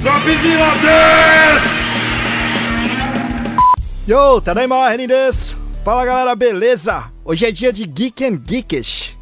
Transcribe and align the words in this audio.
Dropzilla 0.00 0.72
des! 0.82 1.62
Yo, 4.06 4.40
Tadaima, 4.40 4.88
Renin 4.90 5.08
desu. 5.08 5.56
Fala 5.84 6.04
galera, 6.04 6.34
beleza? 6.34 7.04
Hoje 7.24 7.46
é 7.46 7.50
dia 7.50 7.72
de 7.72 7.86
Geek 7.86 8.24
and 8.24 8.40
Geekish. 8.46 9.16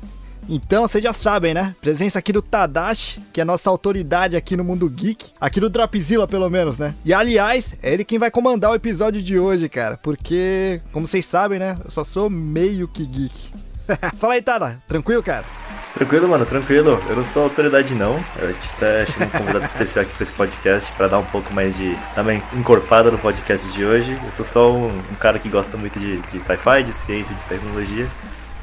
Então, 0.49 0.87
vocês 0.87 1.03
já 1.03 1.13
sabem, 1.13 1.55
né? 1.55 1.75
Presença 1.81 2.19
aqui 2.19 2.33
do 2.33 2.43
Tadashi, 2.43 3.21
que 3.33 3.41
é 3.41 3.45
nossa 3.45 3.71
autoridade 3.71 4.37
aqui 4.37 4.57
no 4.57 4.65
mundo 4.65 4.91
geek. 4.91 5.33
Aqui 5.41 5.59
do 5.59 5.71
Dropzilla, 5.71 6.27
pelo 6.29 6.51
menos, 6.51 6.77
né? 6.77 6.95
E, 7.05 7.15
aliás, 7.15 7.75
é 7.83 7.95
ele 7.95 8.05
quem 8.05 8.19
vai 8.19 8.31
comandar 8.31 8.71
o 8.71 8.75
episódio 8.75 9.23
de 9.23 9.39
hoje, 9.39 9.69
cara. 9.71 9.97
Porque, 10.03 10.83
como 10.93 11.09
vocês 11.09 11.25
sabem, 11.25 11.59
né? 11.59 11.79
Eu 11.83 11.91
só 11.91 12.05
sou 12.05 12.29
meio 12.29 12.87
que 12.89 13.07
geek. 13.07 13.49
Fala 14.19 14.35
aí, 14.35 14.43
Tada. 14.43 14.83
Tranquilo, 14.87 15.23
cara? 15.23 15.47
Tranquilo, 15.95 16.27
mano, 16.27 16.45
tranquilo. 16.45 17.01
Eu 17.09 17.15
não 17.15 17.25
sou 17.25 17.45
autoridade, 17.45 17.95
não. 17.95 18.23
Eu 18.37 18.55
até 18.75 19.07
chamei 19.07 19.29
um 19.29 19.31
convidado 19.31 19.65
especial 19.65 20.05
aqui 20.05 20.13
pra 20.15 20.23
esse 20.25 20.33
podcast 20.33 20.93
pra 20.93 21.07
dar 21.07 21.21
um 21.21 21.25
pouco 21.25 21.55
mais 21.55 21.77
de. 21.77 21.97
também 22.17 22.43
encorpada 22.53 23.13
no 23.13 23.19
podcast 23.19 23.71
de 23.71 23.85
hoje. 23.85 24.19
Eu 24.25 24.31
sou 24.33 24.45
só 24.45 24.73
um, 24.73 24.89
um 24.89 25.15
cara 25.15 25.39
que 25.39 25.49
gosta 25.49 25.77
muito 25.77 25.97
de, 25.99 26.19
de 26.23 26.43
sci-fi, 26.43 26.83
de 26.83 26.91
ciência, 26.91 27.35
de 27.37 27.45
tecnologia. 27.45 28.09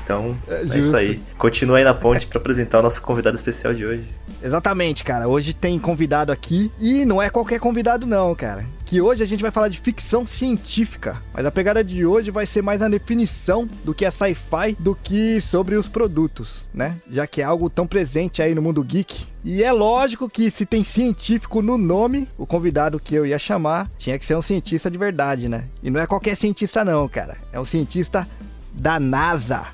Então, 0.04 0.36
é, 0.48 0.64
é 0.76 0.80
isso 0.80 0.96
aí. 0.96 1.22
Continua 1.38 1.78
aí 1.78 1.84
na 1.84 1.94
ponte 1.94 2.28
para 2.28 2.40
apresentar 2.40 2.80
o 2.80 2.84
nosso 2.84 3.02
convidado 3.02 3.36
especial 3.36 3.73
de 3.73 3.86
hoje. 3.86 4.05
Exatamente, 4.44 5.04
cara. 5.04 5.28
Hoje 5.28 5.54
tem 5.54 5.78
convidado 5.78 6.32
aqui 6.32 6.72
e 6.80 7.05
não 7.05 7.22
é 7.22 7.30
qualquer 7.30 7.59
convidado 7.59 8.06
não, 8.06 8.34
cara. 8.34 8.66
Que 8.86 9.00
hoje 9.00 9.23
a 9.23 9.26
gente 9.26 9.42
vai 9.42 9.52
falar 9.52 9.70
de 9.70 9.80
ficção 9.80 10.28
científica, 10.28 11.22
mas 11.34 11.45
a 11.45 11.52
pegada 11.52 11.82
de 11.82 12.06
hoje 12.06 12.30
vai 12.30 12.45
ser 12.45 12.62
mais 12.62 12.80
na 12.80 12.90
definição 12.90 13.68
do 13.86 13.94
que 13.94 14.04
é 14.04 14.12
sci-fi 14.12 14.76
do 14.78 14.94
que 14.94 15.40
sobre 15.40 15.76
os 15.76 15.88
produtos, 15.88 16.66
né? 16.73 16.98
Já 17.09 17.26
que 17.26 17.42
é 17.42 17.45
algo 17.45 17.70
tão 17.70 17.88
presente 17.88 18.42
aí 18.42 18.54
no 18.54 18.62
mundo 18.62 18.84
geek. 18.84 19.26
E 19.45 19.64
é 19.64 19.72
lógico 19.72 20.30
que 20.30 20.52
se 20.52 20.66
tem 20.66 20.84
científico 20.84 21.62
no 21.62 21.78
nome, 21.78 22.28
o 22.38 22.45
convidado 22.45 23.00
que 23.00 23.16
eu 23.16 23.26
ia 23.26 23.40
chamar 23.40 23.90
tinha 23.98 24.20
que 24.20 24.26
ser 24.26 24.36
um 24.36 24.42
cientista 24.42 24.92
de 24.92 24.97
verdade, 24.97 25.47
né? 25.47 25.68
E 25.81 25.90
não 25.90 26.02
é 26.02 26.06
qualquer 26.06 26.36
cientista 26.36 26.84
não, 26.84 27.08
cara. 27.08 27.38
É 27.53 27.59
um 27.59 27.66
cientista 27.66 28.28
da 28.73 29.00
NASA 29.00 29.68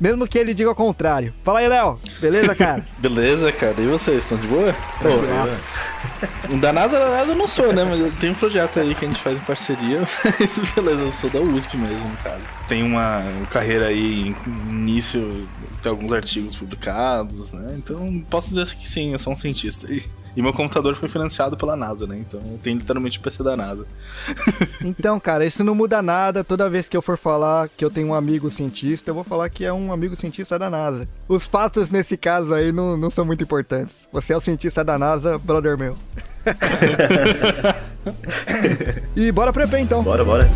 mesmo 0.00 0.26
que 0.26 0.38
ele 0.38 0.54
diga 0.54 0.70
o 0.70 0.74
contrário. 0.74 1.32
Fala 1.44 1.60
aí, 1.60 1.68
Léo. 1.68 1.98
Beleza, 2.20 2.54
cara? 2.54 2.84
Beleza, 2.98 3.52
cara. 3.52 3.74
E 3.78 3.86
vocês, 3.86 4.18
estão 4.18 4.38
de 4.38 4.46
boa? 4.46 4.74
Pô, 5.00 5.08
Nossa. 5.08 5.78
Da 6.60 6.72
NASA, 6.72 6.98
da 6.98 7.10
NASA 7.10 7.32
eu 7.32 7.36
não 7.36 7.46
sou, 7.46 7.72
né? 7.72 7.84
Mas 7.84 8.14
tem 8.14 8.30
um 8.30 8.34
projeto 8.34 8.80
aí 8.80 8.94
que 8.94 9.04
a 9.04 9.08
gente 9.08 9.20
faz 9.20 9.38
em 9.38 9.42
parceria. 9.42 10.00
Mas 10.38 10.58
beleza, 10.74 11.02
eu 11.02 11.12
sou 11.12 11.30
da 11.30 11.40
USP 11.40 11.76
mesmo, 11.76 12.10
cara. 12.22 12.40
Tem 12.68 12.82
uma 12.82 13.24
carreira 13.50 13.86
aí, 13.86 14.34
início, 14.70 15.48
tem 15.84 15.90
alguns 15.90 16.12
artigos 16.12 16.56
publicados, 16.56 17.52
né? 17.52 17.74
Então 17.76 18.24
posso 18.30 18.48
dizer 18.48 18.74
que 18.74 18.88
sim, 18.88 19.12
eu 19.12 19.18
sou 19.18 19.34
um 19.34 19.36
cientista. 19.36 19.92
E 19.92 20.02
e 20.36 20.42
meu 20.42 20.52
computador 20.52 20.96
foi 20.96 21.08
financiado 21.08 21.56
pela 21.56 21.76
NASA, 21.76 22.06
né? 22.06 22.18
Então 22.18 22.40
eu 22.40 22.58
tenho 22.60 22.78
literalmente 22.78 23.18
o 23.18 23.20
PC 23.20 23.42
da 23.42 23.56
NASA. 23.56 23.86
então, 24.82 25.20
cara, 25.20 25.46
isso 25.46 25.62
não 25.62 25.76
muda 25.76 26.02
nada. 26.02 26.42
Toda 26.42 26.68
vez 26.68 26.88
que 26.88 26.96
eu 26.96 27.02
for 27.02 27.16
falar 27.16 27.68
que 27.68 27.84
eu 27.84 27.90
tenho 27.90 28.08
um 28.08 28.14
amigo 28.14 28.50
cientista, 28.50 29.10
eu 29.10 29.14
vou 29.14 29.22
falar 29.22 29.48
que 29.48 29.64
é 29.64 29.72
um 29.72 29.92
amigo 29.92 30.16
cientista 30.16 30.58
da 30.58 30.68
NASA. 30.68 31.08
Os 31.28 31.46
fatos 31.46 31.88
nesse 31.88 32.16
caso 32.16 32.52
aí 32.52 32.72
não, 32.72 32.96
não 32.96 33.10
são 33.10 33.24
muito 33.24 33.44
importantes. 33.44 34.04
Você 34.12 34.32
é 34.32 34.36
o 34.36 34.40
cientista 34.40 34.82
da 34.82 34.98
NASA, 34.98 35.38
brother 35.38 35.78
meu. 35.78 35.96
e 39.14 39.30
bora 39.30 39.52
pro 39.52 39.62
EP 39.62 39.74
então. 39.74 40.02
Bora, 40.02 40.24
bora. 40.24 40.50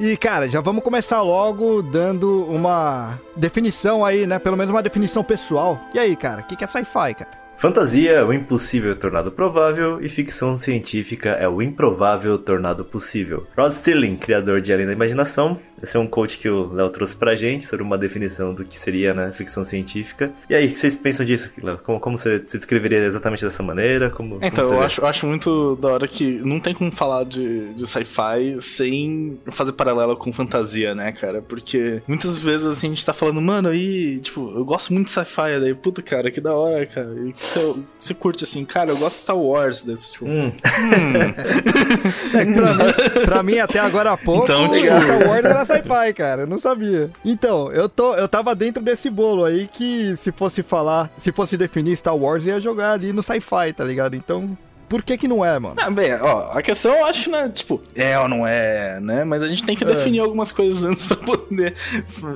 E, 0.00 0.16
cara, 0.16 0.48
já 0.48 0.62
vamos 0.62 0.82
começar 0.82 1.20
logo 1.20 1.82
dando 1.82 2.46
uma 2.46 3.20
definição 3.36 4.02
aí, 4.02 4.26
né? 4.26 4.38
Pelo 4.38 4.56
menos 4.56 4.72
uma 4.72 4.82
definição 4.82 5.22
pessoal. 5.22 5.78
E 5.92 5.98
aí, 5.98 6.16
cara, 6.16 6.40
o 6.40 6.44
que, 6.44 6.56
que 6.56 6.64
é 6.64 6.66
sci-fi, 6.66 7.14
cara? 7.14 7.38
Fantasia 7.58 8.12
é 8.12 8.24
o 8.24 8.32
impossível 8.32 8.96
tornado 8.96 9.30
provável 9.30 10.00
e 10.00 10.08
ficção 10.08 10.56
científica 10.56 11.32
é 11.32 11.46
o 11.46 11.60
improvável 11.60 12.38
tornado 12.38 12.82
possível. 12.82 13.46
Rod 13.54 13.72
Sterling, 13.72 14.16
criador 14.16 14.62
de 14.62 14.72
Além 14.72 14.86
da 14.86 14.94
Imaginação, 14.94 15.58
esse 15.82 15.96
é 15.96 16.00
um 16.00 16.06
coach 16.06 16.38
que 16.38 16.48
o 16.48 16.72
Léo 16.72 16.90
trouxe 16.90 17.16
pra 17.16 17.34
gente 17.34 17.64
sobre 17.64 17.84
uma 17.84 17.96
definição 17.96 18.54
do 18.54 18.64
que 18.64 18.78
seria 18.78 19.14
né, 19.14 19.32
ficção 19.32 19.64
científica. 19.64 20.30
E 20.48 20.54
aí, 20.54 20.66
o 20.66 20.72
que 20.72 20.78
vocês 20.78 20.96
pensam 20.96 21.24
disso, 21.24 21.50
Léo? 21.62 21.78
Como, 21.78 21.98
como 21.98 22.18
você, 22.18 22.38
você 22.38 22.58
descreveria 22.58 22.98
exatamente 22.98 23.44
dessa 23.44 23.62
maneira? 23.62 24.10
Como, 24.10 24.38
então, 24.42 24.64
como 24.64 24.76
eu 24.76 24.82
acho, 24.82 25.00
eu 25.00 25.06
acho 25.06 25.26
muito 25.26 25.76
da 25.76 25.88
hora 25.88 26.08
que 26.08 26.24
não 26.44 26.60
tem 26.60 26.74
como 26.74 26.90
falar 26.92 27.24
de, 27.24 27.72
de 27.74 27.86
sci-fi 27.86 28.60
sem 28.60 29.38
fazer 29.46 29.72
paralelo 29.72 30.16
com 30.16 30.32
fantasia, 30.32 30.94
né, 30.94 31.12
cara? 31.12 31.40
Porque 31.42 32.02
muitas 32.06 32.42
vezes 32.42 32.66
assim, 32.66 32.88
a 32.88 32.90
gente 32.90 33.06
tá 33.06 33.12
falando, 33.12 33.40
mano, 33.40 33.68
aí, 33.68 34.18
tipo, 34.20 34.52
eu 34.54 34.64
gosto 34.64 34.92
muito 34.92 35.06
de 35.06 35.12
sci-fi, 35.12 35.60
daí, 35.60 35.74
puta, 35.74 36.02
cara, 36.02 36.30
que 36.30 36.40
da 36.40 36.54
hora, 36.54 36.84
cara. 36.86 37.10
E 37.26 37.32
você, 37.32 37.74
você 37.98 38.14
curte 38.14 38.44
assim, 38.44 38.64
cara, 38.64 38.90
eu 38.90 38.96
gosto 38.96 39.16
de 39.16 39.22
Star 39.22 39.38
Wars, 39.38 39.82
daí 39.84 39.96
tipo. 39.96 40.26
Hum. 40.26 40.48
hum. 40.48 40.52
é, 42.36 42.44
pra, 42.44 42.74
mim, 42.74 43.24
pra 43.24 43.42
mim, 43.42 43.58
até 43.58 43.78
agora 43.78 44.12
há 44.12 44.16
pouco, 44.16 44.44
então, 44.44 44.70
tipo... 44.70 44.86
Star 44.86 45.28
Wars 45.28 45.44
era 45.44 45.69
sci-fi, 45.76 46.12
cara. 46.14 46.42
Eu 46.42 46.46
não 46.46 46.58
sabia. 46.58 47.10
Então, 47.24 47.70
eu, 47.72 47.88
tô, 47.88 48.14
eu 48.14 48.28
tava 48.28 48.54
dentro 48.54 48.82
desse 48.82 49.10
bolo 49.10 49.44
aí 49.44 49.68
que 49.68 50.16
se 50.16 50.32
fosse 50.32 50.62
falar, 50.62 51.10
se 51.18 51.32
fosse 51.32 51.56
definir 51.56 51.96
Star 51.96 52.16
Wars, 52.16 52.44
ia 52.44 52.60
jogar 52.60 52.92
ali 52.92 53.12
no 53.12 53.22
sci-fi, 53.22 53.72
tá 53.72 53.84
ligado? 53.84 54.14
Então, 54.14 54.56
por 54.90 55.04
que 55.04 55.16
que 55.16 55.28
não 55.28 55.44
é, 55.44 55.56
mano? 55.56 55.76
Não, 55.76 55.94
bem, 55.94 56.12
ó, 56.14 56.50
a 56.50 56.60
questão 56.60 56.92
eu 56.92 57.04
acho, 57.04 57.30
né, 57.30 57.48
tipo, 57.48 57.80
é 57.94 58.18
ou 58.18 58.28
não 58.28 58.44
é, 58.44 58.98
né? 58.98 59.22
Mas 59.22 59.40
a 59.40 59.46
gente 59.46 59.62
tem 59.62 59.76
que 59.76 59.84
é. 59.84 59.86
definir 59.86 60.18
algumas 60.18 60.50
coisas 60.50 60.82
antes 60.82 61.06
pra 61.06 61.16
poder 61.16 61.76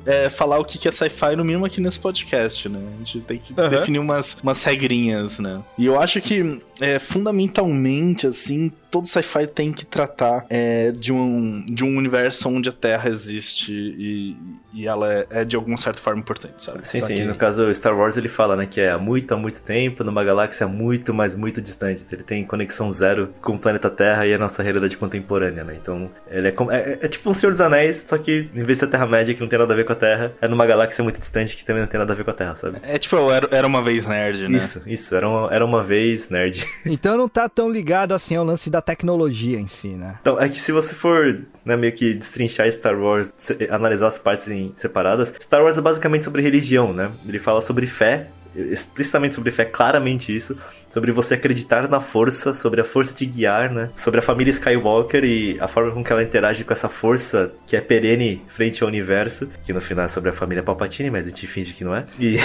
é, 0.06 0.28
falar 0.28 0.60
o 0.60 0.64
que 0.64 0.78
que 0.78 0.86
é 0.86 0.92
sci-fi, 0.92 1.34
no 1.34 1.44
mínimo 1.44 1.66
aqui 1.66 1.80
nesse 1.80 1.98
podcast, 1.98 2.68
né? 2.68 2.78
A 2.94 2.98
gente 2.98 3.20
tem 3.22 3.38
que 3.38 3.60
uhum. 3.60 3.68
definir 3.68 3.98
umas, 3.98 4.38
umas 4.40 4.62
regrinhas, 4.62 5.40
né? 5.40 5.60
E 5.76 5.84
eu 5.84 6.00
acho 6.00 6.20
que, 6.20 6.62
é, 6.80 7.00
fundamentalmente, 7.00 8.28
assim, 8.28 8.70
todo 8.94 9.08
sci-fi 9.08 9.44
tem 9.44 9.72
que 9.72 9.84
tratar 9.84 10.46
é, 10.48 10.92
de, 10.92 11.12
um, 11.12 11.66
de 11.66 11.84
um 11.84 11.96
universo 11.96 12.48
onde 12.48 12.68
a 12.68 12.72
Terra 12.72 13.10
existe 13.10 13.72
e, 13.72 14.36
e 14.72 14.86
ela 14.86 15.12
é, 15.12 15.26
é, 15.30 15.44
de 15.44 15.56
alguma 15.56 15.76
certa 15.76 16.00
forma 16.00 16.20
importante, 16.20 16.62
sabe? 16.62 16.86
Sim, 16.86 17.00
Só 17.00 17.06
sim. 17.08 17.16
Que... 17.16 17.24
No 17.24 17.34
caso, 17.34 17.72
Star 17.74 17.96
Wars 17.96 18.16
ele 18.16 18.28
fala, 18.28 18.54
né, 18.54 18.66
que 18.66 18.80
é 18.80 18.90
há 18.90 18.98
muito, 18.98 19.34
há 19.34 19.36
muito 19.36 19.60
tempo, 19.64 20.04
numa 20.04 20.22
galáxia 20.22 20.68
muito, 20.68 21.12
mas 21.12 21.34
muito 21.34 21.60
distante. 21.60 22.04
Ele 22.12 22.22
tem 22.22 22.44
conexão 22.44 22.92
zero 22.92 23.34
com 23.42 23.56
o 23.56 23.58
planeta 23.58 23.90
Terra 23.90 24.28
e 24.28 24.34
a 24.34 24.38
nossa 24.38 24.62
realidade 24.62 24.96
contemporânea, 24.96 25.64
né? 25.64 25.76
Então, 25.80 26.08
ele 26.30 26.46
é, 26.46 26.54
é, 26.70 26.98
é 27.02 27.08
tipo 27.08 27.28
um 27.28 27.32
Senhor 27.32 27.50
dos 27.50 27.60
Anéis, 27.60 28.06
só 28.08 28.16
que 28.16 28.48
em 28.54 28.62
vez 28.64 28.78
de 28.78 28.84
ser 28.84 28.86
Terra-média, 28.86 29.34
que 29.34 29.40
não 29.40 29.48
tem 29.48 29.58
nada 29.58 29.72
a 29.72 29.76
ver 29.76 29.84
com 29.84 29.92
a 29.92 29.96
Terra, 29.96 30.32
é 30.40 30.46
numa 30.46 30.66
galáxia 30.66 31.02
muito 31.02 31.18
distante 31.18 31.56
que 31.56 31.64
também 31.64 31.82
não 31.82 31.88
tem 31.88 31.98
nada 31.98 32.12
a 32.12 32.16
ver 32.16 32.24
com 32.24 32.30
a 32.30 32.34
Terra, 32.34 32.54
sabe? 32.54 32.78
É 32.84 32.96
tipo, 32.96 33.16
era, 33.32 33.48
era 33.50 33.66
uma 33.66 33.82
vez 33.82 34.06
nerd, 34.06 34.48
né? 34.48 34.56
Isso, 34.56 34.82
isso, 34.86 35.16
era 35.16 35.28
uma, 35.28 35.52
era 35.52 35.64
uma 35.64 35.82
vez 35.82 36.28
nerd. 36.28 36.64
Então 36.86 37.16
não 37.16 37.28
tá 37.28 37.48
tão 37.48 37.68
ligado 37.68 38.12
assim 38.12 38.36
ao 38.36 38.44
lance 38.44 38.70
da 38.70 38.80
tecnologia 38.84 39.58
em 39.58 39.68
si, 39.68 39.88
né? 39.88 40.18
Então, 40.20 40.38
é 40.40 40.48
que 40.48 40.60
se 40.60 40.72
você 40.72 40.94
for 40.94 41.42
né, 41.64 41.76
meio 41.76 41.92
que 41.92 42.14
destrinchar 42.14 42.70
Star 42.70 42.98
Wars, 42.98 43.32
analisar 43.70 44.08
as 44.08 44.18
partes 44.18 44.48
em 44.48 44.72
separadas, 44.76 45.34
Star 45.40 45.62
Wars 45.62 45.78
é 45.78 45.80
basicamente 45.80 46.24
sobre 46.24 46.42
religião, 46.42 46.92
né? 46.92 47.10
Ele 47.26 47.38
fala 47.38 47.60
sobre 47.60 47.86
fé, 47.86 48.28
explicitamente 48.56 49.34
sobre 49.34 49.50
fé, 49.50 49.64
claramente 49.64 50.34
isso, 50.34 50.56
sobre 50.88 51.10
você 51.12 51.34
acreditar 51.34 51.88
na 51.88 52.00
força, 52.00 52.54
sobre 52.54 52.80
a 52.80 52.84
força 52.84 53.14
de 53.14 53.26
guiar, 53.26 53.72
né? 53.72 53.90
Sobre 53.96 54.20
a 54.20 54.22
família 54.22 54.50
Skywalker 54.50 55.24
e 55.24 55.58
a 55.60 55.66
forma 55.66 55.90
com 55.92 56.04
que 56.04 56.12
ela 56.12 56.22
interage 56.22 56.64
com 56.64 56.72
essa 56.72 56.88
força 56.88 57.52
que 57.66 57.76
é 57.76 57.80
perene 57.80 58.42
frente 58.48 58.82
ao 58.82 58.88
universo, 58.88 59.50
que 59.64 59.72
no 59.72 59.80
final 59.80 60.04
é 60.04 60.08
sobre 60.08 60.30
a 60.30 60.32
família 60.32 60.62
Palpatine, 60.62 61.10
mas 61.10 61.26
a 61.26 61.28
gente 61.30 61.46
finge 61.46 61.74
que 61.74 61.84
não 61.84 61.94
é. 61.94 62.06
E 62.18 62.36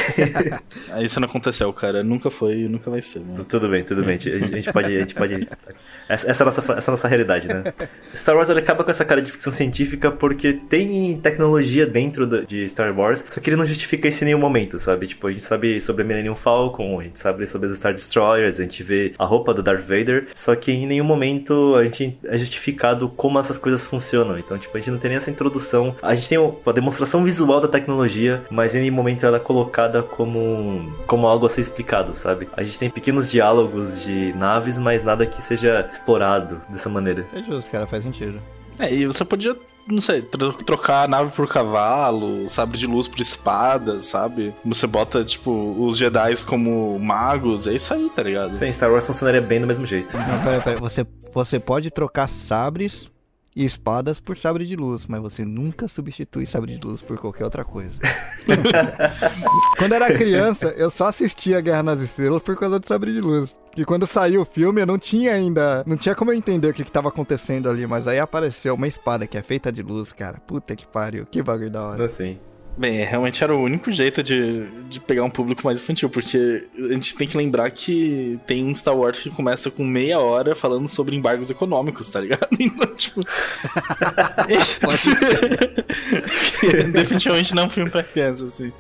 isso 1.04 1.20
não 1.20 1.28
aconteceu, 1.28 1.72
cara, 1.74 2.04
nunca 2.04 2.32
foi 2.32 2.62
e 2.62 2.68
nunca 2.68 2.90
vai 2.90 3.02
ser. 3.02 3.20
Né? 3.20 3.46
Tudo 3.48 3.70
bem, 3.70 3.84
tudo 3.84 4.04
bem. 4.04 4.16
A 4.16 4.18
gente 4.20 4.74
pode, 4.74 4.96
a 4.96 5.00
gente 5.00 5.16
pode 5.16 5.48
essa, 6.10 6.30
essa, 6.30 6.42
é 6.42 6.44
a 6.44 6.46
nossa, 6.46 6.62
essa 6.62 6.72
é 6.72 6.92
a 6.92 6.92
nossa 6.92 7.08
realidade, 7.08 7.48
né? 7.48 7.64
Star 8.16 8.36
Wars 8.36 8.50
ele 8.50 8.60
acaba 8.60 8.84
com 8.84 8.90
essa 8.90 9.06
cara 9.06 9.22
de 9.22 9.32
ficção 9.32 9.54
científica 9.54 10.12
porque 10.12 10.54
tem 10.54 11.20
tecnologia 11.22 11.86
dentro 11.86 12.26
de 12.46 12.68
Star 12.68 12.98
Wars, 12.98 13.24
só 13.28 13.40
que 13.40 13.50
ele 13.50 13.58
não 13.58 13.66
justifica 13.66 14.08
isso 14.08 14.24
em 14.24 14.26
nenhum 14.26 14.40
momento, 14.40 14.80
sabe? 14.80 15.06
Tipo, 15.06 15.28
a 15.28 15.32
gente 15.32 15.44
sabe 15.44 15.80
sobre 15.80 15.99
a 16.02 16.06
Millennium 16.06 16.36
Falcon, 16.36 17.00
a 17.00 17.04
gente 17.04 17.20
sabe 17.20 17.46
sobre 17.48 17.68
as 17.68 17.76
Star 17.76 17.94
Destroyers, 17.94 18.60
a 18.60 18.64
gente 18.64 18.84
vê 18.84 19.14
a 19.18 19.26
roupa 19.26 19.54
do 19.54 19.64
Darth 19.64 19.82
Vader, 19.82 20.28
só 20.34 20.56
que 20.56 20.72
em 20.72 20.86
nenhum 20.86 21.06
momento 21.06 21.76
a 21.76 21.84
gente 21.84 22.18
é 22.26 22.38
justificado 22.38 23.10
como 23.10 23.40
essas 23.40 23.58
coisas 23.58 23.86
funcionam. 23.86 24.38
Então, 24.38 24.58
tipo, 24.58 24.76
a 24.76 24.80
gente 24.80 24.92
não 24.92 24.98
tem 24.98 25.10
nem 25.10 25.18
essa 25.18 25.30
introdução. 25.30 25.96
A 26.02 26.16
gente 26.16 26.30
tem 26.30 26.38
uma 26.38 26.74
demonstração 26.74 27.24
visual 27.24 27.62
da 27.62 27.68
tecnologia, 27.68 28.44
mas 28.50 28.76
em 28.76 28.82
nenhum 28.82 28.96
momento 28.96 29.26
ela 29.26 29.38
é 29.38 29.40
colocada 29.40 30.04
como, 30.04 30.94
como 31.08 31.28
algo 31.28 31.46
a 31.46 31.50
ser 31.50 31.62
explicado, 31.62 32.14
sabe? 32.14 32.50
A 32.56 32.64
gente 32.64 32.80
tem 32.80 32.90
pequenos 32.90 33.30
diálogos 33.30 34.04
de 34.04 34.34
naves, 34.34 34.78
mas 34.78 35.04
nada 35.04 35.26
que 35.26 35.42
seja 35.42 35.88
explorado 35.90 36.62
dessa 36.70 36.90
maneira. 36.90 37.26
É 37.34 37.42
justo, 37.42 37.70
cara, 37.72 37.88
faz 37.88 38.04
sentido. 38.04 38.40
É, 38.80 38.94
e 38.94 39.06
você 39.06 39.26
podia, 39.26 39.58
não 39.90 40.02
sei, 40.02 40.22
trocar 40.22 41.04
a 41.04 41.08
nave 41.08 41.32
por 41.32 41.48
cavalo, 41.48 42.48
sabre 42.48 42.78
de 42.78 42.86
luz 42.86 43.08
por 43.08 43.20
espada, 43.20 44.02
sabe? 44.02 44.54
Você 44.64 44.86
bota, 44.86 45.24
tipo, 45.24 45.76
os 45.80 45.98
Jedi 45.98 46.20
como 46.46 46.98
magos, 47.00 47.66
é 47.66 47.74
isso 47.74 47.94
aí, 47.94 48.10
tá 48.10 48.22
ligado? 48.22 48.54
Sim, 48.54 48.72
Star 48.72 48.92
Wars 48.92 49.08
funcionaria 49.08 49.42
bem 49.42 49.60
do 49.60 49.68
mesmo 49.68 49.86
jeito. 49.86 50.16
Não, 50.16 50.44
peraí, 50.44 50.62
peraí. 50.62 50.80
Você, 50.80 51.06
você 51.34 51.60
pode 51.60 51.90
trocar 51.90 52.28
sabres 52.28 53.10
e 53.56 53.66
espadas 53.66 54.20
por 54.20 54.38
sabre 54.38 54.66
de 54.66 54.76
luz, 54.76 55.06
mas 55.08 55.22
você 55.22 55.44
nunca 55.44 55.88
substitui 55.88 56.46
sabre 56.46 56.78
de 56.78 56.86
luz 56.86 57.02
por 57.02 57.18
qualquer 57.18 57.44
outra 57.44 57.64
coisa. 57.64 57.98
quando 59.78 59.94
era 59.94 60.08
criança, 60.18 60.68
eu 60.78 60.90
só 60.90 61.08
assistia 61.08 61.62
Guerra 61.62 61.84
nas 61.84 62.02
Estrelas 62.02 62.42
por 62.42 62.56
causa 62.58 62.80
do 62.80 62.88
sabre 62.88 63.14
de 63.14 63.22
luz. 63.22 63.58
E 63.78 63.86
quando 63.86 64.06
saiu 64.06 64.42
o 64.42 64.46
filme, 64.46 64.82
eu 64.82 64.86
não 64.86 64.98
tinha 64.98 65.34
ainda. 65.34 65.84
Não 65.86 65.96
tinha 65.96 66.16
como 66.16 66.32
eu 66.32 66.36
entender 66.36 66.70
o 66.70 66.74
que, 66.74 66.84
que 66.84 66.92
tava 66.92 67.10
acontecendo 67.10 67.70
ali, 67.70 67.86
mas 67.88 68.08
aí 68.08 68.20
apareceu 68.20 68.76
uma 68.76 68.88
espada 68.88 69.28
que 69.28 69.38
é 69.38 69.42
feita 69.42 69.72
de 69.72 69.82
luz, 69.82 70.12
cara. 70.12 70.40
Puta 70.40 70.76
que 70.76 70.88
pariu, 70.88 71.26
que 71.26 71.42
bagulho 71.42 71.70
da 71.70 71.84
hora. 71.84 72.06
Assim. 72.06 72.40
Bem, 72.80 73.04
realmente 73.04 73.44
era 73.44 73.54
o 73.54 73.62
único 73.62 73.92
jeito 73.92 74.24
de, 74.24 74.66
de 74.88 75.02
pegar 75.02 75.26
um 75.26 75.30
público 75.30 75.62
mais 75.66 75.82
infantil, 75.82 76.10
porque 76.10 76.66
a 76.78 76.94
gente 76.94 77.14
tem 77.14 77.28
que 77.28 77.36
lembrar 77.36 77.70
que 77.72 78.40
tem 78.48 78.64
um 78.64 78.74
Star 78.74 78.96
Wars 78.96 79.20
que 79.20 79.30
começa 79.30 79.70
com 79.70 79.84
meia 79.84 80.18
hora 80.18 80.56
falando 80.56 80.88
sobre 80.88 81.14
embargos 81.14 81.50
econômicos, 81.50 82.10
tá 82.10 82.22
ligado? 82.22 82.48
Então, 82.58 82.96
tipo. 82.96 83.20
Definitivamente 86.94 87.54
não 87.54 87.64
é 87.64 87.66
um 87.66 87.70
filme 87.70 87.90
pra 87.90 88.04
criança, 88.04 88.46
assim. 88.46 88.72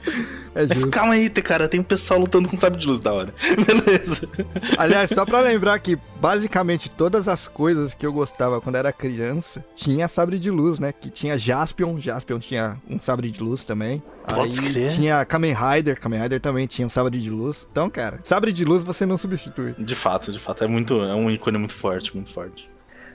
É 0.55 0.65
Mas 0.65 0.85
calma 0.85 1.15
aí, 1.15 1.29
cara, 1.29 1.67
tem 1.67 1.79
um 1.79 1.83
pessoal 1.83 2.19
lutando 2.19 2.47
com 2.47 2.55
sabre 2.55 2.79
de 2.79 2.87
luz 2.87 2.99
da 2.99 3.11
hora. 3.11 3.33
Beleza. 3.65 4.29
Aliás, 4.77 5.09
só 5.09 5.25
pra 5.25 5.41
lembrar 5.41 5.79
que 5.79 5.97
basicamente 6.19 6.89
todas 6.89 7.27
as 7.27 7.47
coisas 7.47 7.93
que 7.93 8.05
eu 8.05 8.13
gostava 8.13 8.61
quando 8.61 8.75
era 8.75 8.91
criança 8.91 9.63
tinha 9.75 10.07
sabre 10.07 10.37
de 10.37 10.51
luz, 10.51 10.79
né? 10.79 10.91
Que 10.91 11.09
tinha 11.09 11.37
Jaspion, 11.37 11.99
Jaspion 11.99 12.39
tinha 12.39 12.77
um 12.89 12.99
sabre 12.99 13.31
de 13.31 13.41
luz 13.41 13.63
também. 13.63 14.01
Pode 14.27 14.59
Aí 14.59 14.71
crer. 14.71 14.91
tinha 14.91 15.25
Kamen 15.25 15.53
Rider, 15.53 15.99
Kamen 15.99 16.21
Rider 16.21 16.39
também 16.39 16.67
tinha 16.67 16.85
um 16.85 16.89
sabre 16.89 17.19
de 17.19 17.29
luz. 17.29 17.65
Então, 17.71 17.89
cara, 17.89 18.19
sabre 18.23 18.51
de 18.51 18.63
luz 18.63 18.83
você 18.83 19.05
não 19.05 19.17
substitui. 19.17 19.73
De 19.77 19.95
fato, 19.95 20.31
de 20.31 20.39
fato. 20.39 20.63
É 20.63 20.67
muito. 20.67 21.01
É 21.01 21.15
um 21.15 21.29
ícone 21.31 21.57
muito 21.57 21.73
forte, 21.73 22.13
muito 22.15 22.31
forte. 22.31 22.69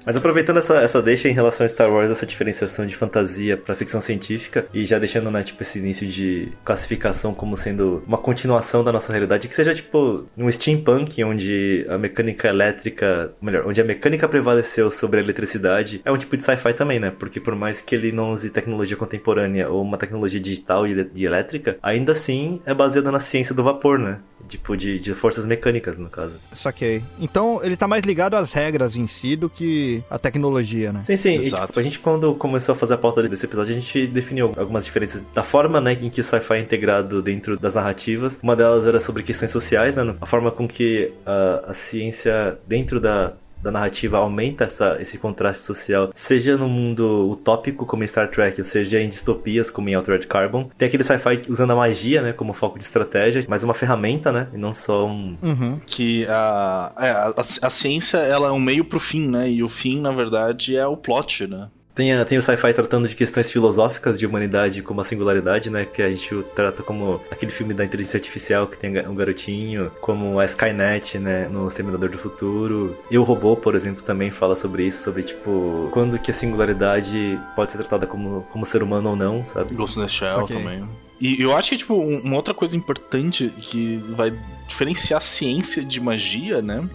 Mas 0.04 0.16
aproveitando 0.16 0.58
essa, 0.58 0.80
essa 0.80 1.00
deixa 1.00 1.28
em 1.28 1.32
relação 1.32 1.64
a 1.64 1.68
Star 1.68 1.90
Wars, 1.90 2.10
essa 2.10 2.26
diferenciação 2.26 2.86
de 2.86 2.94
fantasia 2.94 3.56
para 3.56 3.74
ficção 3.74 4.00
científica, 4.00 4.66
e 4.72 4.84
já 4.84 4.98
deixando, 4.98 5.30
né, 5.30 5.42
tipo, 5.42 5.62
esse 5.62 5.78
início 5.78 6.06
de 6.06 6.48
classificação 6.64 7.34
como 7.34 7.56
sendo 7.56 8.02
uma 8.06 8.18
continuação 8.18 8.84
da 8.84 8.92
nossa 8.92 9.12
realidade, 9.12 9.48
que 9.48 9.54
seja, 9.54 9.74
tipo, 9.74 10.24
um 10.36 10.50
steampunk, 10.50 11.22
onde 11.24 11.86
a 11.88 11.96
mecânica 11.96 12.48
elétrica, 12.48 13.32
melhor, 13.40 13.66
onde 13.66 13.80
a 13.80 13.84
mecânica 13.84 14.28
prevaleceu 14.28 14.90
sobre 14.90 15.20
a 15.20 15.22
eletricidade, 15.22 16.02
é 16.04 16.12
um 16.12 16.18
tipo 16.18 16.36
de 16.36 16.44
sci-fi 16.44 16.74
também, 16.74 17.00
né? 17.00 17.10
Porque 17.10 17.40
por 17.40 17.54
mais 17.54 17.80
que 17.80 17.94
ele 17.94 18.12
não 18.12 18.32
use 18.32 18.50
tecnologia 18.50 18.96
contemporânea 18.96 19.68
ou 19.68 19.82
uma 19.82 19.96
tecnologia 19.96 20.40
digital 20.40 20.86
e, 20.86 21.24
elétrica, 21.24 21.78
ainda 21.82 22.12
assim 22.12 22.60
é 22.66 22.74
baseada 22.74 23.10
na 23.10 23.20
ciência 23.20 23.54
do 23.54 23.62
vapor, 23.62 23.98
né? 23.98 24.18
Tipo, 24.46 24.76
de, 24.76 24.98
de 24.98 25.14
forças 25.14 25.46
mecânicas, 25.46 25.96
no 25.96 26.10
caso. 26.10 26.38
Saquei. 26.54 27.02
Então, 27.18 27.60
ele 27.62 27.76
tá 27.76 27.88
mais 27.88 28.02
ligado 28.02 28.34
às 28.34 28.52
regras 28.52 28.94
em 28.94 29.06
si 29.06 29.36
do 29.36 29.48
que 29.48 29.94
a 30.08 30.19
tecnologia, 30.19 30.93
né? 30.93 31.00
Sim, 31.02 31.17
sim. 31.17 31.38
E, 31.38 31.50
tipo, 31.50 31.79
a 31.79 31.82
gente, 31.82 31.99
quando 31.99 32.35
começou 32.35 32.75
a 32.75 32.76
fazer 32.76 32.94
a 32.94 32.99
pauta 32.99 33.23
desse 33.29 33.46
episódio, 33.46 33.75
a 33.75 33.79
gente 33.79 34.06
definiu 34.06 34.52
algumas 34.56 34.85
diferenças 34.85 35.23
da 35.35 35.43
forma, 35.43 35.81
né, 35.81 35.93
em 35.93 36.11
que 36.11 36.20
o 36.20 36.25
sci-fi 36.25 36.55
é 36.55 36.61
integrado 36.61 37.23
dentro 37.23 37.58
das 37.58 37.75
narrativas. 37.75 38.38
Uma 38.43 38.56
delas 38.56 38.87
era 38.87 39.00
sobre 39.00 39.23
questões 39.23 39.50
sociais, 39.50 39.96
né? 39.96 40.14
A 40.20 40.26
forma 40.26 40.50
com 40.50 40.67
que 40.67 41.12
a, 41.25 41.64
a 41.69 41.73
ciência, 41.73 42.58
dentro 42.67 43.00
da, 43.00 43.35
da 43.64 43.72
narrativa 43.72 44.19
aumenta 44.19 44.64
essa, 44.64 44.99
esse 45.00 45.19
contraste 45.19 45.64
social, 45.64 46.11
seja 46.12 46.56
no 46.56 46.69
mundo 46.69 47.31
utópico 47.31 47.87
como 47.87 48.05
em 48.05 48.06
Star 48.06 48.31
Trek, 48.31 48.61
ou 48.61 48.64
seja 48.64 49.00
em 49.00 49.08
distopias 49.08 49.70
como 49.70 49.88
em 49.88 49.94
Altered 49.94 50.26
Carbon. 50.26 50.69
Tem 50.76 50.87
aquele 50.87 51.02
sci-fi 51.02 51.40
usando 51.49 51.72
a 51.72 51.76
magia, 51.76 52.20
né, 52.20 52.32
como 52.32 52.52
foco 52.52 52.76
de 52.78 52.84
estratégia, 52.84 53.43
mas 53.49 53.64
uma 53.64 53.72
ferramenta, 53.72 54.31
né, 54.31 54.49
e 54.52 54.58
não 54.58 54.75
só 54.75 55.06
um... 55.06 55.38
Uhum. 55.43 55.81
Que 55.87 56.26
a, 56.28 56.93
é, 56.99 57.11
a, 57.11 57.28
a, 57.28 57.40
a 57.62 57.70
ciência, 57.70 58.19
ela 58.19 58.49
é 58.49 58.52
um 58.52 58.61
meio 58.61 58.84
pro 58.84 59.00
fim, 59.00 59.26
né, 59.26 59.50
e 59.50 59.62
o 59.62 59.69
fim, 59.69 59.99
na 59.99 60.12
verdade, 60.12 60.76
é 60.76 60.87
o 60.87 60.96
plot, 60.96 61.46
né. 61.46 61.69
Tem, 61.94 62.12
a, 62.12 62.25
tem 62.25 62.37
o 62.37 62.43
sci-fi 62.43 62.73
tratando 62.73 63.06
de 63.06 63.14
questões 63.14 63.50
filosóficas 63.50 64.19
de 64.19 64.26
humanidade 64.26 64.82
como 64.82 65.00
a 65.00 65.05
singularidade, 65.05 65.70
né? 65.70 65.85
Que 65.85 66.02
a 66.02 66.11
gente 66.11 66.44
trata 66.55 66.82
como 66.82 67.20
aquele 67.31 67.52
filme 67.52 67.73
da 67.73 67.85
inteligência 67.85 68.19
artificial 68.19 68.67
que 68.67 68.76
tem 68.76 69.06
um 69.06 69.14
garotinho, 69.14 69.93
como 70.00 70.41
a 70.41 70.44
Skynet, 70.44 71.19
né? 71.19 71.49
No 71.49 71.69
Exterminador 71.69 72.11
do 72.11 72.19
Futuro. 72.19 72.96
E 73.11 73.17
o 73.17 73.23
robô, 73.23 73.56
por 73.56 73.76
exemplo, 73.76 74.02
também 74.02 74.31
fala 74.31 74.56
sobre 74.56 74.87
isso, 74.87 75.05
sobre 75.05 75.23
tipo, 75.23 75.88
quando 75.93 76.19
que 76.19 76.31
a 76.31 76.35
singularidade 76.35 77.38
pode 77.55 77.70
ser 77.70 77.79
tratada 77.79 78.06
como, 78.06 78.43
como 78.50 78.67
ser 78.67 78.82
humano 78.82 79.11
ou 79.11 79.17
não, 79.17 79.44
sabe? 79.44 79.73
Ghost 79.75 79.99
in 79.99 80.02
the 80.02 80.08
Shell 80.08 80.44
okay. 80.44 80.56
também. 80.56 80.85
E 81.20 81.41
eu 81.41 81.56
acho 81.56 81.70
que, 81.70 81.76
tipo, 81.76 81.94
uma 81.94 82.37
outra 82.37 82.52
coisa 82.52 82.76
importante 82.76 83.49
que 83.61 83.96
vai 84.08 84.32
diferenciar 84.67 85.23
ciência 85.23 85.85
de 85.85 86.00
magia, 86.00 86.61
né? 86.61 86.88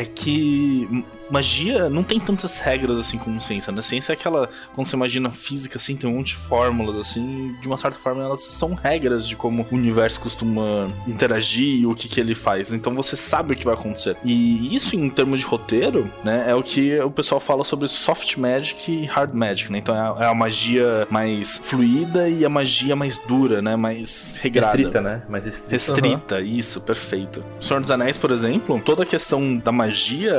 É 0.00 0.04
que 0.04 1.04
magia 1.30 1.88
não 1.88 2.02
tem 2.02 2.18
tantas 2.18 2.58
regras 2.58 2.96
assim 2.98 3.16
como 3.16 3.40
ciência, 3.40 3.72
né? 3.72 3.80
Ciência 3.80 4.12
é 4.12 4.14
aquela. 4.14 4.48
Quando 4.74 4.86
você 4.86 4.96
imagina 4.96 5.30
física, 5.30 5.78
assim, 5.78 5.96
tem 5.96 6.10
um 6.10 6.14
monte 6.14 6.28
de 6.28 6.36
fórmulas, 6.36 6.96
assim, 6.96 7.54
de 7.60 7.66
uma 7.66 7.76
certa 7.76 7.98
forma 7.98 8.22
elas 8.22 8.42
são 8.42 8.74
regras 8.74 9.26
de 9.26 9.36
como 9.36 9.66
o 9.70 9.74
universo 9.74 10.20
costuma 10.20 10.88
interagir 11.06 11.80
e 11.80 11.86
o 11.86 11.94
que, 11.94 12.08
que 12.08 12.20
ele 12.20 12.34
faz. 12.34 12.72
Então 12.72 12.94
você 12.94 13.16
sabe 13.16 13.52
o 13.52 13.56
que 13.56 13.64
vai 13.64 13.74
acontecer. 13.74 14.16
E 14.24 14.74
isso, 14.74 14.96
em 14.96 15.08
termos 15.08 15.40
de 15.40 15.46
roteiro, 15.46 16.10
né, 16.24 16.46
é 16.48 16.54
o 16.54 16.62
que 16.62 16.98
o 17.00 17.10
pessoal 17.10 17.40
fala 17.40 17.62
sobre 17.62 17.86
soft 17.88 18.36
magic 18.36 18.90
e 18.90 19.06
hard 19.06 19.34
magic, 19.34 19.70
né? 19.70 19.78
Então 19.78 19.94
é 19.94 20.00
a, 20.00 20.24
é 20.24 20.26
a 20.26 20.34
magia 20.34 21.06
mais 21.10 21.58
fluida 21.58 22.28
e 22.28 22.44
a 22.44 22.48
magia 22.48 22.96
mais 22.96 23.16
dura, 23.18 23.62
né? 23.62 23.76
Mais 23.76 24.38
regrada. 24.40 24.72
Restrita, 24.72 25.00
né? 25.00 25.22
Mais 25.28 25.46
restrita. 25.46 25.70
Restrita, 25.70 26.36
uhum. 26.36 26.44
isso, 26.44 26.80
perfeito. 26.80 27.44
O 27.60 27.64
Senhor 27.64 27.80
dos 27.80 27.90
Anéis, 27.90 28.18
por 28.18 28.30
exemplo, 28.30 28.80
toda 28.84 29.02
a 29.02 29.06
questão 29.06 29.56
da 29.56 29.70
magia, 29.70 29.89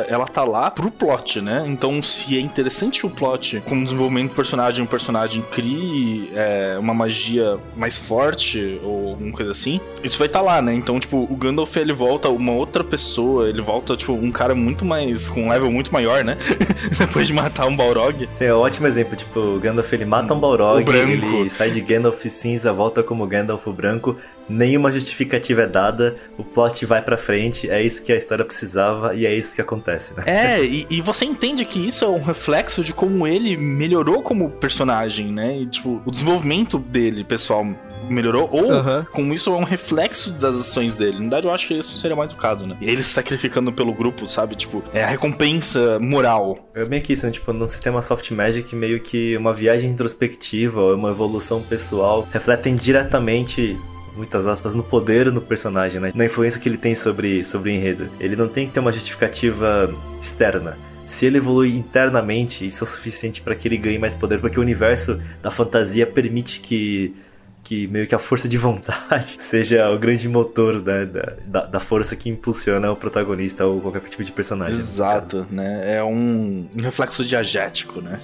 ela 0.07 0.25
tá 0.25 0.44
lá 0.44 0.69
pro 0.71 0.92
plot, 0.92 1.42
né? 1.42 1.63
Então, 1.68 2.01
se 2.01 2.38
é 2.38 2.39
interessante 2.39 3.06
o 3.06 3.09
plot, 3.09 3.62
com 3.62 3.80
o 3.80 3.83
desenvolvimento 3.83 4.30
do 4.30 4.36
personagem, 4.36 4.83
o 4.83 4.88
personagem 4.88 5.42
crie 5.42 6.31
é, 6.33 6.77
uma 6.80 6.94
magia 6.94 7.57
mais 7.75 7.98
forte 7.98 8.80
ou 8.83 9.09
alguma 9.09 9.31
coisa 9.31 9.51
assim, 9.51 9.80
isso 10.03 10.18
vai 10.18 10.27
estar 10.27 10.39
tá 10.39 10.45
lá, 10.45 10.62
né? 10.62 10.74
Então, 10.74 11.00
tipo, 11.00 11.18
o 11.18 11.36
Gandalf 11.36 11.75
ele 11.77 11.94
volta 11.94 12.30
uma 12.30 12.53
outra 12.53 12.83
pessoa, 12.83 13.50
ele 13.50 13.62
volta, 13.62 13.95
tipo, 13.95 14.13
um 14.13 14.31
cara 14.31 14.56
muito 14.56 14.86
mais. 14.86 15.30
com 15.30 15.44
um 15.44 15.50
level 15.50 15.71
muito 15.71 15.92
maior, 15.92 16.24
né? 16.24 16.38
Depois 16.97 17.27
de 17.27 17.33
matar 17.33 17.65
um 17.65 17.75
Balrog. 17.75 18.27
Sim, 18.33 18.45
é 18.45 18.54
um 18.54 18.59
ótimo 18.59 18.88
exemplo. 18.88 19.15
Tipo, 19.15 19.39
o 19.39 19.59
Gandalf 19.59 19.92
ele 19.94 20.06
mata 20.06 20.33
um 20.33 20.39
Balrog, 20.39 20.86
ele 20.89 21.50
sai 21.50 21.71
de 21.71 21.81
Gandalf 21.81 22.21
cinza, 22.25 22.71
volta 22.74 23.04
como 23.04 23.25
Gandalf 23.27 23.68
branco 23.68 24.18
nenhuma 24.51 24.92
justificativa 24.92 25.62
é 25.62 25.68
dada, 25.68 26.18
o 26.38 26.44
plot 26.44 26.86
vai 26.86 27.01
pra 27.01 27.18
frente, 27.18 27.69
é 27.69 27.81
isso 27.81 28.03
que 28.03 28.12
a 28.12 28.18
história 28.18 28.44
precisava 28.44 29.15
e 29.15 29.25
é 29.25 29.33
isso 29.33 29.56
que 29.56 29.62
acontece, 29.62 30.13
né? 30.15 30.24
É, 30.25 30.63
e, 30.63 30.86
e 30.89 31.01
você 31.01 31.25
entende 31.25 31.65
que 31.65 31.86
isso 31.86 32.06
é 32.06 32.07
um 32.07 32.21
reflexo 32.21 32.83
de 32.83 32.94
como 32.94 33.25
ele 33.25 33.57
melhorou 33.57 34.21
como 34.21 34.50
personagem, 34.50 35.31
né? 35.31 35.59
E, 35.59 35.65
tipo, 35.65 36.01
o 36.06 36.12
desenvolvimento 36.12 36.77
dele, 36.77 37.24
pessoal, 37.24 37.65
melhorou, 38.09 38.50
ou 38.51 38.71
uhum. 38.71 39.04
com 39.11 39.33
isso 39.33 39.49
é 39.49 39.54
um 39.54 39.64
reflexo 39.64 40.31
das 40.31 40.56
ações 40.57 40.95
dele. 40.95 41.14
Na 41.14 41.21
verdade, 41.21 41.47
eu 41.47 41.54
acho 41.54 41.68
que 41.68 41.78
isso 41.78 41.97
seria 41.97 42.16
mais 42.16 42.33
o 42.33 42.35
caso, 42.35 42.68
né? 42.68 42.78
Ele 42.81 43.04
se 43.04 43.09
sacrificando 43.09 43.71
pelo 43.71 43.94
grupo, 43.94 44.28
sabe? 44.28 44.56
Tipo, 44.56 44.83
é 44.94 45.04
a 45.04 45.07
recompensa 45.07 45.99
moral. 45.99 46.69
É 46.76 46.87
meio 46.90 47.02
que 47.02 47.14
isso, 47.14 47.26
né? 47.26 47.31
Tipo, 47.31 47.54
no 47.54 47.68
sistema 47.68 48.02
Soft 48.02 48.30
Magic, 48.31 48.76
meio 48.76 48.99
que 49.02 49.37
uma 49.37 49.54
viagem 49.54 49.90
introspectiva, 49.90 50.95
uma 50.95 51.09
evolução 51.09 51.61
pessoal, 51.61 52.28
refletem 52.31 52.76
diretamente 52.76 53.78
muitas 54.15 54.47
aspas, 54.47 54.73
no 54.75 54.83
poder 54.83 55.31
no 55.31 55.41
personagem, 55.41 55.99
né? 55.99 56.11
Na 56.13 56.25
influência 56.25 56.59
que 56.59 56.68
ele 56.68 56.77
tem 56.77 56.95
sobre, 56.95 57.44
sobre 57.44 57.71
o 57.71 57.73
enredo. 57.73 58.09
Ele 58.19 58.35
não 58.35 58.47
tem 58.47 58.68
que 58.68 58.73
ter 58.73 58.80
uma 58.80 58.91
justificativa 58.91 59.94
externa. 60.21 60.77
Se 61.06 61.25
ele 61.25 61.37
evolui 61.37 61.75
internamente, 61.75 62.65
isso 62.65 62.83
é 62.83 62.87
o 62.87 62.89
suficiente 62.89 63.41
para 63.41 63.56
que 63.56 63.68
ele 63.68 63.77
ganhe 63.77 63.99
mais 63.99 64.15
poder, 64.15 64.39
porque 64.39 64.57
o 64.57 64.61
universo 64.61 65.19
da 65.41 65.51
fantasia 65.51 66.06
permite 66.07 66.61
que 66.61 67.13
que 67.63 67.87
meio 67.87 68.07
que 68.07 68.15
a 68.15 68.19
força 68.19 68.49
de 68.49 68.57
vontade 68.57 69.37
seja 69.39 69.89
o 69.91 69.99
grande 69.99 70.27
motor 70.27 70.81
né, 70.81 71.06
da, 71.45 71.65
da 71.68 71.80
força 71.80 72.15
que 72.15 72.27
impulsiona 72.27 72.91
o 72.91 72.95
protagonista 72.95 73.65
ou 73.65 73.80
qualquer 73.80 74.01
tipo 74.01 74.23
de 74.23 74.31
personagem. 74.31 74.80
Exato, 74.80 75.47
né? 75.51 75.95
É 75.97 76.03
um, 76.03 76.68
um 76.75 76.81
reflexo 76.81 77.23
diagético, 77.23 78.01
né? 78.01 78.19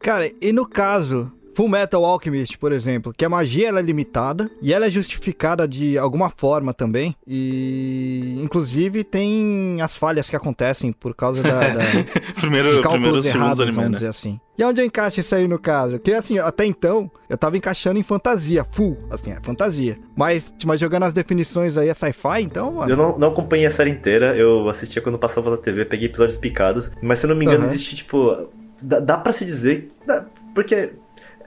Cara, 0.00 0.30
e 0.40 0.52
no 0.52 0.66
caso 0.66 1.32
Full 1.58 1.66
Metal 1.66 2.04
Alchemist, 2.04 2.56
por 2.56 2.70
exemplo, 2.70 3.12
que 3.12 3.24
a 3.24 3.28
magia 3.28 3.66
ela 3.66 3.80
é 3.80 3.82
limitada 3.82 4.48
e 4.62 4.72
ela 4.72 4.86
é 4.86 4.90
justificada 4.90 5.66
de 5.66 5.98
alguma 5.98 6.30
forma 6.30 6.72
também. 6.72 7.16
E 7.26 8.38
inclusive 8.40 9.02
tem 9.02 9.82
as 9.82 9.96
falhas 9.96 10.30
que 10.30 10.36
acontecem 10.36 10.92
por 10.92 11.16
causa 11.16 11.42
da, 11.42 11.58
da 11.58 11.80
primeiro, 12.40 12.80
cálculos 12.80 13.26
errados, 13.26 13.58
anime, 13.58 13.74
vamos 13.74 13.90
né? 13.90 13.96
dizer 13.96 14.10
assim. 14.10 14.38
E 14.56 14.62
onde 14.62 14.80
eu 14.80 14.86
encaixo 14.86 15.18
isso 15.18 15.34
aí 15.34 15.48
no 15.48 15.58
caso? 15.58 15.94
Porque 15.94 16.12
assim, 16.12 16.38
até 16.38 16.64
então, 16.64 17.10
eu 17.28 17.36
tava 17.36 17.56
encaixando 17.56 17.98
em 17.98 18.04
fantasia, 18.04 18.62
full, 18.62 18.96
assim, 19.10 19.32
é 19.32 19.40
fantasia. 19.42 19.98
Mas, 20.16 20.54
mas 20.64 20.78
jogando 20.78 21.06
as 21.06 21.12
definições 21.12 21.76
aí, 21.76 21.88
é 21.88 21.94
sci-fi, 21.94 22.40
então, 22.40 22.74
mano. 22.74 22.88
Eu 22.88 22.96
não, 22.96 23.18
não 23.18 23.28
acompanhei 23.30 23.66
a 23.66 23.70
série 23.72 23.90
inteira, 23.90 24.36
eu 24.36 24.68
assistia 24.68 25.02
quando 25.02 25.18
passava 25.18 25.50
na 25.50 25.56
TV, 25.56 25.84
peguei 25.84 26.06
episódios 26.06 26.38
picados, 26.38 26.92
mas 27.02 27.18
se 27.18 27.26
eu 27.26 27.30
não 27.30 27.36
me 27.36 27.44
engano, 27.44 27.64
uhum. 27.64 27.68
existe, 27.68 27.96
tipo. 27.96 28.48
Dá, 28.80 29.00
dá 29.00 29.18
pra 29.18 29.32
se 29.32 29.44
dizer. 29.44 29.88
Dá, 30.06 30.24
porque 30.54 30.92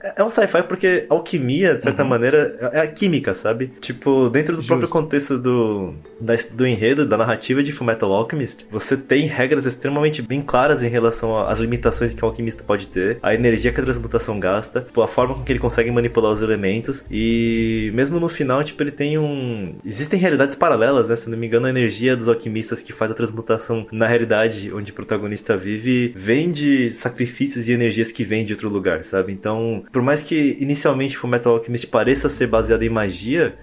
é, 0.02 0.14
é 0.16 0.24
um 0.24 0.30
sci-fi 0.30 0.62
porque 0.62 1.06
alquimia, 1.08 1.74
de 1.76 1.82
certa 1.82 2.02
uhum. 2.02 2.08
maneira, 2.08 2.70
é 2.72 2.80
a 2.80 2.86
química, 2.86 3.32
sabe? 3.34 3.72
Tipo, 3.80 4.28
dentro 4.28 4.54
do 4.54 4.62
Justo. 4.62 4.68
próprio 4.68 4.88
contexto 4.88 5.38
do, 5.38 5.94
da, 6.20 6.34
do 6.52 6.66
enredo, 6.66 7.06
da 7.06 7.16
narrativa 7.16 7.62
de 7.62 7.72
Fullmetal 7.72 8.12
Alchemist, 8.12 8.66
você 8.70 8.96
tem 8.96 9.26
regras 9.26 9.66
extremamente 9.66 10.22
bem 10.22 10.40
claras 10.40 10.82
em 10.82 10.88
relação 10.88 11.38
às 11.46 11.58
limitações 11.58 12.12
que 12.12 12.24
o 12.24 12.26
alquimista 12.26 12.64
pode 12.64 12.88
ter, 12.88 13.18
a 13.22 13.34
energia 13.34 13.72
que 13.72 13.80
a 13.80 13.84
transmutação 13.84 14.38
gasta, 14.38 14.86
a 14.96 15.08
forma 15.08 15.34
com 15.34 15.42
que 15.42 15.52
ele 15.52 15.58
consegue 15.58 15.90
manipular 15.90 16.32
os 16.32 16.42
elementos 16.42 17.04
e 17.10 17.90
mesmo 17.94 18.18
no 18.18 18.28
final, 18.28 18.62
tipo, 18.64 18.82
ele 18.82 18.90
tem 18.90 19.18
um... 19.18 19.74
Existem 19.84 20.18
realidades 20.18 20.54
paralelas, 20.54 21.08
né? 21.08 21.16
Se 21.16 21.28
não 21.28 21.36
me 21.36 21.46
engano, 21.46 21.66
a 21.66 21.70
energia 21.70 22.16
dos 22.16 22.28
alquimistas 22.28 22.82
que 22.82 22.92
faz 22.92 23.10
a 23.10 23.14
transmutação 23.14 23.86
na 23.92 24.06
realidade 24.06 24.72
onde 24.72 24.92
o 24.92 24.94
protagonista 24.94 25.56
vive 25.56 26.12
vem 26.16 26.50
de 26.50 26.90
sacrifícios 26.90 27.68
e 27.68 27.72
energias 27.72 28.12
que 28.12 28.24
vêm 28.24 28.44
de 28.44 28.52
outro 28.52 28.68
lugar, 28.68 29.02
sabe? 29.04 29.32
Então, 29.32 29.84
por 29.92 30.00
mais 30.02 30.24
que 30.24 30.56
inicialmente 30.58 31.22
o 31.22 31.28
Metal 31.28 31.54
Alchemist 31.54 31.86
pareça 31.88 32.28
ser 32.28 32.46
baseado 32.46 32.82
em 32.82 32.88
magia, 32.88 33.56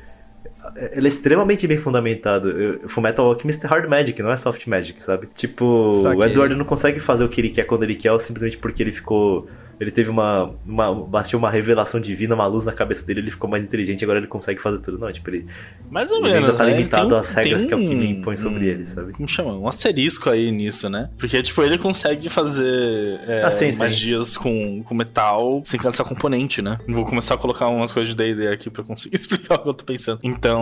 ele 0.91 1.07
é 1.07 1.09
extremamente 1.09 1.67
bem 1.67 1.77
fundamentado. 1.77 2.79
Fullmetal 2.87 3.27
Alchemist 3.27 3.65
é 3.65 3.67
hard 3.67 3.87
magic, 3.87 4.21
não 4.21 4.31
é 4.31 4.37
soft 4.37 4.65
magic, 4.67 5.01
sabe? 5.01 5.27
Tipo, 5.35 6.01
Saquei. 6.03 6.19
o 6.19 6.23
Edward 6.23 6.55
não 6.55 6.65
consegue 6.65 6.99
fazer 6.99 7.23
o 7.23 7.29
que 7.29 7.41
ele 7.41 7.49
quer 7.49 7.63
quando 7.65 7.83
ele 7.83 7.95
quer, 7.95 8.17
simplesmente 8.19 8.57
porque 8.57 8.83
ele 8.83 8.91
ficou 8.91 9.47
ele 9.79 9.91
teve 9.91 10.09
uma, 10.09 10.53
uma. 10.65 10.93
Bastiu 10.93 11.39
uma 11.39 11.49
revelação 11.49 12.01
divina, 12.01 12.35
uma 12.35 12.45
luz 12.45 12.65
na 12.65 12.73
cabeça 12.73 13.05
dele, 13.05 13.21
ele 13.21 13.31
ficou 13.31 13.49
mais 13.49 13.63
inteligente, 13.63 14.03
agora 14.03 14.19
ele 14.19 14.27
consegue 14.27 14.59
fazer 14.61 14.79
tudo. 14.79 14.99
Não, 14.99 15.09
tipo, 15.09 15.29
ele. 15.29 15.47
Mais 15.89 16.11
ou 16.11 16.17
ele 16.17 16.33
menos. 16.33 16.49
ainda 16.49 16.57
tá 16.57 16.65
né? 16.65 16.75
limitado 16.75 17.15
às 17.15 17.31
regras 17.31 17.63
que 17.63 17.73
a 17.73 17.77
alquimia 17.77 18.09
impõe 18.09 18.35
sobre 18.35 18.65
um, 18.65 18.69
ele, 18.69 18.85
sabe? 18.85 19.13
Como 19.13 19.25
chama? 19.25 19.57
Um 19.57 19.67
asterisco 19.69 20.29
aí 20.29 20.51
nisso, 20.51 20.89
né? 20.89 21.09
Porque, 21.17 21.41
tipo, 21.41 21.63
ele 21.63 21.77
consegue 21.77 22.27
fazer 22.27 23.21
é, 23.25 23.43
ah, 23.43 23.49
sim, 23.49 23.73
magias 23.77 24.27
sim. 24.27 24.39
Com, 24.39 24.83
com 24.83 24.93
metal 24.93 25.61
sem 25.63 25.79
cansar 25.79 26.05
componente, 26.05 26.61
né? 26.61 26.77
Vou 26.85 27.05
começar 27.05 27.35
a 27.35 27.37
colocar 27.37 27.69
umas 27.69 27.93
coisas 27.93 28.13
de 28.13 28.17
DD 28.17 28.49
aqui 28.49 28.69
pra 28.69 28.83
conseguir 28.83 29.15
explicar 29.17 29.55
o 29.55 29.59
que 29.59 29.69
eu 29.69 29.73
tô 29.73 29.85
pensando. 29.85 30.19
Então, 30.23 30.58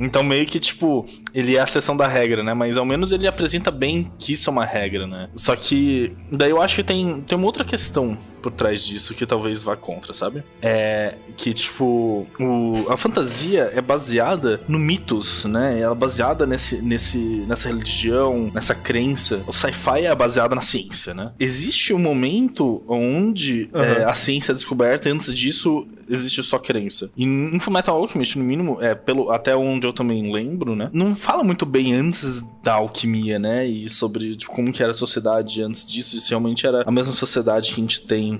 então 0.00 0.22
meio 0.22 0.46
que, 0.46 0.58
tipo, 0.58 1.06
ele 1.34 1.56
é 1.56 1.60
a 1.60 1.64
exceção 1.64 1.96
da 1.96 2.06
regra, 2.06 2.42
né? 2.42 2.54
Mas 2.54 2.76
ao 2.76 2.84
menos 2.84 3.12
ele 3.12 3.26
apresenta 3.26 3.70
bem 3.70 4.10
que 4.18 4.32
isso 4.32 4.48
é 4.48 4.52
uma 4.52 4.64
regra, 4.64 5.06
né? 5.06 5.28
Só 5.34 5.56
que 5.56 6.12
daí 6.30 6.50
eu 6.50 6.60
acho 6.60 6.76
que 6.76 6.84
tem, 6.84 7.20
tem 7.22 7.36
uma 7.36 7.46
outra 7.46 7.64
questão 7.64 8.16
por 8.42 8.50
trás 8.50 8.84
disso 8.84 9.14
que 9.14 9.24
talvez 9.24 9.62
vá 9.62 9.76
contra, 9.76 10.12
sabe? 10.12 10.42
É 10.60 11.14
que, 11.36 11.52
tipo, 11.52 12.26
o, 12.38 12.86
a 12.88 12.96
fantasia 12.96 13.70
é 13.74 13.80
baseada 13.80 14.60
no 14.68 14.78
mitos, 14.78 15.44
né? 15.44 15.80
Ela 15.80 15.92
é 15.92 15.94
baseada 15.94 16.46
nesse, 16.46 16.82
nesse, 16.82 17.18
nessa 17.18 17.68
religião, 17.68 18.50
nessa 18.52 18.74
crença. 18.74 19.42
O 19.46 19.52
sci-fi 19.52 20.04
é 20.04 20.14
baseado 20.14 20.54
na 20.54 20.60
ciência, 20.60 21.14
né? 21.14 21.32
Existe 21.38 21.94
um 21.94 21.98
momento 21.98 22.82
onde 22.88 23.70
uhum. 23.72 23.80
é, 23.80 24.04
a 24.04 24.14
ciência 24.14 24.52
é 24.52 24.54
descoberta 24.54 25.08
e 25.08 25.12
antes 25.12 25.34
disso 25.34 25.86
existe 26.08 26.42
só 26.42 26.58
crença. 26.58 27.10
E 27.16 27.24
em 27.24 27.58
Fullmetal 27.58 27.96
Alchemist, 27.96 28.38
no 28.38 28.44
mínimo, 28.44 28.78
é, 28.82 28.94
pelo, 28.94 29.30
até 29.30 29.56
onde 29.56 29.86
eu 29.86 29.92
também 29.92 30.32
lembro, 30.32 30.76
né? 30.76 30.90
Não 30.92 31.14
fala 31.14 31.42
muito 31.42 31.64
bem 31.64 31.94
antes 31.94 32.42
da 32.62 32.74
alquimia, 32.74 33.38
né? 33.38 33.66
E 33.66 33.88
sobre 33.88 34.34
tipo, 34.36 34.52
como 34.52 34.72
que 34.72 34.82
era 34.82 34.92
a 34.92 34.94
sociedade 34.94 35.62
antes 35.62 35.86
disso, 35.86 36.20
se 36.20 36.30
realmente 36.30 36.66
era 36.66 36.82
a 36.86 36.90
mesma 36.90 37.12
sociedade 37.12 37.72
que 37.72 37.80
a 37.80 37.82
gente 37.82 38.06
tem 38.06 38.31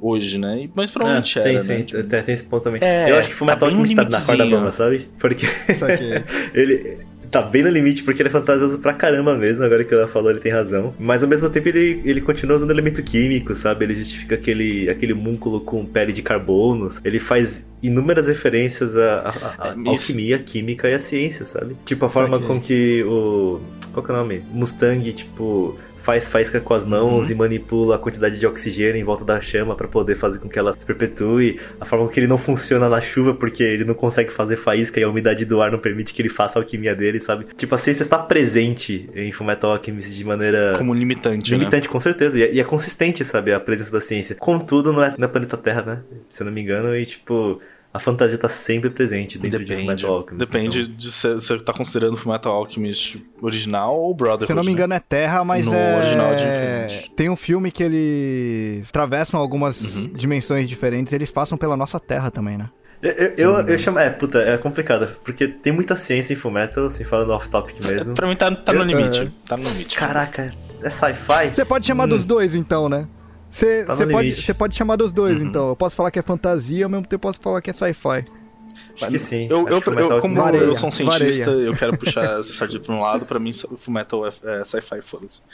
hoje, 0.00 0.38
né? 0.38 0.68
Mas 0.74 0.90
provavelmente 0.90 1.38
ah, 1.38 1.42
era, 1.42 1.60
sim, 1.60 1.68
né? 1.68 1.78
Sim, 1.78 1.84
tipo... 1.84 2.02
tem, 2.04 2.22
tem 2.22 2.34
esse 2.34 2.44
ponto 2.44 2.62
também. 2.62 2.80
É, 2.82 3.10
eu 3.10 3.16
acho 3.16 3.28
que 3.28 3.34
Fullmetal 3.34 3.60
tá 3.60 3.66
Alchemist 3.66 3.96
tá 3.96 4.18
na 4.18 4.24
corda 4.24 4.46
bamba, 4.46 4.72
sabe? 4.72 5.08
Porque 5.18 5.46
ele 6.54 6.98
tá 7.30 7.42
bem 7.42 7.62
no 7.62 7.68
limite 7.68 8.02
porque 8.02 8.22
ele 8.22 8.28
é 8.28 8.32
fantasioso 8.32 8.78
pra 8.78 8.94
caramba 8.94 9.36
mesmo, 9.36 9.64
agora 9.64 9.84
que 9.84 9.92
ela 9.92 10.08
falou 10.08 10.30
ele 10.30 10.40
tem 10.40 10.52
razão. 10.52 10.94
Mas 10.98 11.22
ao 11.22 11.28
mesmo 11.28 11.48
tempo 11.50 11.68
ele, 11.68 12.00
ele 12.04 12.20
continua 12.20 12.56
usando 12.56 12.70
elemento 12.70 13.02
químico, 13.02 13.54
sabe? 13.54 13.84
Ele 13.84 13.94
justifica 13.94 14.34
aquele, 14.34 14.88
aquele 14.88 15.14
múnculo 15.14 15.60
com 15.60 15.84
pele 15.84 16.12
de 16.12 16.22
carbonos. 16.22 17.00
Ele 17.04 17.18
faz 17.18 17.64
inúmeras 17.82 18.28
referências 18.28 18.96
à, 18.96 19.20
à, 19.58 19.68
à 19.68 19.74
alquimia, 19.86 20.38
química 20.38 20.88
e 20.88 20.94
à 20.94 20.98
ciência, 20.98 21.44
sabe? 21.44 21.76
Tipo 21.84 22.06
a 22.06 22.08
forma 22.08 22.38
com 22.40 22.60
que 22.60 23.02
o... 23.04 23.60
Qual 23.92 24.04
que 24.04 24.10
é 24.10 24.14
o 24.14 24.18
nome? 24.18 24.42
Mustang, 24.52 25.12
tipo 25.12 25.78
faz 25.98 26.28
faísca 26.28 26.60
com 26.60 26.74
as 26.74 26.84
mãos 26.84 27.26
uhum. 27.26 27.32
e 27.32 27.34
manipula 27.34 27.96
a 27.96 27.98
quantidade 27.98 28.38
de 28.38 28.46
oxigênio 28.46 28.96
em 28.96 29.04
volta 29.04 29.24
da 29.24 29.40
chama 29.40 29.74
para 29.74 29.88
poder 29.88 30.16
fazer 30.16 30.38
com 30.38 30.48
que 30.48 30.58
ela 30.58 30.72
se 30.72 30.84
perpetue. 30.84 31.60
A 31.80 31.84
forma 31.84 32.08
que 32.08 32.18
ele 32.18 32.26
não 32.26 32.38
funciona 32.38 32.88
na 32.88 33.00
chuva 33.00 33.34
porque 33.34 33.62
ele 33.62 33.84
não 33.84 33.94
consegue 33.94 34.30
fazer 34.30 34.56
faísca 34.56 34.98
e 35.00 35.02
a 35.02 35.08
umidade 35.08 35.44
do 35.44 35.60
ar 35.60 35.70
não 35.70 35.78
permite 35.78 36.14
que 36.14 36.22
ele 36.22 36.28
faça 36.28 36.58
a 36.58 36.62
alquimia 36.62 36.94
dele, 36.94 37.20
sabe? 37.20 37.46
Tipo, 37.56 37.74
a 37.74 37.78
ciência 37.78 38.02
está 38.02 38.18
presente 38.18 39.08
em 39.14 39.32
Fullmetal 39.32 39.72
Alchemist 39.72 40.16
de 40.16 40.24
maneira... 40.24 40.74
Como 40.78 40.94
limitante, 40.94 41.50
né? 41.50 41.58
Limitante, 41.58 41.86
né? 41.86 41.92
com 41.92 42.00
certeza. 42.00 42.38
E 42.38 42.42
é, 42.42 42.52
e 42.54 42.60
é, 42.60 42.64
consistente, 42.64 43.24
sabe? 43.24 43.52
A 43.52 43.60
presença 43.60 43.90
da 43.90 44.00
ciência. 44.00 44.36
Contudo, 44.36 44.92
não 44.92 45.02
é 45.02 45.14
na 45.18 45.28
planeta 45.28 45.56
Terra, 45.56 45.82
né? 45.82 46.02
Se 46.26 46.42
eu 46.42 46.46
não 46.46 46.52
me 46.52 46.60
engano. 46.60 46.96
E, 46.96 47.04
tipo 47.04 47.60
a 47.98 48.00
fantasia 48.00 48.38
tá 48.38 48.48
sempre 48.48 48.88
presente 48.88 49.38
dentro 49.38 49.58
depende, 49.58 49.74
de 49.74 49.82
Fullmetal 49.82 50.14
Alchemist. 50.14 50.50
Depende 50.50 50.80
então. 50.82 50.94
de 50.94 51.12
se 51.12 51.34
você 51.34 51.58
tá 51.58 51.72
considerando 51.72 52.16
Fullmetal 52.16 52.54
Alchemist 52.54 53.20
original 53.42 53.98
ou 53.98 54.14
Brotherhood. 54.14 54.46
Se 54.46 54.52
eu 54.52 54.56
não 54.56 54.62
me 54.62 54.70
engano 54.70 54.90
né? 54.90 54.96
é 54.96 55.00
Terra, 55.00 55.44
mas 55.44 55.66
no 55.66 55.74
é... 55.74 55.96
original 55.96 56.32
é 56.32 56.86
Tem 57.16 57.28
um 57.28 57.34
filme 57.34 57.72
que 57.72 57.82
eles 57.82 58.88
atravessam 58.88 59.40
algumas 59.40 59.96
uhum. 59.96 60.12
dimensões 60.14 60.68
diferentes 60.68 61.12
e 61.12 61.16
eles 61.16 61.30
passam 61.32 61.58
pela 61.58 61.76
nossa 61.76 61.98
Terra 61.98 62.30
também, 62.30 62.56
né? 62.56 62.70
Eu, 63.02 63.10
eu, 63.10 63.34
eu, 63.36 63.68
eu, 63.68 63.78
chamo. 63.78 63.98
É, 63.98 64.10
puta, 64.10 64.38
é 64.38 64.58
complicado. 64.58 65.16
Porque 65.24 65.46
tem 65.46 65.72
muita 65.72 65.94
ciência 65.94 66.32
em 66.32 66.36
Fullmetal, 66.36 66.86
assim, 66.86 67.04
falando 67.04 67.30
off-topic 67.30 67.84
mesmo. 67.84 68.14
Pra 68.14 68.26
mim 68.26 68.34
tá, 68.34 68.50
tá 68.50 68.72
no 68.72 68.82
limite. 68.82 69.22
Uh, 69.22 69.32
tá 69.46 69.56
no 69.56 69.68
limite. 69.68 69.96
Caraca, 69.96 70.50
é 70.82 70.90
sci-fi? 70.90 71.50
Você 71.52 71.64
pode 71.64 71.86
chamar 71.86 72.04
hum. 72.04 72.08
dos 72.08 72.24
dois, 72.24 72.54
então, 72.54 72.88
né? 72.88 73.06
Você 73.50 73.84
tá 73.84 73.96
pode, 73.96 74.54
pode 74.54 74.76
chamar 74.76 74.96
dos 74.96 75.12
dois, 75.12 75.38
uhum. 75.38 75.46
então. 75.46 75.68
Eu 75.68 75.76
posso 75.76 75.96
falar 75.96 76.10
que 76.10 76.18
é 76.18 76.22
fantasia, 76.22 76.84
ao 76.84 76.90
mesmo 76.90 77.06
tempo 77.06 77.14
eu 77.14 77.30
posso 77.30 77.40
falar 77.40 77.60
que 77.60 77.70
é 77.70 77.72
sci-fi. 77.72 78.24
Acho 79.00 79.10
que 79.10 79.18
sim. 79.18 79.46
Eu, 79.48 79.68
eu, 79.68 79.80
eu 79.80 80.20
como 80.20 80.40
vareia, 80.40 80.62
eu 80.62 80.74
sou 80.74 80.88
um 80.88 80.92
cientista, 80.92 81.50
vareia. 81.50 81.66
eu 81.66 81.74
quero 81.74 81.96
puxar 81.96 82.24
essa 82.38 82.52
sardinha 82.52 82.80
pra 82.80 82.94
um 82.94 83.00
lado, 83.00 83.24
pra 83.24 83.38
mim 83.38 83.52
Fullmetal 83.52 84.26
é, 84.26 84.30
é 84.44 84.64
sci-fi, 84.64 85.00
foda-se. 85.02 85.40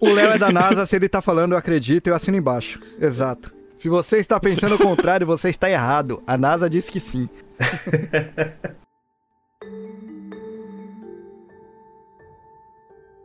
O 0.00 0.12
Léo 0.12 0.30
é 0.30 0.38
da 0.38 0.52
NASA, 0.52 0.86
se 0.86 0.94
ele 0.94 1.08
tá 1.08 1.20
falando, 1.20 1.52
eu 1.52 1.58
acredito, 1.58 2.06
eu 2.06 2.14
assino 2.14 2.36
embaixo. 2.36 2.80
Exato. 3.00 3.52
Se 3.76 3.88
você 3.88 4.18
está 4.18 4.38
pensando 4.38 4.76
o 4.76 4.78
contrário, 4.78 5.26
você 5.26 5.50
está 5.50 5.68
errado. 5.68 6.22
A 6.24 6.38
NASA 6.38 6.70
disse 6.70 6.90
que 6.90 7.00
sim. 7.00 7.28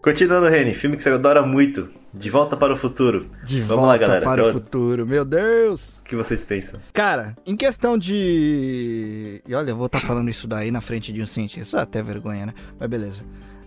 Continuando, 0.04 0.50
Reni, 0.50 0.74
filme 0.74 0.98
que 0.98 1.02
você 1.02 1.10
adora 1.10 1.42
muito. 1.42 1.88
De 2.14 2.30
Volta 2.30 2.58
para 2.58 2.74
o 2.74 2.76
Futuro. 2.76 3.26
De 3.42 3.62
Vamos 3.62 3.86
Volta 3.86 3.88
lá, 3.88 3.98
galera. 3.98 4.26
para 4.26 4.46
o 4.50 4.52
Futuro, 4.52 5.08
meu 5.08 5.24
Deus! 5.24 5.98
O 6.00 6.04
que 6.04 6.14
vocês 6.14 6.44
pensam? 6.44 6.82
Cara, 6.92 7.38
em 7.46 7.56
questão 7.56 7.98
de. 7.98 9.42
E 9.48 9.56
olha, 9.56 9.70
eu 9.70 9.78
vou 9.78 9.86
estar 9.86 10.02
tá 10.02 10.06
falando 10.06 10.30
isso 10.30 10.46
daí 10.46 10.72
na 10.72 10.82
frente 10.82 11.14
de 11.14 11.22
um 11.22 11.26
cientista. 11.26 11.62
Isso 11.62 11.78
é 11.78 11.80
até 11.80 12.04
vergonha, 12.04 12.48
né? 12.48 12.54
Mas 12.78 12.90
beleza. 12.90 13.22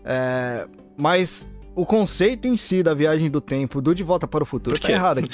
É... 0.05 0.69
Mas 0.99 1.49
o 1.77 1.85
conceito 1.85 2.49
em 2.49 2.57
si 2.57 2.83
da 2.83 2.95
viagem 2.95 3.31
do 3.31 3.41
tempo 3.41 3.83
do 3.83 3.95
De 3.95 4.03
Volta 4.03 4.27
para 4.27 4.43
o 4.43 4.47
Futuro 4.47 4.81
tá 4.81 4.91
errado 4.91 5.19
aqui. 5.19 5.31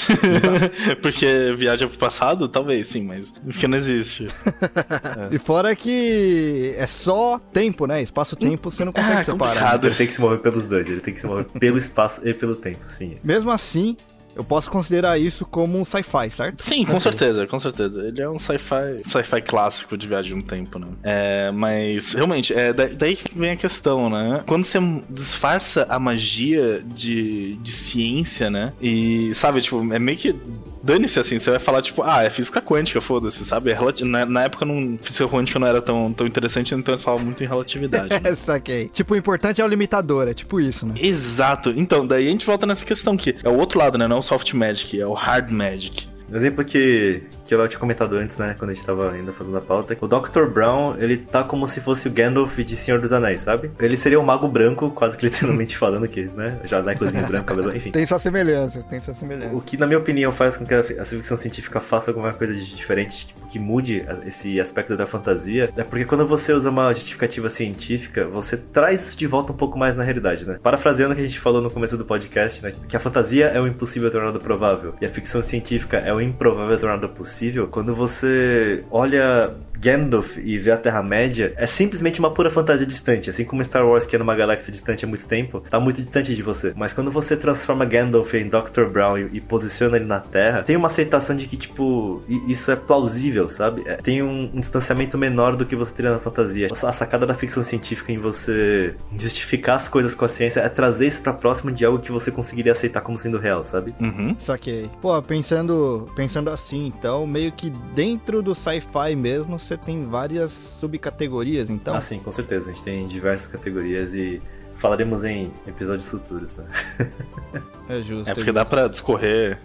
porque 1.00 1.54
viagem 1.56 1.86
pro 1.86 1.96
passado, 1.96 2.48
talvez 2.48 2.88
sim, 2.88 3.04
mas 3.04 3.30
porque 3.30 3.68
não 3.68 3.76
existe. 3.76 4.26
é. 4.26 5.32
E 5.32 5.38
fora 5.38 5.74
que 5.76 6.74
é 6.76 6.86
só 6.86 7.38
tempo, 7.52 7.86
né? 7.86 8.02
Espaço-tempo 8.02 8.70
você 8.70 8.84
não 8.84 8.92
consegue 8.92 9.20
ah, 9.20 9.24
separar. 9.24 9.84
Ele 9.84 9.94
tem 9.94 10.06
que 10.06 10.12
se 10.12 10.20
mover 10.20 10.40
pelos 10.40 10.66
dois, 10.66 10.88
ele 10.88 11.00
tem 11.00 11.14
que 11.14 11.20
se 11.20 11.26
mover 11.26 11.44
pelo 11.44 11.78
espaço 11.78 12.26
e 12.26 12.34
pelo 12.34 12.56
tempo, 12.56 12.80
sim. 12.82 13.16
Mesmo 13.22 13.50
assim, 13.50 13.96
eu 14.34 14.44
posso 14.44 14.70
considerar 14.70 15.18
isso 15.18 15.44
como 15.44 15.78
um 15.78 15.84
sci-fi, 15.84 16.30
certo? 16.30 16.62
Sim, 16.62 16.84
com 16.84 16.92
assim. 16.92 17.02
certeza, 17.02 17.46
com 17.46 17.58
certeza. 17.58 18.06
Ele 18.06 18.20
é 18.20 18.28
um 18.28 18.38
sci-fi 18.38 19.00
sci-fi 19.04 19.42
clássico 19.42 19.96
de 19.96 20.06
viagem 20.06 20.36
no 20.36 20.42
tempo, 20.42 20.78
né? 20.78 20.86
É, 21.02 21.50
mas, 21.52 22.14
realmente, 22.14 22.52
é 22.54 22.72
daí 22.72 23.16
que 23.16 23.36
vem 23.36 23.50
a 23.50 23.56
questão, 23.56 24.08
né? 24.08 24.42
Quando 24.46 24.64
você 24.64 24.78
disfarça 25.10 25.86
a 25.88 25.98
magia 25.98 26.82
de, 26.84 27.56
de 27.56 27.72
ciência, 27.72 28.50
né? 28.50 28.72
E, 28.80 29.34
sabe, 29.34 29.60
tipo, 29.60 29.92
é 29.92 29.98
meio 29.98 30.18
que 30.18 30.34
dane-se 30.82 31.20
assim, 31.20 31.38
você 31.38 31.50
vai 31.50 31.58
falar, 31.58 31.82
tipo, 31.82 32.02
ah, 32.02 32.22
é 32.22 32.30
física 32.30 32.60
quântica, 32.60 33.00
foda-se, 33.00 33.44
sabe? 33.44 33.70
É 33.70 34.04
na, 34.04 34.26
na, 34.26 34.42
época 34.44 34.64
não, 34.64 34.98
física 35.00 35.28
quântica 35.28 35.58
não 35.58 35.66
era 35.66 35.80
tão, 35.80 36.12
tão 36.12 36.26
interessante, 36.26 36.74
então 36.74 36.92
eles 36.92 37.02
falavam 37.02 37.24
muito 37.24 37.42
em 37.42 37.46
relatividade. 37.46 38.08
Né? 38.08 38.34
Saquei. 38.36 38.88
Tipo, 38.88 39.14
o 39.14 39.16
importante 39.16 39.60
é 39.60 39.64
o 39.64 39.68
limitador, 39.68 40.28
é 40.28 40.34
tipo 40.34 40.60
isso, 40.60 40.86
né? 40.86 40.94
Exato. 40.98 41.70
Então, 41.70 42.06
daí 42.06 42.26
a 42.26 42.30
gente 42.30 42.46
volta 42.46 42.66
nessa 42.66 42.84
questão 42.84 43.16
que 43.16 43.36
é 43.42 43.48
o 43.48 43.56
outro 43.56 43.78
lado, 43.78 43.96
né? 43.96 44.06
Não 44.08 44.16
é 44.16 44.18
o 44.18 44.22
soft 44.22 44.52
magic, 44.54 45.00
é 45.00 45.06
o 45.06 45.12
hard 45.12 45.50
magic. 45.50 46.08
Um 46.30 46.36
exemplo 46.36 46.64
que, 46.64 47.22
que 47.56 47.64
eu 47.64 47.68
tinha 47.68 47.80
comentado 47.80 48.16
antes, 48.16 48.36
né, 48.36 48.54
quando 48.58 48.70
a 48.70 48.74
gente 48.74 48.84
tava 48.84 49.10
ainda 49.10 49.32
fazendo 49.32 49.56
a 49.56 49.60
pauta. 49.60 49.96
O 50.00 50.08
Dr. 50.08 50.46
Brown, 50.46 50.96
ele 50.98 51.16
tá 51.16 51.44
como 51.44 51.66
se 51.66 51.80
fosse 51.80 52.08
o 52.08 52.10
Gandalf 52.10 52.58
de 52.58 52.76
Senhor 52.76 53.00
dos 53.00 53.12
Anéis, 53.12 53.42
sabe? 53.42 53.70
Ele 53.78 53.96
seria 53.96 54.18
um 54.18 54.24
mago 54.24 54.48
branco, 54.48 54.90
quase 54.90 55.16
que 55.16 55.26
literalmente 55.26 55.76
falando 55.78 56.08
que, 56.08 56.24
né, 56.24 56.58
jalecozinho 56.64 57.26
branco, 57.26 57.46
cabelo, 57.46 57.76
enfim. 57.76 57.90
Tem 57.90 58.06
sua 58.06 58.18
semelhança, 58.18 58.82
tem 58.88 59.00
sua 59.00 59.14
semelhança. 59.14 59.54
O 59.54 59.60
que, 59.60 59.76
na 59.76 59.86
minha 59.86 59.98
opinião, 59.98 60.32
faz 60.32 60.56
com 60.56 60.64
que 60.64 60.74
a 60.74 61.04
ficção 61.04 61.36
científica 61.36 61.80
faça 61.80 62.10
alguma 62.10 62.32
coisa 62.32 62.54
de 62.54 62.74
diferente, 62.74 63.26
que, 63.26 63.34
que 63.52 63.58
mude 63.58 64.04
esse 64.26 64.60
aspecto 64.60 64.96
da 64.96 65.06
fantasia, 65.06 65.70
é 65.76 65.84
porque 65.84 66.04
quando 66.04 66.26
você 66.26 66.52
usa 66.52 66.70
uma 66.70 66.92
justificativa 66.92 67.48
científica, 67.48 68.26
você 68.26 68.56
traz 68.56 69.08
isso 69.08 69.18
de 69.18 69.26
volta 69.26 69.52
um 69.52 69.56
pouco 69.56 69.78
mais 69.78 69.94
na 69.96 70.02
realidade, 70.02 70.46
né? 70.46 70.58
Parafraseando 70.62 71.12
o 71.12 71.16
que 71.16 71.22
a 71.22 71.26
gente 71.26 71.38
falou 71.38 71.60
no 71.60 71.70
começo 71.70 71.96
do 71.96 72.04
podcast, 72.04 72.62
né? 72.62 72.72
Que 72.88 72.96
a 72.96 73.00
fantasia 73.00 73.46
é 73.46 73.60
o 73.60 73.66
impossível 73.66 74.10
tornado 74.10 74.40
provável 74.40 74.94
e 75.00 75.06
a 75.06 75.08
ficção 75.08 75.42
científica 75.42 75.98
é 75.98 76.12
o 76.12 76.20
improvável 76.20 76.78
tornado 76.78 77.08
possível. 77.08 77.41
Quando 77.68 77.94
você 77.94 78.84
olha 78.90 79.52
Gandalf 79.82 80.38
e 80.38 80.56
ver 80.58 80.70
a 80.70 80.76
Terra-média 80.76 81.52
é 81.56 81.66
simplesmente 81.66 82.20
uma 82.20 82.30
pura 82.30 82.48
fantasia 82.48 82.86
distante. 82.86 83.28
Assim 83.28 83.44
como 83.44 83.64
Star 83.64 83.84
Wars, 83.84 84.06
que 84.06 84.14
é 84.14 84.18
numa 84.18 84.36
galáxia 84.36 84.70
distante 84.70 85.04
há 85.04 85.08
muito 85.08 85.26
tempo, 85.26 85.60
tá 85.68 85.80
muito 85.80 85.96
distante 85.96 86.34
de 86.34 86.42
você. 86.42 86.72
Mas 86.76 86.92
quando 86.92 87.10
você 87.10 87.36
transforma 87.36 87.84
Gandalf 87.84 88.32
em 88.34 88.48
Dr. 88.48 88.84
Brown 88.90 89.18
e, 89.18 89.28
e 89.32 89.40
posiciona 89.40 89.96
ele 89.96 90.06
na 90.06 90.20
Terra, 90.20 90.62
tem 90.62 90.76
uma 90.76 90.86
aceitação 90.86 91.34
de 91.34 91.46
que, 91.48 91.56
tipo, 91.56 92.22
isso 92.46 92.70
é 92.70 92.76
plausível, 92.76 93.48
sabe? 93.48 93.82
É, 93.84 93.96
tem 93.96 94.22
um, 94.22 94.50
um, 94.54 94.60
distanciamento 94.60 95.18
menor 95.18 95.56
do 95.56 95.66
que 95.66 95.74
você 95.74 95.92
teria 95.92 96.12
na 96.12 96.20
fantasia. 96.20 96.68
A 96.70 96.92
sacada 96.92 97.26
da 97.26 97.34
ficção 97.34 97.62
científica 97.62 98.12
em 98.12 98.18
você 98.18 98.94
justificar 99.18 99.76
as 99.76 99.88
coisas 99.88 100.14
com 100.14 100.24
a 100.24 100.28
ciência 100.28 100.60
é 100.60 100.68
trazer 100.68 101.08
isso 101.08 101.20
pra 101.20 101.32
próximo 101.32 101.72
de 101.72 101.84
algo 101.84 101.98
que 101.98 102.12
você 102.12 102.30
conseguiria 102.30 102.72
aceitar 102.72 103.00
como 103.00 103.18
sendo 103.18 103.38
real, 103.38 103.64
sabe? 103.64 103.92
Uhum. 104.00 104.36
Saquei. 104.38 104.88
Pô, 105.00 105.20
pensando, 105.22 106.06
pensando 106.14 106.50
assim, 106.50 106.86
então, 106.86 107.26
meio 107.26 107.50
que 107.50 107.70
dentro 107.94 108.42
do 108.42 108.54
sci-fi 108.54 109.16
mesmo, 109.16 109.58
você 109.72 109.76
tem 109.76 110.04
várias 110.06 110.52
subcategorias, 110.52 111.70
então? 111.70 111.94
Ah, 111.94 112.00
sim, 112.00 112.18
com 112.18 112.30
certeza. 112.30 112.70
A 112.70 112.74
gente 112.74 112.82
tem 112.82 113.06
diversas 113.06 113.48
categorias 113.48 114.14
e 114.14 114.40
falaremos 114.82 115.22
em 115.22 115.52
episódios 115.64 116.10
futuros, 116.10 116.58
né? 116.58 116.66
É 117.88 118.00
justo. 118.02 118.30
É 118.30 118.34
porque 118.34 118.50
é 118.50 118.52
dá 118.52 118.64
pra 118.64 118.88
discorrer. 118.88 119.58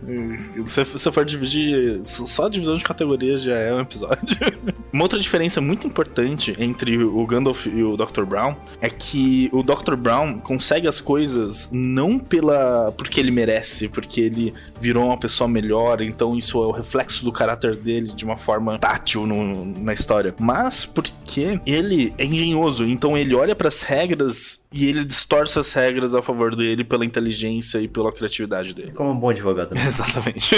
Se 0.66 0.84
você 0.84 1.12
for 1.12 1.24
dividir. 1.24 2.02
Só 2.04 2.48
a 2.48 2.50
divisão 2.50 2.76
de 2.76 2.84
categorias 2.84 3.42
já 3.42 3.56
é 3.58 3.74
um 3.74 3.80
episódio. 3.80 4.38
Uma 4.92 5.04
outra 5.04 5.20
diferença 5.20 5.62
muito 5.62 5.86
importante 5.86 6.54
entre 6.60 6.98
o 7.04 7.26
Gandalf 7.26 7.68
e 7.68 7.84
o 7.84 7.96
Dr. 7.96 8.24
Brown 8.24 8.56
é 8.82 8.90
que 8.90 9.50
o 9.54 9.62
Dr. 9.62 9.96
Brown 9.96 10.40
consegue 10.40 10.88
as 10.88 11.00
coisas 11.00 11.70
não 11.72 12.18
pela 12.18 12.92
porque 12.98 13.20
ele 13.20 13.32
merece, 13.32 13.88
porque 13.88 14.22
ele 14.22 14.54
virou 14.82 15.06
uma 15.06 15.18
pessoa 15.18 15.48
melhor, 15.48 16.02
então 16.02 16.36
isso 16.36 16.62
é 16.64 16.68
o 16.68 16.72
reflexo 16.72 17.24
do 17.24 17.32
caráter 17.32 17.76
dele 17.76 18.08
de 18.08 18.26
uma 18.26 18.38
forma 18.38 18.80
tátil 18.80 19.28
no, 19.28 19.66
na 19.66 19.94
história, 19.94 20.34
mas 20.40 20.86
porque 20.86 21.60
ele 21.66 22.14
é 22.18 22.26
engenhoso, 22.26 22.86
então 22.86 23.18
ele 23.18 23.36
olha 23.36 23.56
para 23.56 23.68
as 23.68 23.82
regras 23.82 24.68
e 24.72 24.88
ele 24.88 25.04
distorce 25.08 25.58
as 25.58 25.74
regras 25.74 26.14
a 26.14 26.22
favor 26.22 26.56
dele 26.56 26.84
pela 26.84 27.06
inteligência 27.06 27.80
e 27.80 27.88
pela 27.88 28.12
criatividade 28.12 28.74
dele. 28.74 28.92
Como 28.92 29.12
um 29.12 29.20
bom 29.20 29.30
advogado. 29.30 29.74
Né? 29.74 29.86
Exatamente. 29.88 30.56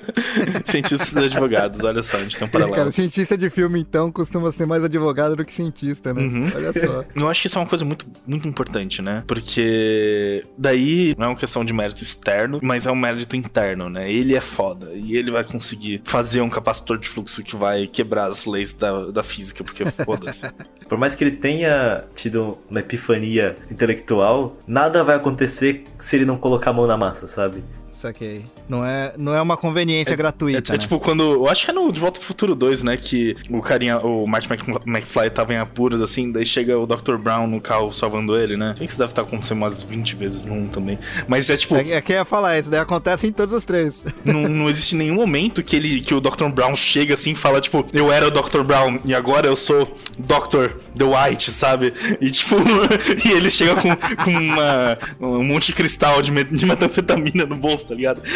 Cientistas 0.66 1.12
e 1.12 1.18
advogados, 1.18 1.84
olha 1.84 2.02
só, 2.02 2.16
a 2.16 2.20
gente 2.20 2.38
tem 2.38 2.48
um 2.48 2.50
paralelo. 2.50 2.76
Cara, 2.76 2.92
cientista 2.92 3.36
de 3.36 3.50
filme, 3.50 3.80
então, 3.80 4.10
costuma 4.10 4.50
ser 4.52 4.66
mais 4.66 4.82
advogado 4.82 5.36
do 5.36 5.44
que 5.44 5.52
cientista, 5.52 6.12
né? 6.14 6.22
Uhum. 6.22 6.50
Olha 6.54 6.72
só. 6.72 7.04
Eu 7.14 7.28
acho 7.28 7.42
que 7.42 7.46
isso 7.46 7.58
é 7.58 7.60
uma 7.60 7.68
coisa 7.68 7.84
muito, 7.84 8.06
muito 8.26 8.48
importante, 8.48 9.02
né? 9.02 9.22
Porque 9.26 10.44
daí 10.56 11.14
não 11.18 11.26
é 11.26 11.28
uma 11.28 11.36
questão 11.36 11.64
de 11.64 11.72
mérito 11.72 12.02
externo, 12.02 12.58
mas 12.62 12.86
é 12.86 12.90
um 12.90 12.96
mérito 12.96 13.36
interno, 13.36 13.88
né? 13.88 14.10
Ele 14.10 14.34
é 14.34 14.40
foda 14.40 14.90
e 14.94 15.16
ele 15.16 15.30
vai 15.30 15.44
conseguir 15.44 16.00
fazer 16.04 16.40
um 16.40 16.48
capacitor 16.50 16.98
de 16.98 17.08
fluxo 17.08 17.42
que 17.42 17.56
vai 17.56 17.86
quebrar 17.86 18.26
as 18.26 18.46
leis 18.46 18.72
da, 18.72 19.10
da 19.10 19.22
física, 19.22 19.62
porque 19.62 19.84
foda-se. 19.84 20.50
Por 20.92 20.98
mais 20.98 21.14
que 21.14 21.24
ele 21.24 21.30
tenha 21.30 22.04
tido 22.14 22.58
uma 22.68 22.80
epifania 22.80 23.56
intelectual, 23.70 24.58
nada 24.66 25.02
vai 25.02 25.16
acontecer 25.16 25.84
se 25.98 26.16
ele 26.16 26.26
não 26.26 26.36
colocar 26.36 26.68
a 26.68 26.72
mão 26.74 26.86
na 26.86 26.98
massa, 26.98 27.26
sabe? 27.26 27.64
Saquei. 28.02 28.44
Não 28.68 28.84
é, 28.84 29.14
não 29.16 29.32
é 29.32 29.40
uma 29.40 29.56
conveniência 29.56 30.14
é, 30.14 30.16
gratuita. 30.16 30.72
É, 30.72 30.74
é, 30.74 30.78
tipo 30.78 30.98
quando. 30.98 31.22
Eu 31.22 31.48
acho 31.48 31.64
que 31.64 31.70
é 31.70 31.74
no 31.74 31.92
De 31.92 32.00
Volta 32.00 32.18
pro 32.18 32.26
Futuro 32.26 32.52
2, 32.52 32.82
né? 32.82 32.96
Que 32.96 33.36
o 33.48 33.60
carinha, 33.62 33.98
o 33.98 34.26
Martin 34.26 34.48
McFly 34.84 35.30
tava 35.30 35.54
em 35.54 35.58
apuros, 35.58 36.02
assim, 36.02 36.32
daí 36.32 36.44
chega 36.44 36.76
o 36.76 36.84
Dr. 36.84 37.14
Brown 37.16 37.46
no 37.46 37.60
carro 37.60 37.92
salvando 37.92 38.36
ele, 38.36 38.56
né? 38.56 38.70
Acho 38.70 38.80
que 38.80 38.86
isso 38.86 38.98
deve 38.98 39.12
estar 39.12 39.22
acontecendo 39.22 39.58
umas 39.58 39.84
20 39.84 40.16
vezes 40.16 40.42
1 40.42 40.66
também. 40.66 40.98
Mas 41.28 41.48
é 41.48 41.56
tipo. 41.56 41.76
É, 41.76 41.92
é 41.92 42.00
que 42.00 42.12
ia 42.12 42.24
falar, 42.24 42.58
isso 42.58 42.68
daí 42.68 42.80
acontece 42.80 43.28
em 43.28 43.32
todos 43.32 43.54
os 43.54 43.64
três. 43.64 44.02
Não, 44.24 44.42
não 44.42 44.68
existe 44.68 44.94
nenhum 44.94 45.14
momento 45.14 45.62
que 45.62 45.76
ele 45.76 46.00
que 46.00 46.14
o 46.14 46.20
Dr. 46.20 46.46
Brown 46.48 46.74
chega 46.74 47.14
assim 47.14 47.32
e 47.32 47.34
fala, 47.34 47.60
tipo, 47.60 47.86
eu 47.92 48.10
era 48.10 48.26
o 48.26 48.30
Dr. 48.30 48.62
Brown 48.62 48.98
e 49.04 49.14
agora 49.14 49.46
eu 49.46 49.56
sou 49.56 49.96
Dr. 50.18 50.74
The 50.96 51.04
White, 51.04 51.50
sabe? 51.50 51.92
E 52.20 52.30
tipo, 52.30 52.56
e 53.26 53.32
ele 53.32 53.50
chega 53.50 53.74
com, 53.74 53.94
com 53.96 54.30
uma, 54.30 54.98
um 55.20 55.44
monte 55.44 55.66
de 55.66 55.72
cristal 55.74 56.22
de, 56.22 56.32
de 56.44 56.66
metanfetamina 56.66 57.44
no 57.44 57.56
bolso, 57.56 57.91
tá 57.92 57.94
ligado? 57.94 58.22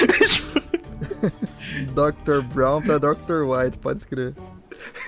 Dr. 1.95 2.43
Brown 2.53 2.83
pra 2.83 2.99
Dr. 2.99 3.45
White, 3.45 3.79
pode 3.79 4.01
escrever. 4.01 4.35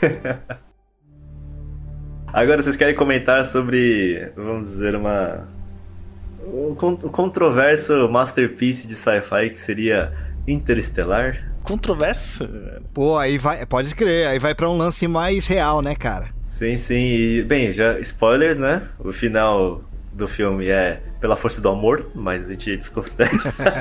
Agora, 2.33 2.63
vocês 2.63 2.77
querem 2.77 2.95
comentar 2.95 3.45
sobre, 3.47 4.33
vamos 4.37 4.69
dizer, 4.69 4.95
uma. 4.95 5.49
O 6.41 6.75
controverso 6.75 8.09
masterpiece 8.09 8.87
de 8.87 8.95
sci-fi 8.95 9.51
que 9.51 9.61
seria 9.61 10.15
Interestelar? 10.47 11.53
Controverso? 11.63 12.49
Pô, 12.95 13.19
aí 13.19 13.37
vai, 13.37 13.67
pode 13.67 13.95
crer, 13.95 14.29
aí 14.29 14.39
vai 14.39 14.55
para 14.55 14.71
um 14.71 14.77
lance 14.77 15.07
mais 15.07 15.47
real, 15.47 15.83
né, 15.83 15.95
cara? 15.95 16.29
Sim, 16.47 16.79
sim. 16.79 16.95
E, 16.95 17.43
bem, 17.43 17.75
já 17.75 17.99
spoilers, 17.99 18.57
né? 18.57 18.89
O 18.99 19.13
final 19.13 19.85
do 20.19 20.29
filme 20.29 20.67
é 20.67 21.03
pela 21.21 21.37
força 21.37 21.61
do 21.61 21.69
amor, 21.69 22.11
mas 22.15 22.47
a 22.47 22.53
gente 22.53 22.77
desconsidera 22.77 23.31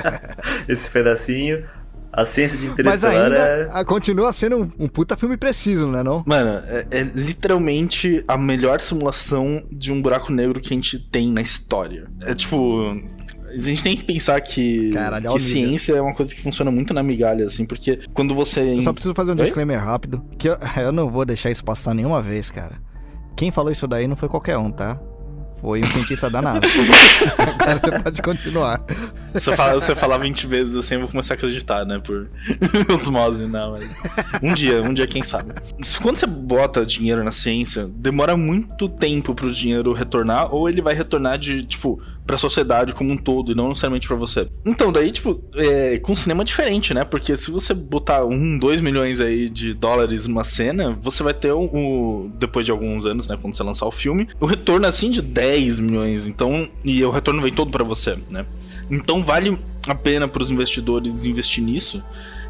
esse 0.66 0.90
pedacinho. 0.90 1.64
A 2.10 2.24
ciência 2.24 2.58
de 2.58 2.68
Interestelar 2.68 3.14
Mas 3.14 3.22
ainda 3.32 3.80
é... 3.80 3.84
continua 3.84 4.32
sendo 4.32 4.56
um, 4.56 4.70
um, 4.78 4.88
puta 4.88 5.14
filme 5.14 5.36
preciso, 5.36 5.86
né 5.86 6.02
não? 6.02 6.24
Mano, 6.26 6.58
é, 6.66 6.86
é, 6.90 7.02
literalmente 7.02 8.24
a 8.26 8.36
melhor 8.38 8.80
simulação 8.80 9.62
de 9.70 9.92
um 9.92 10.00
buraco 10.00 10.32
negro 10.32 10.58
que 10.58 10.72
a 10.72 10.74
gente 10.74 10.98
tem 10.98 11.30
na 11.30 11.42
história. 11.42 12.08
É 12.22 12.34
tipo... 12.34 12.98
A 13.46 13.60
gente 13.60 13.82
tem 13.82 13.96
que 13.96 14.04
pensar 14.04 14.40
que, 14.40 14.90
Caralho, 14.92 15.30
que 15.32 15.38
ciência 15.38 15.94
é 15.94 16.00
uma 16.00 16.14
coisa 16.14 16.34
que 16.34 16.40
funciona 16.40 16.70
muito 16.70 16.92
na 16.92 17.02
migalha, 17.02 17.44
assim, 17.44 17.64
porque 17.64 18.00
quando 18.12 18.34
você... 18.34 18.60
Eu 18.60 18.82
só 18.82 18.92
preciso 18.92 19.14
fazer 19.14 19.32
um 19.32 19.36
Oi? 19.36 19.44
disclaimer 19.44 19.78
rápido, 19.78 20.22
que 20.38 20.48
eu, 20.48 20.56
eu 20.82 20.92
não 20.92 21.10
vou 21.10 21.24
deixar 21.24 21.50
isso 21.50 21.64
passar 21.64 21.94
nenhuma 21.94 22.22
vez, 22.22 22.50
cara. 22.50 22.76
Quem 23.36 23.50
falou 23.50 23.70
isso 23.70 23.86
daí 23.86 24.08
não 24.08 24.16
foi 24.16 24.28
qualquer 24.28 24.58
um, 24.58 24.70
tá? 24.70 24.98
Foi 25.60 25.80
um 25.80 25.84
cientista 25.84 26.30
danado. 26.30 26.66
Agora 27.38 27.80
você 27.80 28.02
pode 28.02 28.22
continuar. 28.22 28.80
Se 29.34 29.50
eu, 29.50 29.54
falar, 29.54 29.74
você 29.74 29.94
falar 29.94 30.18
20 30.18 30.46
vezes 30.46 30.76
assim, 30.76 30.94
eu 30.94 31.00
vou 31.00 31.08
começar 31.08 31.34
a 31.34 31.36
acreditar, 31.36 31.84
né? 31.84 31.98
Por 31.98 32.28
osmose, 32.94 33.46
não. 33.46 33.72
Mas... 33.72 33.90
Um 34.42 34.54
dia, 34.54 34.82
um 34.82 34.94
dia, 34.94 35.06
quem 35.06 35.22
sabe. 35.22 35.52
Quando 36.00 36.16
você 36.16 36.26
bota 36.26 36.86
dinheiro 36.86 37.24
na 37.24 37.32
ciência, 37.32 37.88
demora 37.88 38.36
muito 38.36 38.88
tempo 38.88 39.34
pro 39.34 39.52
dinheiro 39.52 39.92
retornar, 39.92 40.54
ou 40.54 40.68
ele 40.68 40.80
vai 40.80 40.94
retornar 40.94 41.38
de, 41.38 41.62
tipo, 41.64 42.00
pra 42.28 42.36
sociedade 42.36 42.92
como 42.92 43.10
um 43.10 43.16
todo, 43.16 43.52
e 43.52 43.54
não 43.54 43.68
necessariamente 43.68 44.06
para 44.06 44.16
você. 44.16 44.46
Então, 44.62 44.92
daí, 44.92 45.10
tipo, 45.10 45.42
é, 45.54 45.98
com 45.98 46.14
cinema 46.14 46.42
é 46.42 46.44
diferente, 46.44 46.92
né? 46.92 47.02
Porque 47.02 47.34
se 47.38 47.50
você 47.50 47.72
botar 47.72 48.22
um, 48.26 48.58
dois 48.58 48.82
milhões 48.82 49.18
aí 49.18 49.48
de 49.48 49.72
dólares 49.72 50.26
numa 50.26 50.44
cena, 50.44 50.98
você 51.00 51.22
vai 51.22 51.32
ter 51.32 51.52
o, 51.52 51.62
um, 51.62 52.30
depois 52.38 52.66
de 52.66 52.70
alguns 52.70 53.06
anos, 53.06 53.26
né? 53.26 53.38
Quando 53.40 53.56
você 53.56 53.62
lançar 53.62 53.86
o 53.86 53.90
filme, 53.90 54.28
o 54.38 54.44
retorno 54.44 54.86
assim 54.86 55.10
de 55.10 55.22
10 55.22 55.80
milhões. 55.80 56.26
Então, 56.26 56.68
e 56.84 57.02
o 57.02 57.10
retorno 57.10 57.40
vem 57.40 57.52
todo 57.52 57.70
para 57.70 57.82
você, 57.82 58.18
né? 58.30 58.44
Então 58.90 59.24
vale 59.24 59.58
a 59.86 59.94
pena 59.94 60.28
para 60.28 60.42
os 60.42 60.50
investidores 60.50 61.24
investir 61.24 61.64
nisso. 61.64 62.02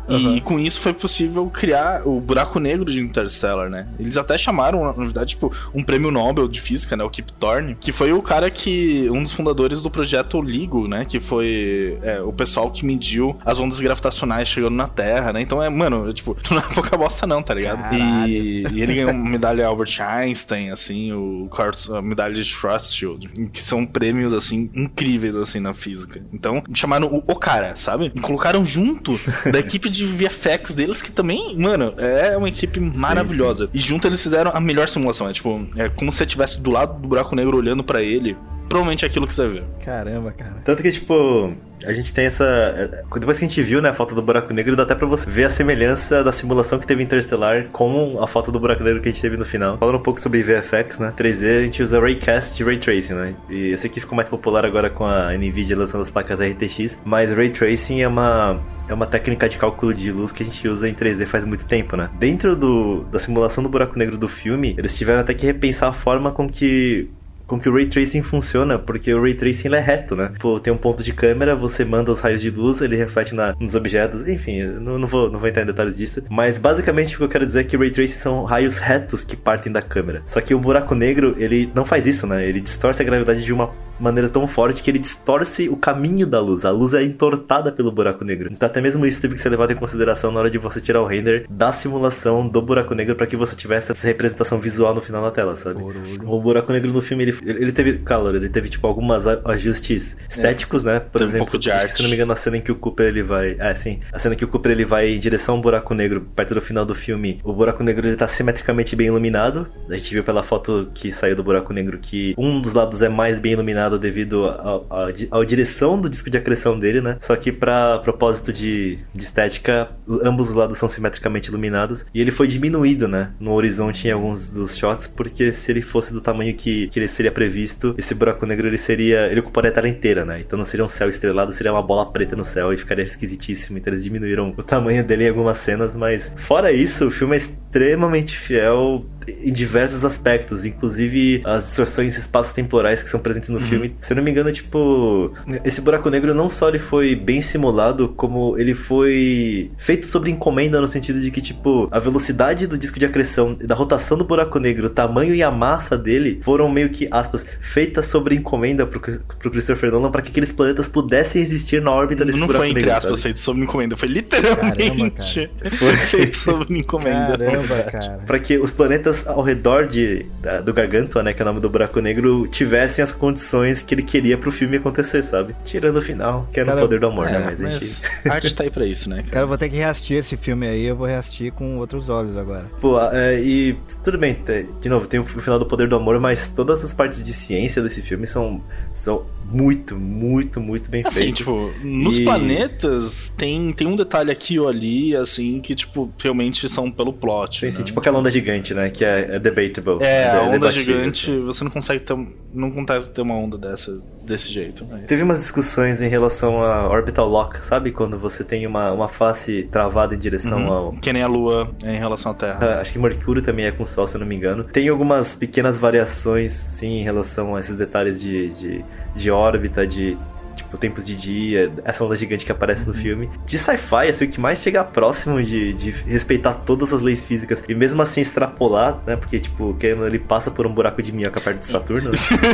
Uhum. 0.08 0.36
E 0.36 0.40
com 0.40 0.58
isso 0.58 0.80
foi 0.80 0.92
possível 0.92 1.46
criar 1.50 2.06
o 2.06 2.20
buraco 2.20 2.58
negro 2.58 2.90
de 2.90 3.00
Interstellar, 3.00 3.68
né? 3.68 3.86
Eles 3.98 4.16
até 4.16 4.38
chamaram, 4.38 4.84
na 4.84 4.92
verdade, 4.92 5.30
tipo, 5.30 5.52
um 5.74 5.82
prêmio 5.82 6.10
Nobel 6.10 6.48
de 6.48 6.60
física, 6.60 6.96
né? 6.96 7.04
O 7.04 7.10
Kip 7.10 7.32
Thorne, 7.34 7.76
que 7.80 7.92
foi 7.92 8.12
o 8.12 8.22
cara 8.22 8.50
que. 8.50 9.08
um 9.10 9.22
dos 9.22 9.32
fundadores 9.32 9.80
do 9.80 9.90
projeto 9.90 10.40
LIGO, 10.40 10.88
né? 10.88 11.04
Que 11.04 11.20
foi 11.20 11.98
é, 12.02 12.20
o 12.20 12.32
pessoal 12.32 12.70
que 12.70 12.84
mediu 12.84 13.36
as 13.44 13.60
ondas 13.60 13.80
gravitacionais 13.80 14.48
chegando 14.48 14.74
na 14.74 14.86
Terra, 14.86 15.32
né? 15.32 15.40
Então 15.40 15.62
é, 15.62 15.68
mano, 15.68 16.08
é, 16.08 16.12
tipo, 16.12 16.36
não 16.50 16.58
é 16.58 16.74
pouca 16.74 16.96
bosta, 16.96 17.26
não, 17.26 17.42
tá 17.42 17.54
ligado? 17.54 17.94
E, 17.94 18.66
e, 18.72 18.82
ele 18.82 18.94
ganhou 18.94 19.12
uma 19.12 19.30
medalha 19.30 19.66
Albert 19.66 20.00
Einstein, 20.00 20.70
assim, 20.70 21.12
o 21.12 21.48
a 21.94 22.02
medalha 22.02 22.34
de 22.34 22.44
Schwarzschild, 22.44 23.28
que 23.52 23.60
são 23.60 23.84
prêmios, 23.84 24.32
assim, 24.32 24.70
incríveis, 24.74 25.34
assim, 25.34 25.60
na 25.60 25.74
física. 25.74 26.22
Então, 26.32 26.62
chamaram 26.72 27.08
o, 27.08 27.18
o 27.26 27.36
cara, 27.36 27.74
sabe? 27.76 28.12
E 28.14 28.20
colocaram 28.20 28.64
junto 28.64 29.18
da 29.50 29.58
equipe 29.60 29.90
de 29.90 29.97
de 29.98 30.06
VFX 30.06 30.72
deles, 30.72 31.02
que 31.02 31.10
também, 31.12 31.56
mano, 31.56 31.94
é 31.96 32.36
uma 32.36 32.48
equipe 32.48 32.80
maravilhosa. 32.80 33.66
Sim, 33.66 33.70
sim. 33.72 33.78
E 33.78 33.80
junto 33.80 34.06
eles 34.06 34.22
fizeram 34.22 34.50
a 34.54 34.60
melhor 34.60 34.88
simulação. 34.88 35.28
É 35.28 35.32
tipo, 35.32 35.66
é 35.76 35.88
como 35.88 36.10
se 36.12 36.18
você 36.18 36.24
estivesse 36.24 36.60
do 36.60 36.70
lado 36.70 37.00
do 37.00 37.08
buraco 37.08 37.34
negro 37.34 37.56
olhando 37.56 37.82
para 37.84 38.02
ele 38.02 38.36
provavelmente 38.68 39.04
é 39.04 39.08
aquilo 39.08 39.26
que 39.26 39.34
você 39.34 39.42
vai 39.46 39.50
ver. 39.54 39.64
Caramba, 39.84 40.30
cara. 40.32 40.56
Tanto 40.64 40.82
que, 40.82 40.90
tipo, 40.92 41.52
a 41.84 41.92
gente 41.92 42.12
tem 42.12 42.26
essa. 42.26 42.44
é, 42.44 43.18
Depois 43.18 43.38
que 43.38 43.44
a 43.44 43.48
gente 43.48 43.62
viu, 43.62 43.80
né, 43.80 43.88
a 43.88 43.94
foto 43.94 44.14
do 44.14 44.22
buraco 44.22 44.52
negro, 44.52 44.76
dá 44.76 44.82
até 44.82 44.94
pra 44.94 45.06
você 45.06 45.28
ver 45.28 45.44
a 45.44 45.50
semelhança 45.50 46.22
da 46.22 46.30
simulação 46.30 46.78
que 46.78 46.86
teve 46.86 47.02
Interstellar 47.02 47.68
com 47.72 48.22
a 48.22 48.26
foto 48.26 48.52
do 48.52 48.60
buraco 48.60 48.82
negro 48.84 49.00
que 49.00 49.08
a 49.08 49.12
gente 49.12 49.22
teve 49.22 49.36
no 49.36 49.44
final. 49.44 49.78
Falando 49.78 49.96
um 49.96 50.02
pouco 50.02 50.20
sobre 50.20 50.42
VFX, 50.42 50.98
né? 50.98 51.12
3D, 51.16 51.58
a 51.58 51.64
gente 51.64 51.82
usa 51.82 52.00
Raycast 52.00 52.56
de 52.56 52.64
Ray 52.64 52.78
Tracing, 52.78 53.14
né? 53.14 53.34
E 53.48 53.68
esse 53.68 53.86
aqui 53.86 54.00
ficou 54.00 54.14
mais 54.14 54.28
popular 54.28 54.64
agora 54.64 54.90
com 54.90 55.04
a 55.04 55.32
Nvidia 55.32 55.76
lançando 55.76 56.02
as 56.02 56.10
placas 56.10 56.40
RTX, 56.40 56.98
mas 57.04 57.32
Ray 57.32 57.50
Tracing 57.50 58.02
é 58.02 58.08
uma. 58.08 58.60
É 58.88 58.94
uma 58.94 59.06
técnica 59.06 59.48
de 59.48 59.58
cálculo 59.58 59.92
de 59.92 60.10
luz 60.10 60.32
que 60.32 60.42
a 60.42 60.46
gente 60.46 60.66
usa 60.66 60.88
em 60.88 60.94
3D 60.94 61.26
faz 61.26 61.44
muito 61.44 61.66
tempo, 61.66 61.96
né? 61.96 62.08
Dentro 62.18 62.56
do, 62.56 63.04
da 63.04 63.18
simulação 63.18 63.62
do 63.62 63.68
buraco 63.68 63.98
negro 63.98 64.16
do 64.16 64.28
filme, 64.28 64.74
eles 64.78 64.96
tiveram 64.96 65.20
até 65.20 65.34
que 65.34 65.44
repensar 65.44 65.88
a 65.88 65.92
forma 65.92 66.32
com 66.32 66.48
que 66.48 67.10
com 67.48 67.58
que 67.58 67.66
o 67.66 67.74
Ray 67.74 67.86
Tracing 67.86 68.22
funciona, 68.22 68.78
porque 68.78 69.12
o 69.12 69.22
Ray 69.22 69.34
Tracing 69.34 69.74
é 69.74 69.80
reto, 69.80 70.14
né? 70.14 70.28
Tipo, 70.34 70.60
tem 70.60 70.70
um 70.70 70.76
ponto 70.76 71.02
de 71.02 71.14
câmera, 71.14 71.56
você 71.56 71.82
manda 71.82 72.12
os 72.12 72.20
raios 72.20 72.42
de 72.42 72.50
luz, 72.50 72.82
ele 72.82 72.94
reflete 72.94 73.34
na, 73.34 73.56
nos 73.58 73.74
objetos, 73.74 74.28
enfim, 74.28 74.62
não, 74.64 74.98
não, 74.98 75.08
vou, 75.08 75.30
não 75.30 75.38
vou 75.38 75.48
entrar 75.48 75.62
em 75.62 75.66
detalhes 75.66 75.96
disso. 75.96 76.22
Mas 76.28 76.58
basicamente 76.58 77.14
o 77.14 77.18
que 77.18 77.24
eu 77.24 77.28
quero 77.28 77.46
dizer 77.46 77.60
é 77.62 77.64
que 77.64 77.74
o 77.74 77.80
Ray 77.80 77.90
Tracing 77.90 78.18
são 78.18 78.44
raios 78.44 78.76
retos 78.76 79.24
que 79.24 79.34
partem 79.34 79.72
da 79.72 79.80
câmera. 79.80 80.22
Só 80.26 80.42
que 80.42 80.54
o 80.54 80.60
buraco 80.60 80.94
negro, 80.94 81.34
ele 81.38 81.72
não 81.74 81.86
faz 81.86 82.06
isso, 82.06 82.26
né? 82.26 82.46
Ele 82.46 82.60
distorce 82.60 83.00
a 83.00 83.04
gravidade 83.04 83.42
de 83.42 83.52
uma 83.52 83.70
maneira 83.98 84.28
tão 84.28 84.46
forte 84.46 84.82
que 84.82 84.90
ele 84.90 84.98
distorce 84.98 85.68
o 85.68 85.76
caminho 85.76 86.26
da 86.26 86.40
luz. 86.40 86.64
A 86.64 86.70
luz 86.70 86.94
é 86.94 87.02
entortada 87.02 87.72
pelo 87.72 87.90
buraco 87.90 88.24
negro. 88.24 88.48
Então 88.52 88.66
até 88.66 88.80
mesmo 88.80 89.04
isso 89.06 89.20
teve 89.20 89.34
que 89.34 89.40
ser 89.40 89.48
levado 89.48 89.72
em 89.72 89.76
consideração 89.76 90.30
na 90.32 90.40
hora 90.40 90.50
de 90.50 90.58
você 90.58 90.80
tirar 90.80 91.02
o 91.02 91.06
render 91.06 91.46
da 91.48 91.72
simulação 91.72 92.46
do 92.46 92.60
buraco 92.62 92.94
negro 92.94 93.14
para 93.16 93.26
que 93.26 93.36
você 93.36 93.54
tivesse 93.56 93.92
essa 93.92 94.06
representação 94.06 94.58
visual 94.60 94.94
no 94.94 95.00
final 95.00 95.22
da 95.22 95.30
tela, 95.30 95.56
sabe? 95.56 95.82
O 96.24 96.40
buraco 96.40 96.72
negro 96.72 96.92
no 96.92 97.00
filme, 97.00 97.24
ele, 97.24 97.36
ele 97.44 97.72
teve, 97.72 97.98
calor, 97.98 98.34
ele 98.34 98.48
teve 98.48 98.68
tipo 98.68 98.86
algumas 98.86 99.26
ajustes 99.26 100.16
estéticos, 100.28 100.84
né? 100.84 101.00
Por 101.00 101.18
Teve 101.18 101.24
um 101.24 101.28
exemplo, 101.28 101.46
pouco 101.46 101.58
de 101.58 101.70
arte. 101.70 101.92
se 101.92 102.02
não 102.02 102.08
me 102.08 102.14
engano, 102.14 102.32
a 102.32 102.36
cena 102.36 102.56
em 102.56 102.60
que 102.60 102.72
o 102.72 102.76
Cooper 102.76 103.06
ele 103.06 103.22
vai, 103.22 103.56
é, 103.58 103.74
sim, 103.74 104.00
a 104.12 104.18
cena 104.18 104.34
em 104.34 104.38
que 104.38 104.44
o 104.44 104.48
Cooper 104.48 104.72
ele 104.72 104.84
vai 104.84 105.08
em 105.08 105.18
direção 105.18 105.56
ao 105.56 105.60
buraco 105.60 105.94
negro, 105.94 106.26
perto 106.34 106.54
do 106.54 106.60
final 106.60 106.84
do 106.84 106.94
filme, 106.94 107.40
o 107.44 107.52
buraco 107.52 107.82
negro 107.82 108.06
ele 108.06 108.16
tá 108.16 108.28
simetricamente 108.28 108.94
bem 108.94 109.06
iluminado. 109.08 109.66
A 109.88 109.94
gente 109.94 110.12
viu 110.12 110.24
pela 110.24 110.42
foto 110.42 110.90
que 110.94 111.12
saiu 111.12 111.36
do 111.36 111.42
buraco 111.42 111.72
negro 111.72 111.98
que 112.00 112.34
um 112.36 112.60
dos 112.60 112.74
lados 112.74 113.02
é 113.02 113.08
mais 113.08 113.40
bem 113.40 113.52
iluminado 113.52 113.87
devido 113.96 114.44
à 114.48 115.44
direção 115.46 116.00
do 116.00 116.10
disco 116.10 116.28
de 116.28 116.36
acreção 116.36 116.76
dele, 116.76 117.00
né? 117.00 117.16
Só 117.20 117.36
que 117.36 117.52
para 117.52 118.00
propósito 118.00 118.52
de, 118.52 118.98
de 119.14 119.22
estética, 119.22 119.90
ambos 120.22 120.48
os 120.48 120.54
lados 120.54 120.78
são 120.78 120.88
simetricamente 120.88 121.48
iluminados 121.48 122.06
e 122.12 122.20
ele 122.20 122.32
foi 122.32 122.48
diminuído, 122.48 123.06
né? 123.06 123.32
No 123.38 123.52
horizonte 123.52 124.08
em 124.08 124.10
alguns 124.10 124.50
dos 124.50 124.76
shots, 124.76 125.06
porque 125.06 125.52
se 125.52 125.70
ele 125.70 125.82
fosse 125.82 126.12
do 126.12 126.20
tamanho 126.20 126.54
que, 126.54 126.88
que 126.88 126.98
ele 126.98 127.08
seria 127.08 127.30
previsto, 127.30 127.94
esse 127.96 128.14
buraco 128.14 128.44
negro 128.44 128.66
ele 128.66 128.78
seria, 128.78 129.26
ele 129.30 129.40
ocuparia 129.40 129.70
a 129.70 129.74
tela 129.74 129.88
inteira, 129.88 130.24
né? 130.24 130.40
Então 130.40 130.56
não 130.56 130.64
seria 130.64 130.84
um 130.84 130.88
céu 130.88 131.08
estrelado, 131.08 131.52
seria 131.52 131.72
uma 131.72 131.82
bola 131.82 132.10
preta 132.10 132.34
no 132.34 132.44
céu 132.44 132.72
e 132.72 132.76
ficaria 132.76 133.04
esquisitíssimo. 133.04 133.78
Então 133.78 133.92
eles 133.92 134.02
diminuíram 134.02 134.52
o 134.56 134.62
tamanho 134.62 135.04
dele 135.04 135.24
em 135.24 135.28
algumas 135.28 135.58
cenas, 135.58 135.94
mas 135.94 136.32
fora 136.36 136.72
isso, 136.72 137.06
o 137.06 137.10
filme 137.10 137.34
é 137.34 137.38
extremamente 137.38 138.36
fiel 138.36 139.04
em 139.42 139.52
diversos 139.52 140.04
aspectos, 140.04 140.64
inclusive 140.64 141.42
as 141.44 141.64
distorções 141.64 142.16
espaço-temporais 142.16 143.02
que 143.02 143.08
são 143.08 143.20
presentes 143.20 143.48
no 143.48 143.60
filme. 143.60 143.94
Se 144.00 144.12
eu 144.12 144.16
não 144.16 144.22
me 144.22 144.30
engano, 144.30 144.52
tipo, 144.52 145.32
esse 145.64 145.80
buraco 145.80 146.08
negro 146.10 146.34
não 146.34 146.48
só 146.48 146.68
ele 146.68 146.78
foi 146.78 147.14
bem 147.14 147.40
simulado, 147.40 148.08
como 148.10 148.56
ele 148.58 148.74
foi 148.74 149.70
feito 149.76 150.06
sobre 150.06 150.30
encomenda 150.30 150.80
no 150.80 150.88
sentido 150.88 151.20
de 151.20 151.30
que, 151.30 151.40
tipo, 151.40 151.88
a 151.90 151.98
velocidade 151.98 152.66
do 152.66 152.78
disco 152.78 152.98
de 152.98 153.06
acreção, 153.06 153.54
da 153.54 153.74
rotação 153.74 154.16
do 154.16 154.24
buraco 154.24 154.58
negro, 154.58 154.86
o 154.86 154.90
tamanho 154.90 155.34
e 155.34 155.42
a 155.42 155.50
massa 155.50 155.96
dele 155.96 156.40
foram 156.42 156.70
meio 156.70 156.90
que, 156.90 157.08
aspas, 157.10 157.46
feitas 157.60 158.06
sobre 158.06 158.34
encomenda 158.34 158.86
pro, 158.86 159.00
pro 159.00 159.50
Christopher 159.50 159.90
Nolan 159.90 160.10
para 160.10 160.22
que 160.22 160.30
aqueles 160.30 160.52
planetas 160.52 160.88
pudessem 160.88 161.40
existir 161.42 161.82
na 161.82 161.90
órbita 161.90 162.24
desse 162.24 162.38
Não 162.38 162.46
buraco 162.46 162.64
foi, 162.64 162.70
entre 162.70 162.82
negro, 162.82 162.96
aspas, 162.96 163.10
sabe? 163.10 163.22
feito 163.22 163.38
sob 163.38 163.60
encomenda, 163.60 163.96
foi 163.96 164.08
literalmente 164.08 165.50
foi 165.78 165.92
feito 165.96 166.36
sob 166.36 166.78
encomenda. 166.78 167.38
Caramba, 167.38 167.82
cara. 167.90 168.18
Pra 168.26 168.38
que 168.38 168.58
os 168.58 168.72
planetas 168.72 169.17
ao 169.26 169.42
redor 169.42 169.86
de, 169.86 170.26
da- 170.40 170.60
do 170.60 170.72
Gargantua, 170.72 171.22
né, 171.22 171.32
que 171.32 171.40
é 171.42 171.44
o 171.44 171.48
nome 171.48 171.60
do 171.60 171.68
buraco 171.70 172.00
negro, 172.00 172.46
tivessem 172.48 173.02
as 173.02 173.12
condições 173.12 173.82
que 173.82 173.94
ele 173.94 174.02
queria 174.02 174.36
pro 174.38 174.50
filme 174.52 174.76
acontecer, 174.76 175.22
sabe? 175.22 175.54
Tirando 175.64 175.96
o 175.96 176.02
final, 176.02 176.48
que 176.52 176.60
é 176.60 176.62
no 176.64 176.68
Cara, 176.68 176.80
poder 176.80 177.00
do 177.00 177.06
amor, 177.06 177.28
É, 177.28 177.32
né? 177.32 177.42
Mas, 177.46 177.60
mas 177.60 178.02
a 178.26 178.34
arte 178.34 178.54
tá 178.54 178.64
aí 178.64 178.70
pra 178.70 178.86
isso, 178.86 179.08
né? 179.08 179.16
Cara, 179.24 179.30
Cara? 179.30 179.42
eu 179.44 179.48
vou 179.48 179.58
ter 179.58 179.68
que 179.68 179.76
reassistir 179.76 180.16
esse 180.16 180.36
filme 180.36 180.66
aí, 180.66 180.84
eu 180.84 180.96
vou 180.96 181.06
reassistir 181.06 181.52
com 181.52 181.78
outros 181.78 182.08
olhos 182.08 182.36
agora. 182.36 182.66
Pô, 182.80 183.00
é, 183.00 183.40
e 183.40 183.76
tudo 184.04 184.18
bem, 184.18 184.36
de 184.80 184.88
novo, 184.88 185.06
tem 185.06 185.18
o 185.20 185.24
final 185.24 185.58
do 185.58 185.66
poder 185.66 185.88
do 185.88 185.96
amor, 185.96 186.18
mas 186.20 186.48
todas 186.48 186.84
as 186.84 186.92
partes 186.94 187.22
de 187.22 187.32
ciência 187.32 187.82
desse 187.82 188.02
filme 188.02 188.26
são, 188.26 188.62
são 188.92 189.26
muito, 189.50 189.96
muito, 189.96 190.60
muito 190.60 190.90
bem 190.90 191.02
Assim, 191.06 191.20
feitas. 191.20 191.38
tipo, 191.38 191.72
nos 191.82 192.18
E- 192.18 192.24
planetas 192.24 193.32
tem, 193.36 193.72
tem 193.72 193.86
um 193.86 193.96
detalhe 193.96 194.30
aqui 194.30 194.58
ou 194.58 194.68
ali, 194.68 195.16
assim, 195.16 195.60
que, 195.60 195.74
tipo, 195.74 196.12
realmente 196.18 196.68
são 196.68 196.90
pelo 196.90 197.12
plot. 197.12 197.60
Sim, 197.60 197.66
né? 197.66 197.72
sim, 197.72 197.82
tipo 197.82 197.98
aquela 198.00 198.18
onda 198.18 198.30
gigante, 198.30 198.74
né? 198.74 198.90
Que 198.90 199.04
é, 199.08 199.36
é 199.36 199.38
debatable. 199.38 199.98
É, 200.02 200.22
é 200.22 200.30
a 200.30 200.42
onda 200.42 200.52
debatível, 200.52 200.96
gigante, 200.98 201.30
assim. 201.30 201.40
você 201.44 201.64
não 201.64 201.70
consegue 201.70 202.00
ter, 202.00 202.16
não 202.52 202.70
consegue 202.70 203.08
ter 203.08 203.22
uma 203.22 203.34
onda 203.34 203.56
dessa, 203.58 204.00
desse 204.24 204.50
jeito. 204.50 204.84
né? 204.84 205.04
Teve 205.06 205.22
umas 205.22 205.38
discussões 205.38 206.00
em 206.02 206.08
relação 206.08 206.62
a 206.62 206.88
orbital 206.88 207.28
lock, 207.28 207.64
sabe? 207.64 207.90
Quando 207.92 208.18
você 208.18 208.44
tem 208.44 208.66
uma, 208.66 208.92
uma 208.92 209.08
face 209.08 209.68
travada 209.70 210.14
em 210.14 210.18
direção 210.18 210.58
Uhum. 210.66 210.72
ao, 210.72 210.92
Que 210.92 211.12
nem 211.12 211.22
a 211.22 211.26
Lua 211.28 211.70
é, 211.84 211.94
em 211.94 211.98
relação 211.98 212.32
à 212.32 212.34
Terra. 212.34 212.58
Ah, 212.60 212.80
Acho 212.80 212.92
que 212.92 212.98
Mercúrio 212.98 213.42
também 213.42 213.66
é 213.66 213.70
com 213.72 213.84
Sol, 213.84 214.06
se 214.06 214.16
eu 214.16 214.20
não 214.20 214.26
me 214.26 214.34
engano. 214.36 214.64
Tem 214.64 214.88
algumas 214.88 215.34
pequenas 215.36 215.78
variações, 215.78 216.52
sim, 216.52 217.00
em 217.00 217.02
relação 217.02 217.54
a 217.56 217.60
esses 217.60 217.76
detalhes 217.76 218.20
de, 218.20 218.48
de, 218.52 218.84
de 219.16 219.30
órbita, 219.30 219.86
de 219.86 220.16
tipo 220.58 220.76
tempos 220.76 221.04
de 221.06 221.14
dia, 221.16 221.72
essa 221.84 222.04
onda 222.04 222.14
gigante 222.14 222.44
que 222.44 222.52
aparece 222.52 222.86
no 222.86 222.94
filme. 222.94 223.30
De 223.46 223.58
sci-fi, 223.58 224.08
assim, 224.08 224.24
o 224.26 224.28
que 224.28 224.40
mais 224.40 224.58
chega 224.60 224.84
próximo 224.84 225.42
de, 225.42 225.72
de 225.74 225.90
respeitar 225.90 226.54
todas 226.54 226.92
as 226.92 227.00
leis 227.00 227.24
físicas 227.24 227.62
e 227.68 227.74
mesmo 227.74 228.02
assim 228.02 228.20
extrapolar, 228.20 229.00
né? 229.06 229.16
Porque, 229.16 229.38
tipo, 229.40 229.76
quando 229.80 230.06
ele 230.06 230.18
passa 230.18 230.50
por 230.50 230.66
um 230.66 230.72
buraco 230.72 231.00
de 231.00 231.12
minhoca 231.12 231.40
perto 231.40 231.60
de 231.60 231.66
Saturno, 231.66 232.10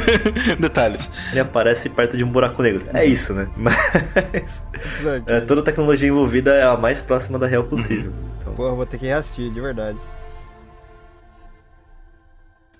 Detalhes. 0.58 1.10
ele 1.30 1.40
aparece 1.40 1.88
perto 1.88 2.16
de 2.16 2.24
um 2.24 2.28
buraco 2.30 2.62
negro. 2.62 2.84
É 2.92 3.04
isso, 3.04 3.34
né? 3.34 3.48
Mas 3.56 4.66
é, 5.26 5.40
toda 5.40 5.60
a 5.60 5.64
tecnologia 5.64 6.08
envolvida 6.08 6.54
é 6.54 6.62
a 6.62 6.76
mais 6.76 7.02
próxima 7.02 7.38
da 7.38 7.46
real 7.46 7.64
possível. 7.64 8.12
Então, 8.40 8.54
Porra, 8.54 8.74
vou 8.74 8.86
ter 8.86 8.98
que 8.98 9.06
reassistir, 9.06 9.50
de 9.50 9.60
verdade. 9.60 9.98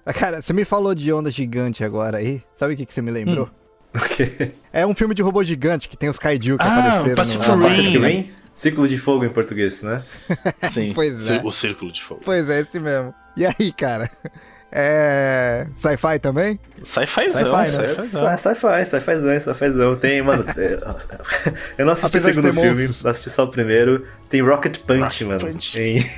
Mas, 0.04 0.16
Cara, 0.16 0.42
você 0.42 0.52
me 0.52 0.64
falou 0.64 0.94
de 0.94 1.12
onda 1.12 1.30
gigante 1.30 1.82
agora 1.82 2.18
aí. 2.18 2.42
Sabe 2.54 2.74
o 2.74 2.76
que, 2.76 2.84
que 2.84 2.92
você 2.92 3.00
me 3.00 3.10
lembrou? 3.10 3.44
ok. 3.44 3.63
É 4.72 4.84
um 4.86 4.94
filme 4.94 5.14
de 5.14 5.22
robô 5.22 5.42
gigante 5.44 5.88
que 5.88 5.96
tem 5.96 6.08
os 6.08 6.18
kaiju 6.18 6.58
que 6.58 6.64
Ah, 6.64 6.78
apareceram. 6.78 7.14
Pacific 7.14 7.48
no... 7.48 7.64
Ah, 7.64 7.68
Pacific 7.68 7.98
Rim. 7.98 8.30
Ciclo 8.52 8.86
de 8.88 8.98
fogo 8.98 9.24
em 9.24 9.28
português, 9.30 9.82
né? 9.82 10.02
Sim. 10.70 10.92
Pois 10.94 11.28
é. 11.30 11.40
O 11.44 11.50
Círculo 11.50 11.90
de 11.90 12.02
Fogo. 12.02 12.20
Pois 12.24 12.48
é, 12.48 12.60
esse 12.60 12.78
mesmo. 12.78 13.12
E 13.36 13.44
aí, 13.46 13.72
cara? 13.76 14.08
É. 14.70 15.66
Sci-fi 15.76 16.18
também? 16.20 16.58
Sci-fizão, 16.82 17.64
Sci-fi, 17.66 17.78
né? 17.78 17.88
sci-fizão. 17.88 18.36
Sci- 18.38 18.54
Sci-fi, 18.84 19.40
sci-fizão. 19.40 19.96
Tem, 19.96 20.22
mano. 20.22 20.44
é, 20.56 20.78
eu 21.78 21.86
não 21.86 21.92
assisti 21.92 22.16
Apesar 22.16 22.30
o 22.30 22.34
segundo 22.34 22.52
filme, 22.52 22.86
monstros. 22.88 23.06
assisti 23.06 23.30
só 23.30 23.44
o 23.44 23.48
primeiro. 23.48 24.04
Tem 24.28 24.40
Rocket 24.42 24.78
Punch, 24.78 25.00
Rocket 25.02 25.22
mano. 25.22 25.40
Punch. 25.40 25.72
Tem, 25.72 26.10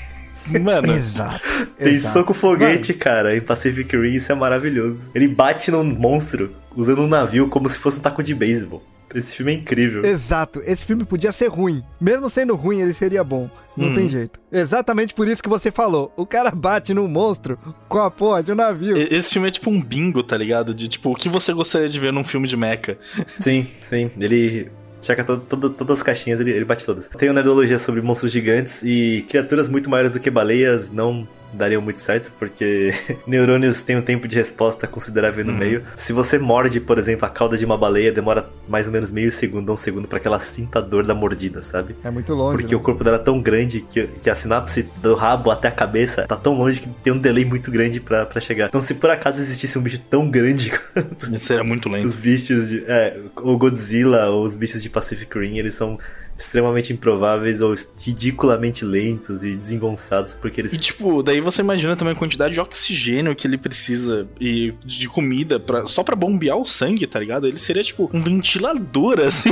Mano, 0.63 0.93
Exato. 0.93 1.41
tem 1.77 1.95
exato. 1.95 2.13
soco 2.13 2.35
foguete, 2.35 2.95
cara, 2.95 3.37
em 3.37 3.41
Pacific 3.41 3.97
Rim, 3.97 4.15
isso 4.15 4.31
é 4.31 4.35
maravilhoso. 4.35 5.11
Ele 5.15 5.29
bate 5.29 5.71
num 5.71 5.83
monstro 5.85 6.53
usando 6.75 7.03
um 7.03 7.09
navio 7.09 7.49
como 7.49 7.69
se 7.69 7.79
fosse 7.79 7.99
um 7.99 8.03
taco 8.03 8.23
de 8.23 8.35
beisebol. 8.35 8.83
Esse 9.15 9.37
filme 9.37 9.53
é 9.53 9.55
incrível. 9.55 10.05
Exato. 10.05 10.61
Esse 10.67 10.85
filme 10.85 11.05
podia 11.05 11.31
ser 11.33 11.47
ruim. 11.47 11.83
Mesmo 11.99 12.29
sendo 12.29 12.55
ruim, 12.57 12.81
ele 12.83 12.93
seria 12.93 13.23
bom. 13.25 13.49
Não 13.77 13.89
Hum. 13.91 13.95
tem 13.95 14.09
jeito. 14.09 14.39
Exatamente 14.53 15.15
por 15.15 15.27
isso 15.29 15.43
que 15.43 15.49
você 15.49 15.71
falou. 15.71 16.13
O 16.17 16.27
cara 16.27 16.51
bate 16.51 16.93
no 16.93 17.07
monstro 17.09 17.57
com 17.89 17.99
a 17.99 18.11
porra 18.11 18.43
de 18.43 18.53
um 18.53 18.57
navio. 18.57 18.97
e- 18.97 19.09
esse 19.15 19.33
filme 19.33 19.49
é 19.49 19.51
tipo 19.51 19.71
um 19.71 19.81
bingo, 19.81 20.23
tá 20.23 20.37
ligado? 20.37 20.75
De 20.75 20.89
tipo, 20.89 21.13
o 21.13 21.15
que 21.15 21.29
você 21.29 21.53
gostaria 21.53 21.89
de 21.89 21.99
ver 22.01 22.13
num 22.13 22.25
filme 22.25 22.49
de 22.49 22.57
mecha. 22.57 22.99
Sim, 23.39 23.67
sim. 23.81 24.11
Ele 24.21 24.71
checa 25.07 25.25
todo- 25.25 25.43
todo- 25.43 25.71
todas 25.71 25.99
as 25.99 26.03
caixinhas, 26.03 26.41
ele, 26.41 26.51
ele 26.51 26.65
bate 26.65 26.85
todas. 26.85 27.09
Tem 27.09 27.29
uma 27.29 27.35
nerdologia 27.35 27.79
sobre 27.79 28.01
monstros 28.03 28.31
gigantes 28.33 28.83
e 28.83 29.25
criaturas 29.29 29.69
muito 29.69 29.89
maiores 29.89 30.13
do 30.13 30.21
que 30.21 30.31
baleias 30.31 30.91
não 30.91 31.27
dariam 31.57 31.81
muito 31.83 32.01
certo, 32.01 32.31
porque 32.39 32.93
neurônios 33.27 33.83
têm 33.83 33.97
um 33.97 34.03
tempo 34.03 34.29
de 34.29 34.37
resposta 34.37 34.87
considerável 34.87 35.45
no 35.45 35.53
Uhum. 35.53 35.59
meio. 35.59 35.83
Se 35.97 36.13
você 36.13 36.39
morde, 36.39 36.81
por 36.81 36.99
exemplo, 36.99 37.25
a 37.27 37.31
cauda 37.31 37.57
de 37.57 37.65
uma 37.65 37.77
baleia, 37.79 38.13
demora 38.13 38.49
mais 38.69 38.87
ou 38.87 38.93
menos 38.93 39.11
meio 39.13 39.33
segundo, 39.33 39.73
um 39.73 39.77
segundo, 39.77 40.07
pra 40.07 40.21
que 40.21 40.27
ela 40.27 40.39
sinta 40.41 40.79
a 40.79 40.83
dor 40.83 41.07
da 41.07 41.15
mordida, 41.15 41.63
sabe? 41.63 41.97
É 42.05 42.11
muito 42.11 42.35
longe. 42.35 42.57
Porque 42.59 42.75
né? 42.75 42.81
o 42.81 42.83
corpo 42.83 43.03
dela 43.03 43.17
é 43.17 43.21
tão 43.21 43.41
grande 43.41 43.81
que, 43.81 44.07
que 44.21 44.29
a 44.31 44.35
sinapse 44.35 44.87
do 45.03 45.15
rabo 45.15 45.51
até 45.51 45.69
a 45.69 45.73
cabeça 45.73 46.27
tá 46.27 46.37
tão 46.37 46.55
longe 46.55 46.81
que 46.81 46.89
tem 46.89 47.13
um 47.13 47.19
delay 47.19 47.45
muito 47.45 47.71
grande 47.71 48.01
pra, 48.01 48.27
pra 48.27 48.41
chegar. 48.41 48.69
Então, 48.69 48.83
se 48.83 48.95
por 48.95 49.11
acaso 49.11 49.41
existisse 49.41 49.79
um 49.79 49.83
bicho 49.83 50.01
tão 50.11 50.29
grande 50.31 50.71
quanto 50.93 51.35
Isso 51.35 51.53
era 51.53 51.65
muito 51.65 51.89
lento. 51.89 52.07
os 52.07 52.19
bichos 52.19 52.69
de. 52.69 52.85
É, 52.87 53.19
o 53.37 53.57
Godzilla 53.57 54.27
ou 54.27 54.45
os 54.45 54.57
bichos 54.57 54.83
de 54.83 54.91
Pacific 54.91 55.39
Rim, 55.39 55.59
eles 55.59 55.75
são 55.75 55.99
extremamente 56.37 56.93
improváveis 56.93 57.61
ou 57.61 57.75
ridiculamente 57.99 58.85
lentos 58.85 59.43
e 59.43 59.57
desengonçados, 59.57 60.35
porque 60.35 60.61
eles. 60.61 60.73
E 60.73 60.79
tipo, 60.79 61.23
daí 61.23 61.41
você 61.41 61.63
imagina 61.63 61.97
também 61.97 62.13
a 62.13 62.17
quantidade 62.17 62.55
de 62.55 62.61
oxigênio 62.61 63.35
que 63.35 63.47
ele 63.47 63.57
precisa 63.57 64.29
e 64.41 64.75
de 64.85 65.09
comida 65.09 65.59
pra, 65.59 65.87
só 65.87 66.03
pra 66.03 66.15
bombear 66.15 66.59
o 66.59 66.67
sangue, 66.67 67.07
tá 67.07 67.19
ligado? 67.19 67.47
Ele 67.47 67.59
seria 67.59 67.83
tipo 67.83 68.11
um 68.13 68.21
ventilador, 68.21 69.21
assim, 69.25 69.51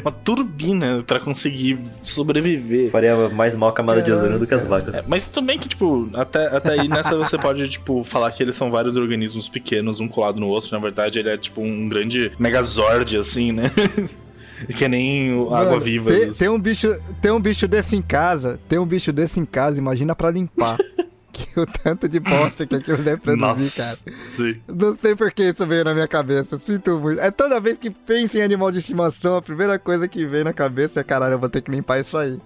uma 0.00 0.12
turbina 0.12 1.02
para 1.06 1.18
conseguir 1.18 1.78
sobreviver. 2.02 2.90
Faria 2.90 3.28
mais 3.28 3.56
mal 3.56 3.70
a 3.70 3.72
camada 3.72 4.00
é, 4.00 4.02
de 4.02 4.12
ozônio 4.12 4.38
do 4.38 4.46
que 4.46 4.54
as 4.54 4.66
vacas. 4.66 4.94
É, 4.94 5.04
mas 5.06 5.26
também 5.26 5.58
que, 5.58 5.68
tipo, 5.68 6.08
até, 6.14 6.46
até 6.46 6.80
aí 6.80 6.88
nessa 6.88 7.16
você 7.16 7.36
pode, 7.36 7.68
tipo, 7.68 8.04
falar 8.04 8.30
que 8.30 8.42
eles 8.42 8.56
são 8.56 8.70
vários 8.70 8.96
organismos 8.96 9.48
pequenos, 9.48 10.00
um 10.00 10.08
colado 10.08 10.38
no 10.38 10.48
outro. 10.48 10.70
Na 10.72 10.78
verdade, 10.78 11.18
ele 11.18 11.28
é 11.28 11.36
tipo 11.36 11.60
um 11.60 11.88
grande 11.88 12.30
megazord, 12.38 13.16
assim, 13.16 13.52
né? 13.52 13.70
Que 14.76 14.84
é 14.84 14.88
nem 14.88 15.30
água 15.52 15.80
viva. 15.80 16.10
Tem, 16.10 16.32
tem, 16.32 16.48
um 16.48 16.58
bicho, 16.58 16.88
tem 17.20 17.30
um 17.30 17.40
bicho 17.40 17.66
desse 17.66 17.96
em 17.96 18.02
casa, 18.02 18.60
tem 18.68 18.78
um 18.78 18.86
bicho 18.86 19.12
desse 19.12 19.40
em 19.40 19.44
casa, 19.44 19.78
imagina 19.78 20.14
para 20.14 20.30
limpar. 20.30 20.76
que 21.34 21.58
o 21.58 21.66
tanto 21.66 22.08
de 22.08 22.20
bosta 22.20 22.64
que 22.64 22.76
aquilo 22.76 22.98
deve 22.98 23.20
produzir, 23.20 23.40
Nossa, 23.42 23.82
cara. 23.82 24.18
Sim. 24.28 24.60
Não 24.68 24.96
sei 24.96 25.16
por 25.16 25.32
que 25.32 25.42
isso 25.50 25.66
veio 25.66 25.84
na 25.84 25.92
minha 25.92 26.06
cabeça. 26.06 26.60
Sinto 26.64 27.00
muito. 27.00 27.20
É 27.20 27.30
toda 27.30 27.60
vez 27.60 27.76
que 27.76 27.90
penso 27.90 28.38
em 28.38 28.42
animal 28.42 28.70
de 28.70 28.78
estimação, 28.78 29.36
a 29.36 29.42
primeira 29.42 29.78
coisa 29.78 30.06
que 30.06 30.24
vem 30.26 30.44
na 30.44 30.52
cabeça 30.52 31.00
é, 31.00 31.04
caralho, 31.04 31.34
eu 31.34 31.38
vou 31.38 31.48
ter 31.48 31.60
que 31.60 31.70
limpar 31.72 32.00
isso 32.00 32.16
aí. 32.16 32.40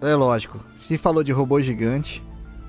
É 0.00 0.14
lógico. 0.14 0.60
Se 0.76 0.98
falou 0.98 1.22
de 1.22 1.30
robô 1.30 1.60
gigante, 1.60 2.22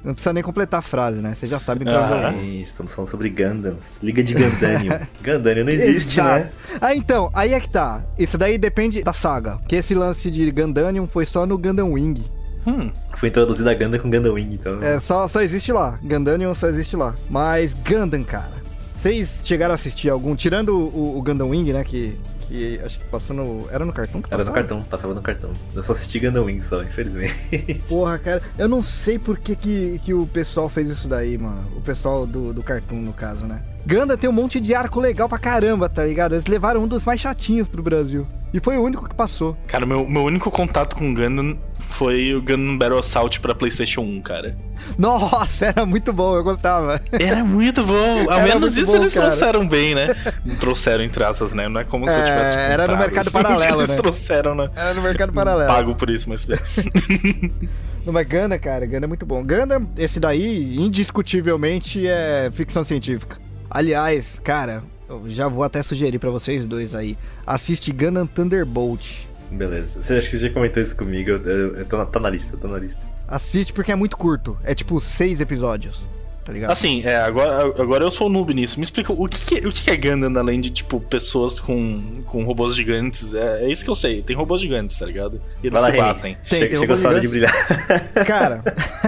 não 0.04 0.14
precisa 0.14 0.34
nem 0.34 0.42
completar 0.42 0.80
a 0.80 0.82
frase, 0.82 1.22
né? 1.22 1.34
Você 1.36 1.46
já 1.46 1.60
sabe 1.60 1.84
então. 1.84 1.96
Ah, 1.96 2.34
isso, 2.34 2.72
estamos 2.72 2.94
falando 2.94 3.10
sobre 3.10 3.30
Gundams. 3.30 4.00
Liga 4.02 4.24
de 4.24 4.34
Gandanium. 4.34 5.00
Gandanium 5.22 5.66
não 5.66 5.72
existe, 5.72 6.20
Exato. 6.20 6.46
né? 6.46 6.52
Ah, 6.80 6.96
então, 6.96 7.30
aí 7.34 7.54
é 7.54 7.60
que 7.60 7.70
tá. 7.70 8.04
Isso 8.18 8.38
daí 8.38 8.58
depende 8.58 9.04
da 9.04 9.14
saga. 9.14 9.60
Que 9.68 9.76
esse 9.76 9.94
lance 9.94 10.32
de 10.32 10.50
Gandanium 10.52 11.08
foi 11.08 11.26
só 11.26 11.46
no 11.46 11.58
Gundam 11.58 11.92
Wing. 11.94 12.24
Hum. 12.66 12.92
Foi 13.16 13.30
introduzida 13.30 13.72
a 13.72 13.74
Gundam 13.74 14.00
com 14.00 14.10
Gundam 14.10 14.34
Wing, 14.34 14.54
então. 14.54 14.80
É, 14.82 15.00
só, 15.00 15.28
só 15.28 15.42
existe 15.42 15.72
lá. 15.72 16.00
Gandanium 16.04 16.54
só 16.54 16.68
existe 16.68 16.96
lá. 16.96 17.14
Mas 17.30 17.74
Gundam, 17.74 18.24
cara. 18.24 18.60
Vocês 18.94 19.42
chegaram 19.44 19.72
a 19.72 19.76
assistir 19.76 20.10
algum? 20.10 20.36
Tirando 20.36 20.78
o, 20.78 21.18
o 21.18 21.22
Gundam 21.22 21.50
Wing, 21.50 21.72
né? 21.72 21.84
Que 21.84 22.18
que 22.50 22.80
acho 22.84 23.00
que 23.00 23.06
passou 23.06 23.36
no. 23.36 23.68
Era 23.72 23.86
no 23.86 23.94
cartão 23.94 24.22
que 24.22 24.34
Era 24.34 24.44
no 24.44 24.52
cartão, 24.52 24.82
passava 24.82 25.14
no 25.14 25.22
cartão. 25.22 25.52
Eu 25.74 25.84
só 25.84 25.92
assisti 25.92 26.20
Gundam 26.20 26.46
Wing 26.46 26.60
só, 26.60 26.84
infelizmente. 26.84 27.82
Porra, 27.88 28.18
cara, 28.20 28.42
eu 28.58 28.68
não 28.68 28.82
sei 28.82 29.20
por 29.20 29.38
que, 29.38 29.56
que, 29.56 30.02
que 30.04 30.14
o 30.14 30.26
pessoal 30.26 30.68
fez 30.68 30.90
isso 30.90 31.08
daí, 31.08 31.38
mano. 31.38 31.66
O 31.78 31.82
pessoal 31.82 32.26
do, 32.26 32.52
do 32.52 32.64
cartoon, 32.64 33.02
no 33.02 33.14
caso, 33.14 33.46
né? 33.46 33.62
Ganda 33.86 34.18
tem 34.18 34.30
um 34.30 34.34
monte 34.34 34.60
de 34.60 34.74
arco 34.74 35.00
legal 35.00 35.30
pra 35.30 35.38
caramba, 35.38 35.88
tá 35.88 36.04
ligado? 36.04 36.36
Eles 36.36 36.46
levaram 36.48 36.84
um 36.84 36.88
dos 36.88 37.06
mais 37.06 37.22
chatinhos 37.22 37.68
pro 37.68 37.82
Brasil. 37.82 38.28
E 38.54 38.60
foi 38.60 38.78
o 38.78 38.84
único 38.84 39.08
que 39.08 39.16
passou. 39.16 39.56
Cara, 39.68 39.86
meu, 39.86 40.08
meu 40.08 40.24
único 40.24 40.50
contato 40.50 40.96
com 40.96 41.14
Gundam 41.14 41.58
foi 41.80 42.34
o 42.34 42.42
Gundam 42.42 42.78
Battle 42.78 43.00
Assault 43.00 43.40
pra 43.40 43.54
PlayStation 43.54 44.02
1, 44.02 44.22
cara. 44.22 44.58
Nossa, 44.98 45.68
era 45.68 45.86
muito 45.86 46.12
bom, 46.14 46.36
eu 46.36 46.44
gostava. 46.44 47.02
Era 47.12 47.44
muito 47.44 47.84
bom. 47.84 48.30
Ao 48.30 48.40
era 48.40 48.44
menos 48.44 48.78
isso 48.78 48.88
bom, 48.88 48.96
eles 48.96 49.14
cara. 49.14 49.28
trouxeram 49.28 49.68
bem, 49.68 49.94
né? 49.94 50.16
Trouxeram 50.60 51.04
entre 51.04 51.24
asas, 51.24 51.54
né? 51.54 51.68
Não 51.68 51.80
é 51.80 51.84
como 51.84 52.08
se 52.08 52.14
eu 52.14 52.20
é, 52.20 52.26
tivesse. 52.26 52.58
É, 52.58 52.72
era 52.72 52.88
no 52.88 52.98
mercado 52.98 53.30
paralelo, 53.32 53.80
eles 53.82 53.90
né? 53.90 53.96
trouxeram, 53.96 54.56
né? 54.56 54.70
Era 54.76 54.94
no 54.94 55.02
mercado 55.02 55.34
paralelo. 55.34 55.72
Pago 55.72 55.96
por 55.96 56.10
isso, 56.10 56.30
mas. 56.30 56.48
Não, 58.06 58.14
mas 58.14 58.28
Ganda, 58.28 58.58
cara, 58.58 58.86
Ganda 58.86 59.06
é 59.06 59.08
muito 59.08 59.26
bom. 59.26 59.44
Ganda, 59.44 59.82
esse 59.98 60.20
daí, 60.20 60.78
indiscutivelmente, 60.78 62.08
é 62.08 62.50
ficção 62.52 62.84
científica. 62.84 63.38
Aliás, 63.70 64.40
cara, 64.44 64.84
eu 65.10 65.24
já 65.28 65.48
vou 65.48 65.64
até 65.64 65.82
sugerir 65.82 66.20
para 66.20 66.30
vocês 66.30 66.64
dois 66.66 66.94
aí. 66.94 67.18
Assiste 67.46 67.92
Gundam 67.92 68.28
Thunderbolt. 68.28 69.26
Beleza. 69.52 70.02
Você 70.02 70.14
acha 70.14 70.30
que 70.30 70.38
você 70.38 70.48
já 70.48 70.54
comentou 70.54 70.82
isso 70.82 70.96
comigo? 70.96 71.32
Eu, 71.32 71.42
eu, 71.42 71.76
eu 71.78 71.86
tô 71.86 71.98
na, 71.98 72.06
tá 72.06 72.20
na 72.20 72.30
lista, 72.30 72.56
tô 72.56 72.68
na 72.68 72.78
lista. 72.78 73.02
Assiste 73.28 73.74
porque 73.74 73.92
é 73.92 73.96
muito 73.96 74.16
curto. 74.16 74.58
É 74.64 74.76
tipo 74.76 75.02
seis 75.02 75.40
episódios 75.40 76.00
tá 76.50 76.54
ligado? 76.54 76.72
Assim, 76.72 77.04
é, 77.06 77.18
agora, 77.18 77.62
agora 77.80 78.04
eu 78.04 78.10
sou 78.10 78.28
noob 78.28 78.54
nisso. 78.56 78.80
Me 78.80 78.84
explica 78.84 79.14
o 79.14 79.28
que, 79.28 79.40
que 79.40 79.56
é, 79.56 79.68
o 79.68 79.72
que 79.72 79.90
é 79.92 79.96
Gundam 79.96 80.36
além 80.42 80.60
de, 80.60 80.72
tipo, 80.72 81.00
pessoas 81.00 81.60
com, 81.60 82.24
com 82.26 82.44
robôs 82.44 82.76
gigantes? 82.76 83.36
É, 83.36 83.66
é 83.66 83.72
isso 83.72 83.84
que 83.84 83.90
eu 83.90 83.96
sei. 83.96 84.24
Tem 84.24 84.36
robôs 84.36 84.60
gigantes, 84.60 84.98
tá 84.98 85.06
ligado? 85.06 85.40
E 85.64 85.68
eles 85.68 85.80
se 85.80 85.92
batem. 85.92 86.38
Tem, 86.50 86.60
chega, 86.60 86.70
tem 86.70 86.80
chega 86.80 87.08
a 87.08 87.10
hora 87.10 87.22
de 87.22 87.28
brilhar. 87.28 87.54
Cara, 88.26 88.64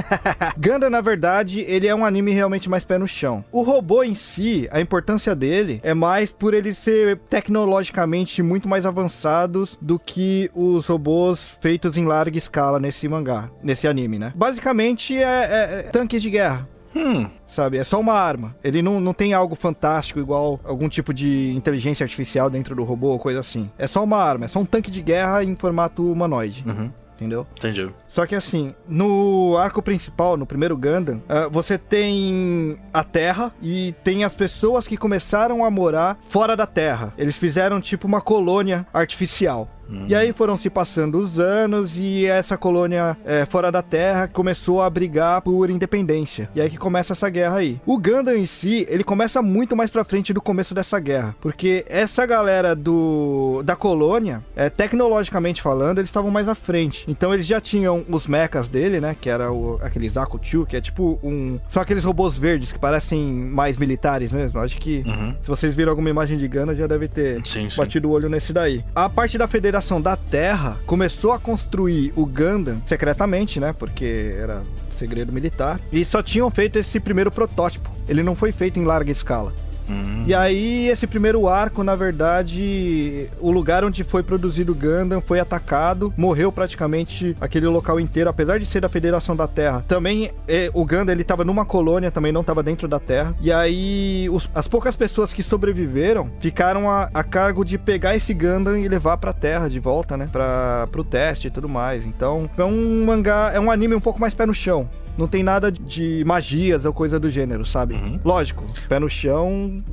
Gundam, 0.56 0.90
na 0.92 1.02
verdade, 1.02 1.62
ele 1.62 1.88
é 1.88 1.96
um 1.96 2.06
anime 2.06 2.32
realmente 2.32 2.70
mais 2.70 2.86
pé 2.86 3.00
no 3.00 3.08
chão. 3.08 3.44
O 3.52 3.64
robô 3.64 4.04
em 4.04 4.14
si, 4.14 4.68
a 4.72 4.80
importância 4.80 5.36
dele 5.36 5.80
é 5.84 5.96
mais 5.96 6.32
por 6.32 6.54
ele 6.54 6.76
ser 6.76 7.18
tecnologicamente 7.28 8.44
muito 8.44 8.70
mais 8.70 8.86
avançados 8.86 9.80
do 9.82 9.98
que 9.98 10.52
os 10.54 10.86
robôs 10.86 11.58
feitos 11.60 11.98
em 11.98 12.06
larga 12.06 12.38
escala 12.38 12.80
nesse 12.80 13.08
mangá, 13.08 13.50
nesse 13.64 13.88
anime, 13.88 14.20
né? 14.20 14.32
Basicamente 14.36 15.18
é, 15.18 15.24
é, 15.24 15.80
é 15.80 15.84
tanques 15.92 16.22
de 16.22 16.30
guerra. 16.30 16.70
Hum. 17.02 17.28
Sabe? 17.48 17.78
É 17.78 17.84
só 17.84 18.00
uma 18.00 18.14
arma. 18.14 18.56
Ele 18.64 18.82
não, 18.82 19.00
não 19.00 19.14
tem 19.14 19.34
algo 19.34 19.56
fantástico 19.56 20.20
igual 20.20 20.60
algum 20.64 20.88
tipo 20.88 21.14
de 21.14 21.52
inteligência 21.54 22.04
artificial 22.04 22.50
dentro 22.50 22.76
do 22.76 22.84
robô 22.84 23.08
ou 23.08 23.20
coisa 23.20 23.40
assim. 23.40 23.70
É 23.78 23.88
só 23.88 24.04
uma 24.04 24.18
arma. 24.18 24.46
É 24.46 24.48
só 24.48 24.60
um 24.60 24.66
tanque 24.66 24.92
de 24.92 25.02
guerra 25.02 25.44
em 25.44 25.56
formato 25.56 26.10
humanoide. 26.12 26.64
Uhum. 26.68 26.92
Entendeu? 27.22 27.46
Entendi. 27.56 27.88
Só 28.08 28.26
que 28.26 28.34
assim, 28.34 28.74
no 28.90 29.56
arco 29.56 29.80
principal, 29.80 30.36
no 30.36 30.46
primeiro 30.48 30.76
Gundam, 30.76 31.18
uh, 31.18 31.50
você 31.52 31.78
tem 31.78 32.78
a 32.92 33.04
Terra 33.04 33.54
e 33.62 33.94
tem 34.04 34.24
as 34.24 34.34
pessoas 34.34 34.88
que 34.88 34.98
começaram 34.98 35.64
a 35.64 35.70
morar 35.70 36.18
fora 36.20 36.58
da 36.58 36.66
Terra. 36.66 37.14
Eles 37.20 37.38
fizeram 37.38 37.80
tipo 37.80 38.08
uma 38.08 38.22
colônia 38.22 38.88
artificial. 38.92 39.70
Uhum. 39.92 40.06
E 40.08 40.16
aí 40.16 40.32
foram 40.32 40.58
se 40.58 40.70
passando 40.70 41.20
os 41.20 41.40
anos 41.40 41.98
e 41.98 42.26
essa 42.26 42.58
colônia 42.58 43.18
é, 43.26 43.46
fora 43.46 43.72
da 43.72 43.82
Terra 43.82 44.28
começou 44.28 44.82
a 44.82 44.90
brigar 44.90 45.42
por 45.42 45.70
independência. 45.70 46.50
E 46.56 46.62
aí 46.62 46.70
que 46.70 46.78
começa 46.78 47.14
essa 47.14 47.30
guerra 47.30 47.58
aí. 47.58 47.80
O 47.86 47.98
Gundam 47.98 48.36
em 48.36 48.48
si, 48.48 48.86
ele 48.90 49.04
começa 49.04 49.42
muito 49.42 49.76
mais 49.76 49.92
pra 49.92 50.04
frente 50.04 50.34
do 50.34 50.42
começo 50.42 50.74
dessa 50.74 51.00
guerra. 51.00 51.36
Porque 51.42 51.86
essa 51.90 52.26
galera 52.26 52.76
do 52.76 53.62
da 53.64 53.76
colônia, 53.76 54.44
é, 54.56 54.70
tecnologicamente 54.70 55.62
falando, 55.62 55.98
eles 55.98 56.10
estavam 56.10 56.32
mais 56.32 56.48
à 56.48 56.56
frente. 56.56 57.06
Então 57.08 57.34
eles 57.34 57.46
já 57.46 57.60
tinham 57.60 58.06
os 58.10 58.28
mechas 58.28 58.68
dele, 58.68 59.00
né? 59.00 59.16
Que 59.20 59.30
era 59.30 59.52
o, 59.52 59.80
aqueles 59.82 60.18
Akuchu, 60.18 60.66
que 60.66 60.78
é 60.78 60.82
tipo 60.82 61.20
um... 61.22 61.60
São 61.68 61.82
aqueles 61.82 62.04
robôs 62.04 62.38
verdes 62.38 62.72
que 62.72 62.80
parecem 62.80 63.24
mais 63.24 63.78
militares 63.78 64.32
mesmo. 64.32 64.60
Acho 64.60 64.78
que 64.78 65.04
uhum. 65.06 65.36
se 65.42 65.48
vocês 65.48 65.76
viram 65.76 65.92
alguma 65.92 66.10
imagem 66.10 66.38
de 66.38 66.48
Gundam, 66.48 66.76
já 66.76 66.88
deve 66.88 67.08
ter 67.08 67.46
sim, 67.46 67.68
batido 67.76 68.08
sim. 68.08 68.12
o 68.12 68.16
olho 68.16 68.30
nesse 68.30 68.54
daí. 68.54 68.84
A 68.96 69.10
parte 69.10 69.38
da 69.38 69.48
Federação 69.48 69.81
Da 70.02 70.16
Terra 70.16 70.78
começou 70.86 71.32
a 71.32 71.40
construir 71.40 72.14
o 72.16 72.26
Gundam 72.26 72.82
secretamente, 72.86 73.60
né? 73.60 73.74
Porque 73.74 74.36
era 74.38 74.64
segredo 74.98 75.32
militar. 75.32 75.80
E 75.92 76.06
só 76.06 76.22
tinham 76.22 76.50
feito 76.52 76.78
esse 76.78 77.00
primeiro 77.00 77.32
protótipo. 77.32 77.90
Ele 78.08 78.22
não 78.22 78.36
foi 78.36 78.52
feito 78.52 78.80
em 78.80 78.86
larga 78.86 79.12
escala. 79.12 79.54
Uhum. 79.92 80.24
E 80.26 80.34
aí, 80.34 80.88
esse 80.88 81.08
primeiro 81.08 81.48
arco, 81.48 81.84
na 81.84 81.96
verdade, 81.96 83.28
o 83.40 83.52
lugar 83.52 83.84
onde 83.84 84.04
foi 84.04 84.24
produzido 84.24 84.74
Gundam 84.74 85.20
foi 85.20 85.40
atacado, 85.40 86.14
morreu 86.16 86.52
praticamente 86.52 87.36
aquele 87.42 87.68
local 87.68 88.00
inteiro, 88.00 88.30
apesar 88.30 88.60
de 88.60 88.66
ser 88.66 88.82
da 88.82 88.90
Federação 88.90 89.36
da 89.36 89.48
Terra. 89.48 89.84
Também, 89.88 90.32
é, 90.48 90.70
o 90.74 90.86
Gundam, 90.86 91.14
ele 91.14 91.24
tava 91.24 91.44
numa 91.44 91.66
colônia, 91.66 92.12
também 92.12 92.32
não 92.32 92.44
tava 92.44 92.64
dentro 92.64 92.88
da 92.88 93.00
Terra. 93.00 93.36
E 93.42 93.52
aí, 93.52 94.30
os, 94.30 94.50
as 94.54 94.68
poucas 94.68 94.96
pessoas 94.96 95.34
que 95.34 95.44
sobreviveram 95.44 96.32
ficaram 96.40 96.90
a, 96.90 97.10
a, 97.14 97.24
cargo 97.24 97.66
de 97.66 97.78
pegar 97.78 98.16
esse 98.16 98.34
Gundam 98.34 98.78
e 98.78 98.88
levar 98.88 99.18
pra 99.18 99.34
Terra 99.34 99.68
de 99.68 99.80
volta, 99.80 100.16
né? 100.16 100.30
Pra, 100.32 100.88
pro 100.92 101.04
teste 101.04 101.48
e 101.48 101.52
tudo 101.52 101.68
mais. 101.68 102.06
Então, 102.06 102.50
é 102.58 102.64
um 102.64 103.06
mangá, 103.06 103.52
é 103.54 103.60
um 103.60 103.72
anime 103.72 103.96
um 103.96 104.00
pouco 104.00 104.20
mais 104.20 104.34
pé 104.34 104.46
no 104.46 104.54
chão 104.54 104.88
não 105.18 105.28
tem 105.28 105.44
nada 105.44 105.72
de 105.72 106.24
magias 106.26 106.86
ou 106.86 106.94
coisa 106.94 107.20
do 107.20 107.30
gênero, 107.30 107.66
sabe? 107.66 107.96
Uhum. 107.96 108.20
Lógico, 108.24 108.66
pé 108.88 109.00
no 109.00 109.10
chão. 109.10 109.84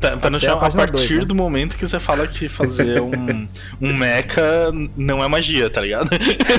pé, 0.00 0.16
pé 0.16 0.30
no 0.30 0.38
chão 0.38 0.58
a, 0.60 0.66
a 0.66 0.70
partir 0.70 0.92
dois, 0.92 1.10
né? 1.10 1.24
do 1.24 1.34
momento 1.34 1.76
que 1.76 1.86
você 1.86 1.98
fala 1.98 2.26
que 2.26 2.48
fazer 2.48 3.00
um, 3.02 3.48
um 3.80 3.94
mecha 3.94 4.72
não 4.96 5.22
é 5.22 5.28
magia, 5.28 5.70
tá 5.70 5.80
ligado? 5.80 6.10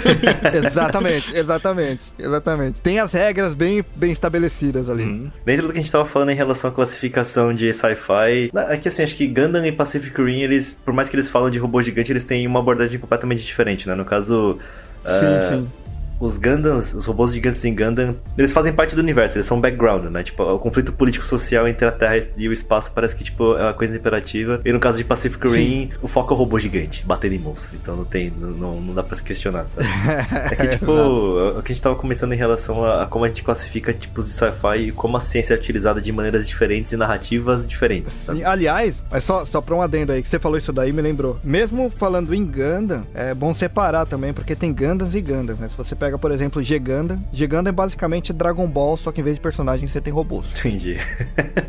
exatamente, 0.66 1.36
exatamente, 1.36 2.04
exatamente. 2.18 2.82
Tem 2.82 3.00
as 3.00 3.14
regras 3.14 3.54
bem, 3.54 3.84
bem 3.96 4.12
estabelecidas 4.12 4.90
ali. 4.90 5.04
Uhum. 5.04 5.32
Dentro 5.46 5.68
do 5.68 5.74
que 5.74 5.80
a 5.80 5.82
gente 5.82 5.92
tava 5.92 6.06
falando 6.06 6.30
em 6.30 6.36
relação 6.36 6.70
à 6.70 6.74
classificação 6.74 7.54
de 7.54 7.72
sci-fi, 7.74 8.52
é 8.70 8.78
que 8.78 8.88
assim, 8.88 9.04
acho 9.04 9.16
que 9.16 9.28
Gundam 9.28 9.66
e 9.66 9.72
Pacific 9.72 10.22
Rim, 10.22 10.42
eles, 10.42 10.74
por 10.74 10.94
mais 10.94 11.10
que 11.10 11.16
eles 11.16 11.30
falam 11.30 11.50
de 11.50 11.60
robô 11.60 11.82
gigante, 11.82 12.12
eles 12.12 12.24
têm 12.24 12.46
uma 12.48 12.60
abordagem 12.60 13.00
completamente 13.00 13.44
diferente, 13.44 13.88
né? 13.88 13.96
No 13.96 14.06
caso. 14.06 14.58
Sim, 15.06 15.26
uh, 15.26 15.48
sim 15.48 15.79
os 16.20 16.38
Gundams, 16.38 16.94
os 16.94 17.06
robôs 17.06 17.34
gigantes 17.34 17.64
em 17.66 17.74
Gundam, 17.74 18.16
eles 18.38 18.52
fazem 18.52 18.74
parte 18.74 18.96
do 18.96 19.02
universo, 19.02 19.38
eles 19.38 19.46
são 19.46 19.60
background, 19.60 20.06
né? 20.06 20.24
Tipo, 20.24 20.44
o 20.44 20.60
conflito 20.60 20.92
político-social 20.92 21.68
entre 21.68 21.88
a 21.88 21.92
Terra 21.92 22.20
e 22.38 22.48
o 22.48 22.54
espaço 22.54 22.92
parece 22.92 23.16
que, 23.16 23.24
tipo, 23.24 23.56
é 23.56 23.64
uma 23.64 23.74
coisa 23.74 23.96
imperativa. 23.96 24.62
E 24.66 24.72
no 24.72 24.80
caso 24.80 24.98
de 24.98 25.04
Pacific 25.04 25.48
Rim, 25.48 25.90
o 26.02 26.08
foco 26.08 26.34
é 26.34 26.36
o 26.36 26.40
robô 26.40 26.60
gigante, 26.60 27.06
batendo 27.06 27.36
em 27.36 27.40
monstro. 27.40 27.78
Então 27.82 27.96
não 27.96 28.06
tem, 28.06 28.32
não, 28.32 28.80
não 28.80 28.94
dá 28.94 29.04
pra 29.04 29.16
se 29.16 29.24
questionar, 29.24 29.68
sabe? 29.68 29.88
é 30.52 30.56
que, 30.56 30.68
tipo, 30.68 30.92
o 30.92 31.62
que 31.62 31.72
a 31.72 31.76
gente 31.76 31.82
tava 31.82 31.96
começando 31.96 32.34
em 32.34 32.38
relação 32.38 32.84
a, 32.84 33.04
a 33.04 33.08
como 33.08 33.26
a 33.26 33.28
gente 33.28 33.44
classifica 33.44 33.94
tipos 33.94 34.26
de 34.26 34.32
sci-fi 34.32 34.88
e 34.88 34.92
como 34.92 35.18
a 35.18 35.20
ciência 35.20 35.54
é 35.54 35.58
utilizada 35.58 36.02
de 36.02 36.12
maneiras 36.12 36.48
diferentes 36.48 36.92
e 36.92 36.98
narrativas 36.98 37.66
diferentes. 37.66 38.12
Sabe? 38.12 38.44
Aliás, 38.44 39.02
mas 39.10 39.24
só, 39.24 39.46
só 39.46 39.62
pra 39.62 39.76
um 39.76 39.82
adendo 39.82 40.12
aí, 40.12 40.22
que 40.22 40.28
você 40.28 40.40
falou 40.40 40.58
isso 40.58 40.74
daí, 40.74 40.92
me 40.92 41.02
lembrou. 41.02 41.40
Mesmo 41.44 41.90
falando 41.90 42.34
em 42.34 42.46
Gundam, 42.46 43.06
é 43.14 43.34
bom 43.34 43.54
separar 43.54 44.06
também, 44.06 44.34
porque 44.34 44.56
tem 44.56 44.74
Gundams 44.74 45.16
e 45.16 45.22
Gundams, 45.22 45.60
né? 45.60 45.70
Se 45.70 45.78
você 45.78 45.96
pega, 45.96 46.09
por 46.18 46.32
exemplo, 46.32 46.64
G 46.64 46.80
Gundam, 46.80 47.20
G 47.32 47.46
Gundam 47.46 47.70
é 47.70 47.72
basicamente 47.72 48.34
Dragon 48.34 48.68
Ball, 48.68 48.98
só 48.98 49.12
que 49.12 49.22
em 49.22 49.24
vez 49.24 49.36
de 49.36 49.42
personagens 49.42 49.92
você 49.92 50.02
tem 50.02 50.14
robôs. 50.14 50.48
Entendi. 50.60 50.98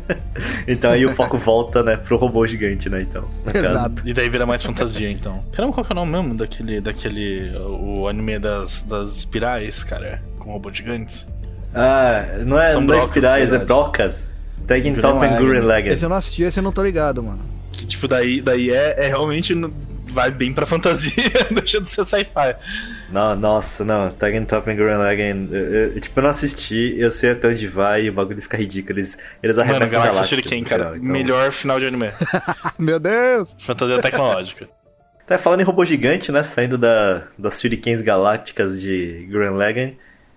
então 0.67 0.91
aí 0.91 1.05
o 1.05 1.09
foco 1.09 1.37
volta, 1.37 1.83
né, 1.83 1.97
pro 1.97 2.17
robô 2.17 2.45
gigante, 2.47 2.89
né, 2.89 3.01
então. 3.01 3.25
Exato. 3.53 4.01
E 4.07 4.13
daí 4.13 4.29
vira 4.29 4.45
mais 4.45 4.63
fantasia, 4.63 5.09
então. 5.09 5.41
Caramba, 5.51 5.73
qual 5.73 5.85
que 5.85 5.91
é 5.91 5.93
o 5.93 5.95
nome 5.95 6.11
mesmo 6.11 6.35
daquele, 6.35 6.81
daquele, 6.81 7.51
o 7.57 8.07
anime 8.07 8.39
das, 8.39 8.83
das 8.83 9.17
espirais, 9.17 9.83
cara, 9.83 10.21
com 10.39 10.51
robôs 10.51 10.77
gigantes? 10.77 11.27
Ah, 11.73 12.25
não 12.45 12.59
é, 12.59 12.71
São 12.71 12.81
não 12.81 12.93
é 12.93 12.97
espirais, 12.97 13.53
é 13.53 13.59
brocas. 13.59 14.33
Dragon 14.65 14.93
Top 14.95 15.25
and 15.25 15.37
Gurren 15.37 15.61
Lagann. 15.61 15.93
Esse 15.93 16.05
eu 16.05 16.09
não 16.09 16.15
assisti, 16.17 16.43
esse 16.43 16.59
eu 16.59 16.63
não 16.63 16.71
tô 16.71 16.83
ligado, 16.83 17.23
mano. 17.23 17.39
Que, 17.71 17.85
tipo, 17.85 18.07
daí, 18.07 18.41
daí 18.41 18.69
é, 18.69 19.05
é 19.05 19.07
realmente 19.07 19.55
vai 20.11 20.31
bem 20.31 20.53
pra 20.53 20.65
fantasia, 20.65 21.11
deixa 21.51 21.81
de 21.81 21.89
ser 21.89 22.05
sci-fi. 22.05 22.55
Não, 23.09 23.35
nossa, 23.35 23.83
não. 23.83 24.09
Dragon 24.17 24.45
Top 24.45 24.69
and 24.69 24.75
eu, 24.75 25.65
eu, 25.91 26.01
tipo, 26.01 26.19
eu 26.19 26.23
não 26.23 26.29
assisti, 26.29 26.95
eu 26.97 27.09
sei 27.09 27.31
até 27.31 27.47
onde 27.47 27.67
vai 27.67 28.03
e 28.03 28.09
o 28.09 28.13
bagulho 28.13 28.41
fica 28.41 28.57
ridículo. 28.57 28.99
Eles, 28.99 29.17
eles 29.41 29.57
arremessam 29.57 29.99
Mano, 29.99 30.11
Galáxia 30.11 30.37
Shuriken, 30.37 30.63
cara. 30.63 30.93
Então... 30.95 31.11
Melhor 31.11 31.51
final 31.51 31.79
de 31.79 31.85
anime. 31.87 32.11
Meu 32.77 32.99
Deus! 32.99 33.49
Fantasia 33.59 34.01
tecnológica. 34.01 34.67
Tá 35.27 35.37
falando 35.37 35.61
em 35.61 35.63
robô 35.63 35.85
gigante, 35.85 36.29
né? 36.29 36.43
Saindo 36.43 36.77
da, 36.77 37.23
das 37.37 37.61
Shurikens 37.61 38.01
galácticas 38.01 38.81
de 38.81 39.29
Gurren 39.31 39.51
Lagann. 39.51 39.93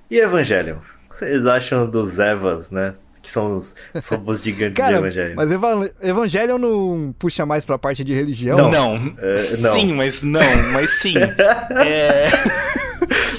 E 0.09 0.21
Evangelion? 0.21 0.77
O 0.77 1.09
que 1.09 1.17
vocês 1.17 1.45
acham 1.47 1.91
dos 1.91 2.21
Evas, 2.21 2.71
né? 2.71 2.95
Que 3.25 3.31
são 3.31 3.57
os, 3.57 3.75
os 3.95 4.07
robôs 4.11 4.43
gigantes 4.43 4.77
Cara, 4.77 4.93
de 4.93 4.99
Evangelho. 4.99 5.35
Mas 5.35 5.49
Evangelho 6.03 6.59
não 6.59 7.15
puxa 7.19 7.47
mais 7.47 7.65
pra 7.65 7.79
parte 7.79 8.05
de 8.05 8.13
religião? 8.13 8.59
Não. 8.59 8.71
não. 8.71 9.15
É, 9.19 9.57
não. 9.61 9.73
Sim, 9.73 9.95
mas 9.95 10.23
não, 10.23 10.73
mas 10.73 10.91
sim. 10.91 11.15
é... 11.87 12.29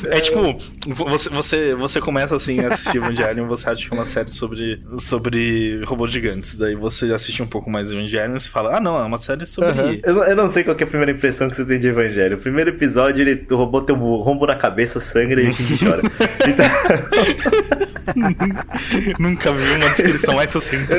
É 0.09 0.19
tipo, 0.19 0.59
você, 0.87 1.29
você, 1.29 1.75
você 1.75 1.99
começa 1.99 2.35
assim 2.35 2.59
a 2.59 2.67
assistir 2.67 2.97
Evangelion, 2.97 3.47
você 3.47 3.69
acha 3.69 3.87
que 3.87 3.93
é 3.93 3.97
uma 3.97 4.05
série 4.05 4.31
sobre, 4.31 4.83
sobre 4.99 5.83
robôs 5.85 6.11
gigantes. 6.11 6.55
Daí 6.55 6.75
você 6.75 7.11
assiste 7.11 7.41
um 7.41 7.47
pouco 7.47 7.69
mais 7.69 7.91
Evangelion 7.91 8.35
e 8.35 8.39
você 8.39 8.49
fala, 8.49 8.77
ah 8.77 8.79
não, 8.79 8.99
é 8.99 9.03
uma 9.03 9.17
série 9.17 9.43
sobre. 9.45 9.81
Uhum. 9.81 9.99
Eu, 10.03 10.23
eu, 10.23 10.35
não 10.35 10.47
sei 10.49 10.63
qual 10.63 10.77
é 10.79 10.83
a 10.83 10.87
primeira 10.87 11.11
impressão 11.11 11.49
que 11.49 11.55
você 11.55 11.65
tem 11.65 11.79
de 11.79 11.87
Evangelho. 11.87 12.37
O 12.37 12.39
primeiro 12.39 12.69
episódio, 12.69 13.21
ele, 13.21 13.45
o 13.49 13.55
robô 13.55 13.81
tem 13.81 13.95
um 13.95 14.15
rombo 14.17 14.45
na 14.45 14.55
cabeça, 14.55 14.99
sangra 14.99 15.41
e 15.41 15.47
o 15.47 15.51
Shinji 15.51 15.83
chora. 15.83 16.01
Então... 16.47 17.84
Nunca 19.19 19.51
vi 19.51 19.75
uma 19.75 19.89
descrição 19.89 20.35
mais 20.35 20.51
sucinta. 20.51 20.93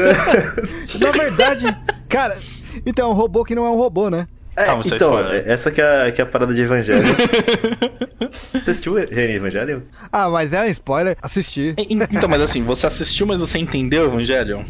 Na 1.01 1.11
verdade, 1.11 1.77
cara, 2.09 2.38
então 2.85 3.09
é 3.09 3.12
um 3.12 3.14
robô 3.14 3.45
que 3.45 3.55
não 3.55 3.66
é 3.66 3.71
um 3.71 3.77
robô, 3.77 4.11
né? 4.11 4.27
É, 4.57 4.64
Calma, 4.64 4.83
então, 4.87 5.19
essa 5.45 5.71
que 5.71 5.83
é, 5.83 6.09
a, 6.09 6.12
que 6.12 6.19
é 6.19 6.25
a 6.25 6.27
parada 6.27 6.55
de 6.55 6.62
Evangelho. 6.62 7.03
você 8.51 8.71
assistiu 8.71 8.95
Reni 8.95 9.35
Evangelho? 9.35 9.83
Ah, 10.11 10.31
mas 10.31 10.55
é 10.55 10.62
um 10.62 10.66
spoiler. 10.66 11.14
Assisti. 11.21 11.75
Então, 11.77 12.27
mas 12.27 12.40
assim, 12.40 12.62
você 12.62 12.87
assistiu, 12.87 13.27
mas 13.27 13.38
você 13.38 13.59
entendeu 13.59 14.07
Evangelho? 14.07 14.64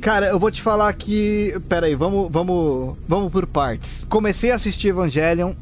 Cara, 0.00 0.26
eu 0.26 0.40
vou 0.40 0.50
te 0.50 0.60
falar 0.60 0.92
que. 0.94 1.54
Pera 1.68 1.86
aí, 1.86 1.94
vamos, 1.94 2.28
vamos, 2.32 2.96
vamos 3.06 3.30
por 3.30 3.46
partes. 3.46 4.04
Comecei 4.08 4.50
a 4.50 4.56
assistir 4.56 4.88
Evangelion, 4.88 5.52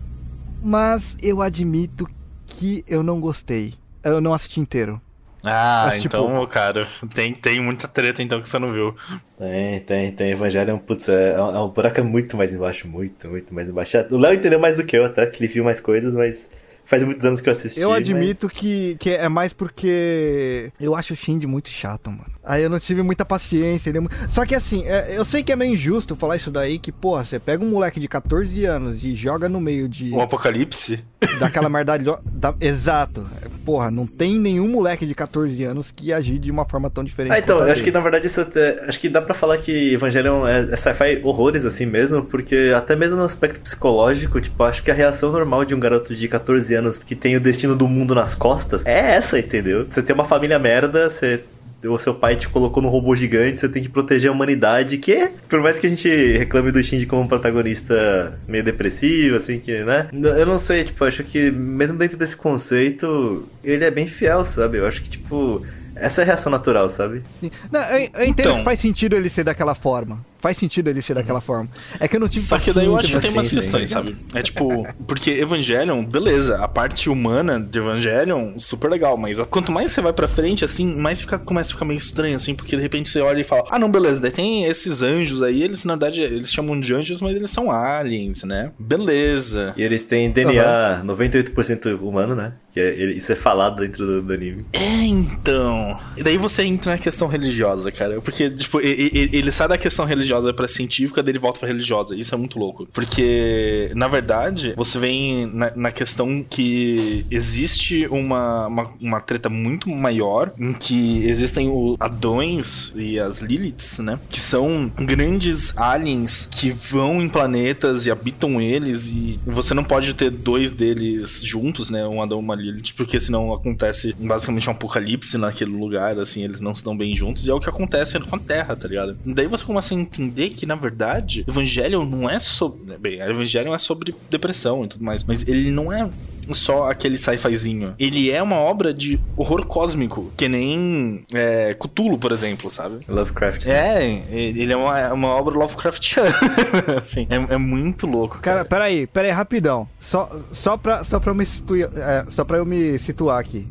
mas 0.63 1.15
eu 1.23 1.43
admito 1.43 2.09
que 2.47 2.83
eu 2.89 3.03
não 3.03 3.21
gostei. 3.21 3.75
Eu 4.03 4.23
não 4.23 4.33
assisti 4.33 4.59
inteiro. 4.59 5.03
Ah, 5.47 5.85
Mas, 5.87 6.03
tipo, 6.03 6.17
então, 6.17 6.47
cara, 6.47 6.87
tem, 7.15 7.33
tem 7.33 7.61
muita 7.61 7.87
treta 7.87 8.23
então 8.23 8.41
que 8.41 8.49
você 8.49 8.59
não 8.59 8.73
viu. 8.73 8.95
Tem, 9.39 9.81
tem, 9.81 10.13
tem. 10.13 10.31
Evangelho, 10.33 10.79
putz, 10.79 11.09
é, 11.09 11.35
é 11.35 11.41
um 11.41 11.69
buraco 11.69 12.03
muito 12.05 12.37
mais 12.37 12.53
embaixo, 12.53 12.89
muito, 12.89 13.29
muito 13.29 13.55
mais 13.55 13.69
embaixo. 13.69 13.97
O 14.11 14.19
Léo 14.19 14.35
entendeu 14.35 14.59
mais 14.59 14.77
do 14.77 14.85
que 14.85 14.97
eu 14.97 15.05
até, 15.05 15.27
que 15.27 15.43
ele 15.43 15.53
viu 15.53 15.65
mais 15.65 15.81
coisas, 15.81 16.15
mas 16.15 16.51
faz 16.87 17.03
muitos 17.03 17.27
anos 17.27 17.41
que 17.41 17.49
eu 17.49 17.53
assisti. 17.53 17.81
Eu 17.81 17.93
admito 17.93 18.47
mas... 18.47 18.57
que, 18.57 18.97
que 18.99 19.11
é 19.11 19.29
mais 19.29 19.53
porque 19.53 20.73
eu 20.81 20.95
acho 20.95 21.13
o 21.13 21.17
Shinji 21.17 21.47
muito 21.47 21.69
chato, 21.69 22.11
mano. 22.11 22.25
Aí 22.43 22.63
eu 22.63 22.71
não 22.71 22.79
tive 22.79 23.03
muita 23.03 23.25
paciência. 23.25 23.91
Ele 23.91 23.99
é... 23.99 24.29
Só 24.29 24.47
que 24.47 24.55
assim, 24.55 24.85
é, 24.87 25.09
eu 25.11 25.25
sei 25.25 25.43
que 25.43 25.53
é 25.53 25.57
meio 25.57 25.75
injusto 25.75 26.17
falar 26.17 26.37
isso 26.37 26.51
daí, 26.51 26.79
que, 26.79 26.93
porra, 26.93 27.25
você 27.25 27.39
pega 27.39 27.63
um 27.63 27.71
moleque 27.71 28.01
de 28.01 28.09
14 28.09 28.65
anos 28.65 29.03
e 29.03 29.15
joga 29.15 29.49
no 29.49 29.61
meio 29.61 29.89
de. 29.89 30.13
Um 30.13 30.21
apocalipse? 30.21 31.05
Daquela 31.41 31.69
merdade. 31.69 32.05
Da... 32.25 32.55
Exato. 32.61 33.27
Porra, 33.67 33.91
não 33.91 34.07
tem 34.07 34.39
nenhum 34.39 34.69
moleque 34.69 35.05
de 35.05 35.13
14 35.13 35.65
anos 35.65 35.91
que 35.91 36.13
agir 36.13 36.39
de 36.39 36.53
uma 36.53 36.65
forma 36.65 36.89
tão 36.89 37.03
diferente. 37.03 37.33
Ah, 37.33 37.39
então, 37.41 37.59
eu 37.59 37.73
acho 37.73 37.83
que 37.83 37.91
na 37.91 37.99
verdade 37.99 38.29
isso 38.29 38.41
até, 38.41 38.81
acho 38.87 39.01
que 39.01 39.09
dá 39.09 39.21
para 39.21 39.35
falar 39.35 39.59
que 39.59 39.93
Evangelion 39.93 40.47
é, 40.47 40.69
é 40.71 40.77
sci-fi 40.77 41.21
horrores 41.25 41.67
assim 41.67 41.85
mesmo, 41.85 42.25
porque 42.25 42.73
até 42.77 42.95
mesmo 42.95 43.19
no 43.19 43.25
aspecto 43.25 43.61
psicológico, 43.61 44.41
tipo, 44.41 44.63
acho 44.63 44.85
que 44.85 44.91
a 44.93 44.95
reação 44.95 45.33
normal 45.33 45.65
de 45.65 45.75
um 45.75 45.81
garoto 45.81 46.15
de 46.15 46.29
14 46.29 46.73
anos 46.77 47.01
que 47.01 47.17
tem 47.17 47.35
o 47.35 47.41
destino 47.41 47.75
do 47.75 47.89
mundo 47.89 48.15
nas 48.15 48.37
costas 48.37 48.87
é 48.87 49.17
essa, 49.17 49.37
entendeu? 49.37 49.85
Você 49.85 50.01
tem 50.01 50.15
uma 50.15 50.25
família 50.25 50.61
merda, 50.61 51.11
você 51.11 51.43
o 51.87 51.99
seu 51.99 52.15
pai 52.15 52.37
te 52.37 52.49
colocou 52.49 52.83
num 52.83 52.89
robô 52.89 53.15
gigante, 53.15 53.61
você 53.61 53.69
tem 53.69 53.83
que 53.83 53.89
proteger 53.89 54.31
a 54.31 54.35
humanidade, 54.35 54.99
que, 54.99 55.31
por 55.49 55.61
mais 55.61 55.79
que 55.79 55.87
a 55.87 55.91
gente 55.91 56.09
reclame 56.39 56.73
do 56.73 56.83
Shinji 56.83 57.07
como 57.07 57.23
um 57.23 57.29
protagonista 57.29 58.39
meio 58.47 58.65
depressivo, 58.65 59.37
assim, 59.37 59.59
que, 59.59 59.83
né? 59.85 60.09
Eu 60.13 60.47
não 60.47 60.59
sei, 60.59 60.85
tipo, 60.85 61.05
acho 61.05 61.23
que 61.25 61.51
mesmo 61.51 61.99
dentro 61.99 62.17
desse 62.17 62.37
conceito, 62.37 63.47
ele 63.63 63.85
é 63.85 63.91
bem 63.91 64.07
fiel, 64.07 64.45
sabe? 64.45 64.79
Eu 64.79 64.87
acho 64.87 65.03
que, 65.03 65.11
tipo, 65.11 65.65
essa 65.95 66.21
é 66.21 66.25
a 66.25 66.27
reação 66.27 66.51
natural, 66.51 66.89
sabe? 66.89 67.23
Sim. 67.41 67.51
Não, 67.71 67.81
eu, 67.81 67.99
eu 67.99 68.27
entendo 68.27 68.41
então... 68.41 68.59
que 68.59 68.65
faz 68.65 68.79
sentido 68.79 69.17
ele 69.17 69.29
ser 69.29 69.45
daquela 69.45 69.75
forma 69.75 70.25
faz 70.39 70.57
sentido 70.57 70.89
ele 70.89 71.03
ser 71.03 71.15
daquela 71.15 71.41
forma. 71.41 71.69
É 71.99 72.07
que 72.07 72.17
eu 72.17 72.21
não 72.21 72.29
tive 72.29 72.45
Só 72.45 72.59
que 72.59 72.73
daí 72.73 72.87
eu 72.87 72.97
acho 72.97 73.11
que 73.11 73.21
tem 73.21 73.31
umas 73.31 73.49
questões, 73.49 73.91
sabe? 73.91 74.17
É 74.35 74.43
tipo, 74.43 74.87
porque 75.07 75.31
Evangelion, 75.31 76.05
beleza, 76.05 76.59
a 76.59 76.69
parte 76.69 77.09
humana 77.09 77.61
de 77.61 77.79
Evangelion, 77.79 78.59
super 78.59 78.91
legal, 78.91 79.17
mas 79.17 79.39
quanto 79.51 79.73
mais 79.73 79.91
você 79.91 80.01
vai 80.01 80.13
pra 80.13 80.29
frente, 80.29 80.65
assim, 80.65 80.87
mais 80.95 81.21
fica, 81.21 81.39
começa 81.39 81.71
a 81.71 81.73
ficar 81.73 81.85
meio 81.85 81.99
estranho, 81.99 82.37
assim, 82.37 82.55
porque 82.55 82.77
de 82.77 82.83
repente 82.83 83.11
você 83.11 83.21
olha 83.21 83.41
e 83.41 83.45
fala, 83.45 83.65
ah, 83.71 83.79
não, 83.79 83.91
beleza, 83.91 84.21
daí 84.21 84.31
tem 84.31 84.65
esses 84.65 85.03
anjos 85.03 85.43
aí, 85.43 85.63
eles 85.63 85.85
na 85.85 85.95
verdade, 85.95 86.23
eles 86.23 86.53
chamam 86.53 86.79
de 86.79 86.95
anjos, 86.95 87.21
mas 87.21 87.35
eles 87.35 87.51
são 87.51 87.71
aliens, 87.71 88.45
né? 88.45 88.73
Beleza. 88.79 89.75
E 89.77 89.83
eles 89.83 90.05
têm 90.05 90.31
DNA 90.31 91.03
uhum. 91.03 91.17
98% 91.17 92.01
humano, 92.01 92.35
né? 92.35 92.53
Que 92.71 92.81
é, 92.81 92.95
isso 92.95 93.33
é 93.33 93.37
falado 93.37 93.81
dentro 93.81 94.05
do, 94.05 94.23
do, 94.23 94.33
anime. 94.33 94.59
É, 94.73 95.05
então. 95.05 95.99
E 96.17 96.23
daí 96.23 96.37
você 96.37 96.63
entra 96.63 96.93
na 96.93 96.99
questão 96.99 97.27
religiosa, 97.27 97.91
cara. 97.91 98.21
Porque, 98.21 98.51
tipo, 98.51 98.81
ele, 98.81 99.31
ele 99.33 99.53
sai 99.53 99.69
da 99.69 99.79
questão 99.79 100.05
religiosa 100.05 100.26
religiosa 100.27 100.53
para 100.53 100.69
científica, 100.69 101.23
dele 101.23 101.39
volta 101.39 101.61
para 101.61 101.69
religiosa. 101.69 102.17
Isso 102.17 102.35
é 102.35 102.39
muito 102.39 102.59
louco. 102.59 102.87
Porque, 102.93 103.91
na 103.95 104.09
verdade, 104.09 104.75
você 104.77 104.99
vem 104.99 105.47
na, 105.47 105.73
na 105.75 105.93
questão 105.93 106.45
que 106.49 107.25
existe 107.31 108.07
uma, 108.09 108.67
uma, 108.67 108.93
uma, 109.01 109.21
treta 109.21 109.49
muito 109.49 109.89
maior 109.89 110.53
em 110.59 110.73
que 110.73 111.25
existem 111.25 111.69
os 111.69 111.97
Adões 112.01 112.93
e 112.97 113.19
as 113.19 113.41
Liliths, 113.41 113.99
né? 113.99 114.19
Que 114.29 114.41
são 114.41 114.91
grandes 114.97 115.77
aliens 115.77 116.49
que 116.51 116.71
vão 116.71 117.23
em 117.23 117.29
planetas 117.29 118.07
e 118.07 118.11
habitam 118.11 118.61
eles 118.61 119.09
e 119.09 119.39
você 119.47 119.75
não 119.75 119.85
pode 119.85 120.15
ter 120.15 120.31
dois 120.31 120.73
deles 120.73 121.43
juntos, 121.43 121.91
né? 121.91 122.07
Um 122.07 122.23
Adão 122.23 122.39
e 122.39 122.43
uma 122.43 122.55
Lilith, 122.55 122.95
porque 122.97 123.21
senão 123.21 123.53
acontece 123.53 124.15
basicamente 124.19 124.69
um 124.69 124.73
apocalipse 124.73 125.39
naquele 125.39 125.73
lugar, 125.73 126.19
assim, 126.19 126.43
eles 126.43 126.61
não 126.61 126.75
se 126.75 126.85
dão 126.85 126.97
bem 126.97 127.15
juntos 127.15 127.47
e 127.47 127.51
é 127.51 127.55
o 127.55 127.61
que 127.61 127.69
acontece 127.69 128.19
com 128.21 128.37
a 128.37 128.39
Terra, 128.39 128.77
tá 128.77 128.89
ligado? 128.89 129.17
Daí 129.25 129.47
você 129.47 129.65
começa 129.65 129.95
a 129.95 129.97
entender 130.23 130.51
que, 130.51 130.67
na 130.67 130.75
verdade, 130.75 131.45
Evangelho 131.47 132.05
não 132.05 132.29
é 132.29 132.39
sobre. 132.39 132.85
Né, 132.85 132.97
bem, 132.99 133.21
Evangelho 133.21 133.75
é 133.75 133.79
sobre 133.79 134.15
depressão 134.31 134.85
e 134.85 134.89
tudo 134.89 135.05
mais, 135.05 135.25
mas 135.25 135.47
ele 135.47 135.71
não 135.71 135.93
é 135.93 136.09
só 136.53 136.91
aquele 136.91 137.19
sci-fizinho. 137.19 137.95
Ele 137.99 138.31
é 138.31 138.43
uma 138.43 138.57
obra 138.57 138.93
de 138.93 139.21
horror 139.37 139.67
cósmico, 139.67 140.31
que 140.37 140.49
nem 140.49 141.25
é, 141.33 141.75
Cthulhu, 141.75 142.19
por 142.19 142.33
exemplo, 142.33 142.71
sabe? 142.71 143.05
Lovecraft. 143.09 143.67
É, 143.67 144.23
ele 144.31 144.73
é 144.73 144.77
uma, 144.77 145.13
uma 145.13 145.29
obra 145.29 145.55
Lovecraftiana. 145.55 146.31
assim, 146.99 147.27
é, 147.29 147.55
é, 147.55 147.59
muito 147.59 148.07
louco. 148.07 148.39
Cara, 148.41 148.59
cara 148.59 148.65
peraí, 148.65 149.07
peraí, 149.07 149.31
rapidão. 149.31 149.89
Só, 150.01 150.31
só, 150.53 150.77
pra, 150.77 151.03
só, 151.03 151.19
pra 151.19 151.31
eu 151.31 151.35
me 151.35 151.47
situar, 151.47 151.91
é, 151.97 152.25
só 152.31 152.45
pra 152.45 152.59
eu 152.59 152.67
me 152.67 152.99
situar 152.99 153.41
aqui. 153.41 153.67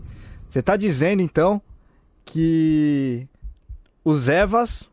Você 0.49 0.61
tá 0.61 0.75
dizendo, 0.75 1.21
então, 1.21 1.61
que 2.25 3.27
os 4.03 4.27
Evas 4.29 4.83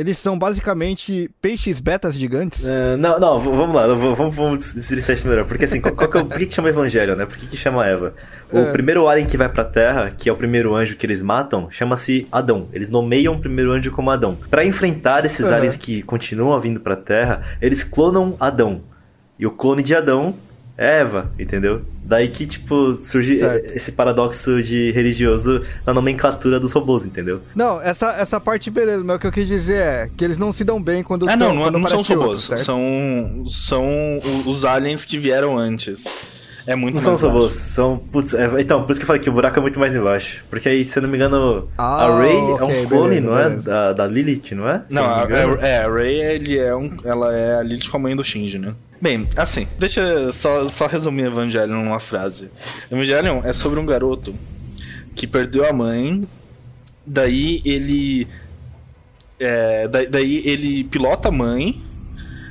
eles 0.00 0.16
são 0.16 0.38
basicamente 0.38 1.30
peixes 1.42 1.78
betas 1.78 2.14
gigantes? 2.14 2.64
Uh, 2.64 2.96
não, 2.98 3.20
não, 3.20 3.40
vamos 3.40 3.74
lá, 3.74 3.86
vamos, 3.86 4.34
vamos 4.34 4.72
destrinçar 4.72 5.14
isso 5.14 5.28
melhor. 5.28 5.44
Porque 5.44 5.66
assim, 5.66 5.80
qual, 5.80 5.94
qual 5.94 6.10
que 6.10 6.16
é 6.16 6.20
o, 6.20 6.24
por 6.24 6.38
que, 6.38 6.46
que 6.46 6.54
chama 6.54 6.70
Evangelho, 6.70 7.14
né? 7.14 7.26
Por 7.26 7.36
que, 7.36 7.46
que 7.46 7.56
chama 7.56 7.86
Eva? 7.86 8.14
O 8.50 8.58
é. 8.58 8.72
primeiro 8.72 9.06
alien 9.06 9.26
que 9.26 9.36
vai 9.36 9.48
pra 9.48 9.64
Terra, 9.64 10.10
que 10.10 10.28
é 10.28 10.32
o 10.32 10.36
primeiro 10.36 10.74
anjo 10.74 10.96
que 10.96 11.04
eles 11.04 11.22
matam, 11.22 11.70
chama-se 11.70 12.26
Adão. 12.32 12.68
Eles 12.72 12.88
nomeiam 12.90 13.34
o 13.34 13.38
primeiro 13.38 13.72
anjo 13.72 13.90
como 13.90 14.10
Adão. 14.10 14.36
Para 14.50 14.64
enfrentar 14.64 15.24
esses 15.26 15.46
uhum. 15.46 15.54
aliens 15.54 15.76
que 15.76 16.02
continuam 16.02 16.58
vindo 16.60 16.80
pra 16.80 16.96
Terra, 16.96 17.42
eles 17.60 17.84
clonam 17.84 18.34
Adão. 18.40 18.80
E 19.38 19.46
o 19.46 19.50
clone 19.50 19.82
de 19.82 19.94
Adão 19.94 20.34
Eva, 20.80 21.30
entendeu? 21.38 21.82
Daí 22.02 22.28
que, 22.28 22.46
tipo, 22.46 22.94
surge 23.02 23.38
certo. 23.38 23.66
esse 23.76 23.92
paradoxo 23.92 24.62
de 24.62 24.90
religioso 24.92 25.62
na 25.86 25.92
nomenclatura 25.92 26.58
dos 26.58 26.72
robôs, 26.72 27.04
entendeu? 27.04 27.42
Não, 27.54 27.82
essa, 27.82 28.12
essa 28.12 28.40
parte 28.40 28.70
beleza, 28.70 29.04
mas 29.04 29.16
o 29.16 29.18
que 29.18 29.26
eu 29.26 29.32
quis 29.32 29.46
dizer 29.46 29.76
é 29.76 30.10
que 30.16 30.24
eles 30.24 30.38
não 30.38 30.54
se 30.54 30.64
dão 30.64 30.82
bem 30.82 31.02
quando 31.02 31.28
Ah, 31.28 31.36
não, 31.36 31.54
não, 31.54 31.70
não 31.70 31.86
são 31.86 32.00
os 32.00 32.08
robôs, 32.08 32.48
outro, 32.48 32.64
são, 32.64 33.44
são 33.46 34.18
os 34.46 34.64
aliens 34.64 35.04
que 35.04 35.18
vieram 35.18 35.58
antes. 35.58 36.06
É 36.66 36.74
muito 36.74 36.94
Não 36.94 37.02
são 37.02 37.14
os 37.14 37.22
robôs, 37.22 37.52
são. 37.52 37.98
Putz, 37.98 38.34
é, 38.34 38.48
então, 38.60 38.82
por 38.82 38.90
isso 38.90 39.00
que 39.00 39.04
eu 39.04 39.06
falei 39.06 39.22
que 39.22 39.30
o 39.30 39.32
buraco 39.32 39.58
é 39.58 39.62
muito 39.62 39.78
mais 39.78 39.94
embaixo. 39.94 40.44
Porque 40.50 40.68
aí, 40.68 40.84
se 40.84 40.98
eu 40.98 41.02
não 41.02 41.10
me 41.10 41.16
engano, 41.16 41.68
ah, 41.78 42.06
a 42.06 42.18
Ray 42.18 42.36
okay, 42.36 42.50
é 42.50 42.64
um 42.64 42.86
clone, 42.86 43.08
beleza, 43.08 43.26
não 43.26 43.38
é? 43.38 43.42
beleza. 43.44 43.60
é? 43.60 43.64
Da, 43.64 43.92
da 43.92 44.06
Lilith, 44.06 44.54
não 44.54 44.68
é? 44.68 44.82
Não, 44.90 45.02
não 45.02 45.10
a, 45.10 45.66
é, 45.66 45.84
a 45.84 45.88
Ray 45.88 46.20
ele 46.20 46.58
é 46.58 46.74
um, 46.74 46.96
ela 47.04 47.34
é 47.34 47.56
a 47.56 47.62
Lilith 47.62 47.88
com 47.88 47.96
a 47.96 48.00
mãe 48.00 48.14
do 48.14 48.24
Shinji, 48.24 48.58
né? 48.58 48.74
Bem, 49.00 49.28
assim, 49.34 49.66
deixa 49.78 50.02
eu 50.02 50.32
só, 50.32 50.68
só 50.68 50.86
resumir 50.86 51.24
Evangelion 51.24 51.82
numa 51.82 52.00
frase. 52.00 52.50
Evangelion 52.92 53.40
é 53.42 53.52
sobre 53.52 53.80
um 53.80 53.86
garoto 53.86 54.34
que 55.16 55.26
perdeu 55.26 55.66
a 55.66 55.72
mãe, 55.72 56.26
daí 57.06 57.62
ele. 57.64 58.28
É, 59.38 59.88
daí 59.88 60.42
ele 60.44 60.84
pilota 60.84 61.28
a 61.28 61.32
mãe 61.32 61.80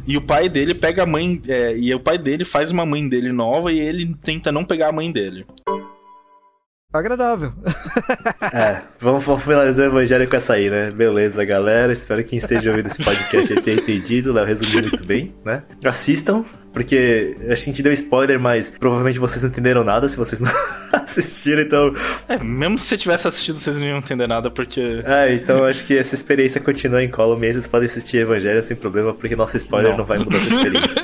e 0.09 0.17
o 0.17 0.21
pai 0.21 0.49
dele 0.49 0.73
pega 0.73 1.03
a 1.03 1.05
mãe. 1.05 1.39
É, 1.47 1.77
e 1.77 1.93
o 1.93 1.99
pai 1.99 2.17
dele 2.17 2.43
faz 2.43 2.71
uma 2.71 2.83
mãe 2.83 3.07
dele 3.07 3.31
nova 3.31 3.71
e 3.71 3.79
ele 3.79 4.15
tenta 4.23 4.51
não 4.51 4.65
pegar 4.65 4.87
a 4.87 4.91
mãe 4.91 5.11
dele. 5.11 5.45
Agradável. 6.91 7.53
é, 8.51 8.81
vamos, 8.99 9.23
vamos 9.23 9.43
finalizar 9.43 9.85
o 9.85 9.91
evangelho 9.91 10.27
com 10.27 10.35
essa 10.35 10.55
aí, 10.55 10.71
né? 10.71 10.89
Beleza, 10.89 11.45
galera. 11.45 11.93
Espero 11.93 12.23
que 12.23 12.31
quem 12.31 12.39
esteja 12.39 12.71
ouvindo 12.71 12.87
esse 12.87 13.03
podcast 13.03 13.61
tenha 13.61 13.77
entendido. 13.77 14.33
Léo 14.33 14.43
resumiu 14.43 14.81
muito 14.81 15.05
bem, 15.05 15.35
né? 15.45 15.61
Assistam, 15.85 16.43
porque 16.73 17.37
a 17.47 17.53
gente 17.53 17.83
deu 17.83 17.93
spoiler, 17.93 18.41
mas 18.41 18.71
provavelmente 18.71 19.19
vocês 19.19 19.43
não 19.43 19.51
entenderam 19.51 19.83
nada 19.83 20.07
se 20.07 20.17
vocês 20.17 20.41
não 20.41 20.51
assistiram, 20.91 21.61
então. 21.61 21.93
É, 22.27 22.43
mesmo 22.43 22.79
se 22.79 22.85
você 22.85 22.97
tivesse 22.97 23.27
assistido, 23.27 23.59
vocês 23.59 23.77
não 23.77 23.85
iam 23.85 23.99
entender 23.99 24.25
nada, 24.25 24.49
porque. 24.49 25.03
É, 25.05 25.31
então 25.35 25.65
acho 25.65 25.85
que 25.85 25.95
essa 25.95 26.15
experiência 26.15 26.59
continua 26.59 27.03
em 27.03 27.11
colo 27.11 27.37
mesmo. 27.37 27.61
Vocês 27.61 27.67
podem 27.67 27.87
assistir 27.87 28.17
Evangelho 28.17 28.63
sem 28.63 28.75
problema, 28.75 29.13
porque 29.13 29.35
nosso 29.35 29.55
spoiler 29.57 29.91
não, 29.91 29.99
não 29.99 30.05
vai 30.05 30.17
mudar 30.17 30.37
essa 30.37 30.55
experiência. 30.55 31.01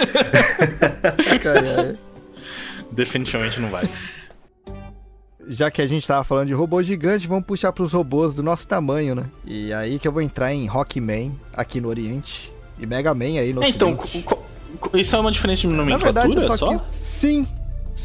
Definitivamente 2.92 3.60
não 3.60 3.70
vai 3.70 3.88
já 5.48 5.70
que 5.70 5.82
a 5.82 5.88
gente 5.88 6.06
tava 6.06 6.24
falando 6.24 6.48
de 6.48 6.54
robô 6.54 6.82
gigante, 6.82 7.28
vamos 7.28 7.46
puxar 7.46 7.72
para 7.72 7.84
os 7.84 7.93
robôs 7.93 8.34
do 8.34 8.43
nosso 8.43 8.68
tamanho, 8.68 9.16
né? 9.16 9.26
E 9.46 9.74
aí 9.74 10.00
que 10.00 10.08
eu 10.08 10.12
vou 10.12 10.22
entrar 10.22 10.54
em 10.54 10.66
Rockman 10.66 11.38
aqui 11.54 11.80
no 11.80 11.88
Oriente 11.88 12.52
e 12.80 12.86
Mega 12.86 13.14
Man 13.14 13.39
aí 13.39 13.54
no 13.54 13.64
é, 13.64 13.70
Então, 13.70 13.98
isso 14.93 15.16
é 15.16 15.20
uma 15.20 15.32
diferença 15.32 15.62
de 15.62 15.68
nomenclatura 15.68 16.14
Na 16.14 16.28
verdade, 16.28 16.58
só? 16.58 16.78
Que, 16.78 16.82
sim, 16.91 17.48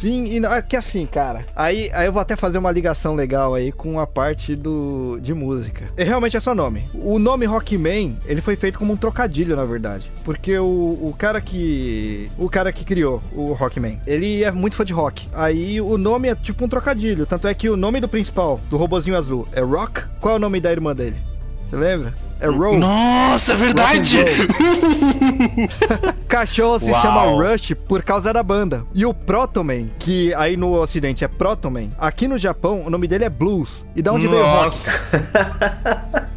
Sim, 0.00 0.24
e 0.24 0.40
não, 0.40 0.50
é 0.50 0.62
que 0.62 0.76
assim, 0.76 1.04
cara. 1.04 1.44
Aí, 1.54 1.90
aí 1.92 2.06
eu 2.06 2.12
vou 2.12 2.22
até 2.22 2.34
fazer 2.34 2.56
uma 2.56 2.72
ligação 2.72 3.14
legal 3.14 3.54
aí 3.54 3.70
com 3.70 4.00
a 4.00 4.06
parte 4.06 4.56
do 4.56 5.18
de 5.20 5.34
música. 5.34 5.90
E 5.94 6.02
realmente 6.02 6.38
é 6.38 6.40
só 6.40 6.54
nome. 6.54 6.84
O 6.94 7.18
nome 7.18 7.44
Rockman, 7.44 8.16
ele 8.24 8.40
foi 8.40 8.56
feito 8.56 8.78
como 8.78 8.94
um 8.94 8.96
trocadilho, 8.96 9.54
na 9.54 9.66
verdade. 9.66 10.10
Porque 10.24 10.58
o, 10.58 10.64
o 10.64 11.14
cara 11.18 11.38
que. 11.42 12.30
O 12.38 12.48
cara 12.48 12.72
que 12.72 12.82
criou 12.82 13.22
o 13.30 13.52
Rockman, 13.52 14.00
ele 14.06 14.42
é 14.42 14.50
muito 14.50 14.74
fã 14.74 14.86
de 14.86 14.94
rock. 14.94 15.28
Aí 15.34 15.82
o 15.82 15.98
nome 15.98 16.28
é 16.28 16.34
tipo 16.34 16.64
um 16.64 16.68
trocadilho. 16.68 17.26
Tanto 17.26 17.46
é 17.46 17.52
que 17.52 17.68
o 17.68 17.76
nome 17.76 18.00
do 18.00 18.08
principal, 18.08 18.58
do 18.70 18.78
robozinho 18.78 19.18
azul, 19.18 19.46
é 19.52 19.60
Rock. 19.60 20.02
Qual 20.18 20.32
é 20.32 20.36
o 20.38 20.40
nome 20.40 20.62
da 20.62 20.72
irmã 20.72 20.96
dele? 20.96 21.16
Você 21.68 21.76
lembra? 21.76 22.29
É 22.40 22.46
Roll. 22.46 22.78
Nossa, 22.78 23.52
é 23.52 23.56
verdade! 23.56 24.16
Cachorro 26.26 26.80
se 26.80 26.90
Uau. 26.90 27.02
chama 27.02 27.22
Rush 27.22 27.74
por 27.86 28.02
causa 28.02 28.32
da 28.32 28.42
banda. 28.42 28.84
E 28.94 29.04
o 29.04 29.12
Protoman, 29.12 29.88
que 29.98 30.32
aí 30.34 30.56
no 30.56 30.72
ocidente 30.72 31.24
é 31.24 31.28
Protoman, 31.28 31.90
aqui 31.98 32.26
no 32.26 32.38
Japão 32.38 32.82
o 32.86 32.90
nome 32.90 33.06
dele 33.06 33.24
é 33.24 33.30
Blues. 33.30 33.68
E 33.94 34.00
da 34.02 34.12
onde 34.12 34.26
Nossa. 34.26 34.90
veio 35.10 35.24
Nossa! 35.34 36.30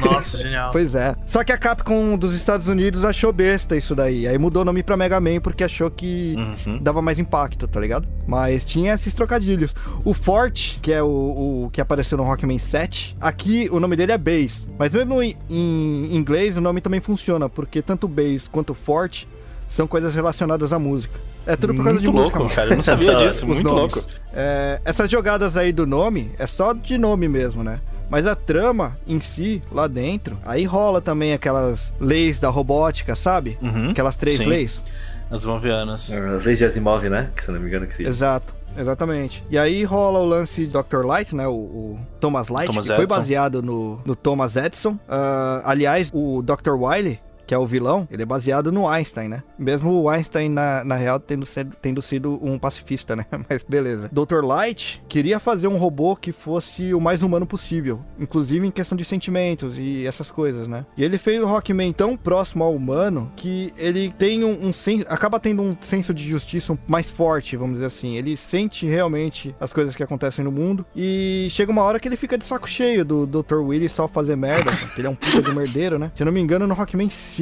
Nossa, 0.00 0.38
genial. 0.38 0.70
Pois 0.70 0.94
é. 0.94 1.14
Só 1.26 1.44
que 1.44 1.52
a 1.52 1.58
Capcom 1.58 2.16
dos 2.16 2.34
Estados 2.34 2.66
Unidos 2.66 3.04
achou 3.04 3.32
besta 3.32 3.76
isso 3.76 3.94
daí. 3.94 4.26
Aí 4.26 4.38
mudou 4.38 4.62
o 4.62 4.64
nome 4.64 4.82
pra 4.82 4.96
Mega 4.96 5.20
Man 5.20 5.40
porque 5.40 5.64
achou 5.64 5.90
que 5.90 6.34
uhum. 6.66 6.78
dava 6.82 7.00
mais 7.00 7.18
impacto, 7.18 7.66
tá 7.68 7.80
ligado? 7.80 8.08
Mas 8.26 8.64
tinha 8.64 8.94
esses 8.94 9.14
trocadilhos. 9.14 9.74
O 10.04 10.14
Forte, 10.14 10.78
que 10.80 10.92
é 10.92 11.02
o, 11.02 11.64
o 11.66 11.70
que 11.72 11.80
apareceu 11.80 12.18
no 12.18 12.24
Rockman 12.24 12.58
7, 12.58 13.16
aqui 13.20 13.68
o 13.70 13.80
nome 13.80 13.96
dele 13.96 14.12
é 14.12 14.18
Bass. 14.18 14.68
Mas 14.78 14.92
mesmo 14.92 15.22
em, 15.22 15.36
em 15.48 16.16
inglês 16.16 16.56
o 16.56 16.60
nome 16.60 16.80
também 16.80 17.00
funciona, 17.00 17.48
porque 17.48 17.82
tanto 17.82 18.08
Bass 18.08 18.48
quanto 18.50 18.74
Forte 18.74 19.28
são 19.68 19.86
coisas 19.86 20.14
relacionadas 20.14 20.72
à 20.72 20.78
música. 20.78 21.18
É 21.46 21.56
tudo 21.56 21.74
por 21.74 21.84
causa 21.84 21.98
muito 21.98 22.10
de 22.10 22.16
louco, 22.16 22.38
música, 22.38 22.56
cara. 22.60 22.72
Eu 22.72 22.76
não 22.76 22.82
sabia 22.82 23.14
disso, 23.16 23.46
muito 23.46 23.62
nomes. 23.62 23.94
louco. 23.94 24.08
É, 24.32 24.80
essas 24.84 25.10
jogadas 25.10 25.56
aí 25.56 25.72
do 25.72 25.86
nome 25.86 26.30
é 26.38 26.46
só 26.46 26.72
de 26.72 26.98
nome 26.98 27.28
mesmo, 27.28 27.64
né? 27.64 27.80
Mas 28.10 28.26
a 28.26 28.34
trama 28.34 28.98
em 29.06 29.20
si, 29.20 29.62
lá 29.70 29.86
dentro, 29.86 30.36
aí 30.44 30.64
rola 30.64 31.00
também 31.00 31.32
aquelas 31.32 31.94
leis 32.00 32.40
da 32.40 32.48
robótica, 32.50 33.14
sabe? 33.14 33.56
Uhum, 33.62 33.90
Aquelas 33.92 34.16
três 34.16 34.36
sim. 34.36 34.46
leis. 34.46 34.82
As 35.30 35.46
movianas. 35.46 36.12
As 36.12 36.44
leis 36.44 36.58
de 36.58 36.64
Asimov, 36.64 37.08
né? 37.08 37.30
Que 37.36 37.44
se 37.44 37.52
não 37.52 37.60
me 37.60 37.68
engano 37.68 37.86
que 37.86 37.94
sim. 37.94 38.04
Exato. 38.04 38.52
Exatamente. 38.76 39.44
E 39.50 39.56
aí 39.58 39.84
rola 39.84 40.18
o 40.20 40.24
lance 40.24 40.66
Dr. 40.66 41.04
Light, 41.04 41.34
né? 41.34 41.46
O, 41.46 41.52
o 41.52 42.00
Thomas 42.20 42.48
Light, 42.48 42.66
Thomas 42.66 42.86
que 42.86 42.92
Edison. 42.92 43.06
foi 43.08 43.16
baseado 43.18 43.62
no, 43.62 44.00
no 44.04 44.14
Thomas 44.16 44.56
Edison. 44.56 44.92
Uh, 44.92 45.62
aliás, 45.64 46.10
o 46.12 46.42
Dr. 46.42 46.74
Wiley, 46.74 47.20
que 47.50 47.54
é 47.54 47.58
o 47.58 47.66
vilão, 47.66 48.06
ele 48.12 48.22
é 48.22 48.24
baseado 48.24 48.70
no 48.70 48.86
Einstein, 48.86 49.26
né? 49.26 49.42
Mesmo 49.58 49.90
o 49.90 50.08
Einstein, 50.08 50.48
na, 50.48 50.84
na 50.84 50.94
real, 50.94 51.18
tendo, 51.18 51.44
sido, 51.44 51.76
tendo 51.82 52.00
sido 52.00 52.38
um 52.40 52.56
pacifista, 52.56 53.16
né? 53.18 53.26
Mas 53.48 53.64
beleza. 53.68 54.08
Dr. 54.12 54.44
Light 54.44 55.02
queria 55.08 55.40
fazer 55.40 55.66
um 55.66 55.76
robô 55.76 56.14
que 56.14 56.30
fosse 56.30 56.94
o 56.94 57.00
mais 57.00 57.24
humano 57.24 57.44
possível, 57.44 58.04
inclusive 58.20 58.64
em 58.64 58.70
questão 58.70 58.96
de 58.96 59.04
sentimentos 59.04 59.74
e 59.76 60.06
essas 60.06 60.30
coisas, 60.30 60.68
né? 60.68 60.86
E 60.96 61.02
ele 61.02 61.18
fez 61.18 61.42
o 61.42 61.44
Rockman 61.44 61.92
tão 61.92 62.16
próximo 62.16 62.62
ao 62.62 62.72
humano 62.72 63.32
que 63.34 63.74
ele 63.76 64.14
tem 64.16 64.44
um, 64.44 64.68
um 64.68 64.72
senso, 64.72 65.04
acaba 65.08 65.40
tendo 65.40 65.60
um 65.60 65.76
senso 65.80 66.14
de 66.14 66.28
justiça 66.28 66.78
mais 66.86 67.10
forte, 67.10 67.56
vamos 67.56 67.74
dizer 67.74 67.86
assim. 67.86 68.14
Ele 68.14 68.36
sente 68.36 68.86
realmente 68.86 69.52
as 69.58 69.72
coisas 69.72 69.96
que 69.96 70.04
acontecem 70.04 70.44
no 70.44 70.52
mundo 70.52 70.86
e 70.94 71.48
chega 71.50 71.72
uma 71.72 71.82
hora 71.82 71.98
que 71.98 72.06
ele 72.06 72.16
fica 72.16 72.38
de 72.38 72.44
saco 72.44 72.70
cheio 72.70 73.04
do 73.04 73.26
Dr. 73.26 73.56
Willy 73.56 73.88
só 73.88 74.06
fazer 74.06 74.36
merda, 74.36 74.70
ele 74.96 75.08
é 75.08 75.10
um 75.10 75.16
puta 75.16 75.42
de 75.42 75.52
merdeiro, 75.52 75.98
né? 75.98 76.12
Se 76.14 76.22
eu 76.22 76.26
não 76.26 76.32
me 76.32 76.40
engano, 76.40 76.64
no 76.64 76.74
Rockman 76.74 77.10
5, 77.10 77.39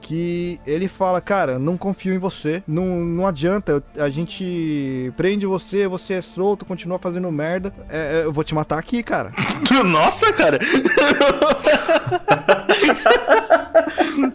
que 0.00 0.60
ele 0.66 0.88
fala, 0.88 1.20
cara, 1.20 1.58
não 1.58 1.76
confio 1.76 2.14
em 2.14 2.18
você, 2.18 2.62
não, 2.66 2.84
não 3.00 3.26
adianta, 3.26 3.82
a 3.96 4.08
gente 4.08 5.12
prende 5.16 5.46
você, 5.46 5.86
você 5.86 6.14
é 6.14 6.20
solto, 6.20 6.64
continua 6.64 6.98
fazendo 6.98 7.30
merda, 7.30 7.72
é, 7.88 8.20
é 8.20 8.24
eu 8.24 8.32
vou 8.32 8.44
te 8.44 8.54
matar 8.54 8.78
aqui, 8.78 9.02
cara. 9.02 9.32
Nossa, 9.84 10.32
cara! 10.32 10.58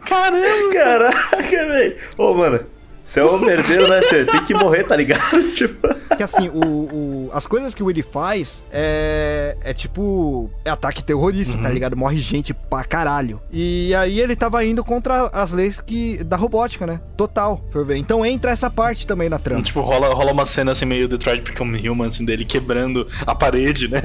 Caramba! 0.06 0.74
Caraca, 0.74 1.68
velho! 1.68 1.98
Ô, 2.18 2.34
mano, 2.34 2.77
você 3.08 3.22
é 3.22 3.26
um 3.26 3.40
merdeiro, 3.40 3.88
né? 3.88 4.02
Você 4.02 4.26
tem 4.26 4.44
que 4.44 4.54
morrer, 4.54 4.84
tá 4.84 4.94
ligado? 4.94 5.22
tipo. 5.56 5.88
Que 6.18 6.24
assim, 6.24 6.50
o, 6.50 6.60
o, 6.60 7.30
as 7.32 7.48
coisas 7.48 7.74
que 7.74 7.82
o 7.82 7.86
Willy 7.86 8.04
faz 8.04 8.62
é, 8.70 9.56
é 9.64 9.74
tipo. 9.74 10.52
É 10.66 10.70
ataque 10.70 11.02
terrorista, 11.02 11.54
tá 11.54 11.58
uhum. 11.58 11.64
tá 11.64 11.70
ligado? 11.70 11.96
Morre 11.96 12.18
gente 12.18 12.54
pra 12.54 12.84
caralho. 12.84 13.40
E 13.50 13.96
aí 13.96 14.20
ele 14.20 14.36
tava 14.36 14.66
indo 14.66 14.84
contra 14.84 15.30
as 15.32 15.54
leis 15.54 15.80
que, 15.80 16.22
da 16.22 16.36
robótica, 16.36 16.86
né? 16.86 17.00
Total, 17.16 17.58
por 17.72 17.86
ver. 17.86 17.96
Então 17.96 18.26
entra 18.26 18.52
essa 18.52 18.70
parte 18.70 19.08
também 19.08 19.30
na 19.30 19.40
trama. 19.40 19.62
Tipo, 19.62 19.80
rola, 19.80 20.14
rola 20.14 20.34
uma 20.34 20.46
cena 20.46 20.74
assim 20.74 20.86
meio 20.86 21.08
Detroit 21.08 21.42
Become 21.44 21.88
Human, 21.88 22.08
assim, 22.08 22.26
dele 22.26 22.44
quebrando 22.44 23.08
a 23.26 23.34
parede, 23.34 23.88
né? 23.88 24.02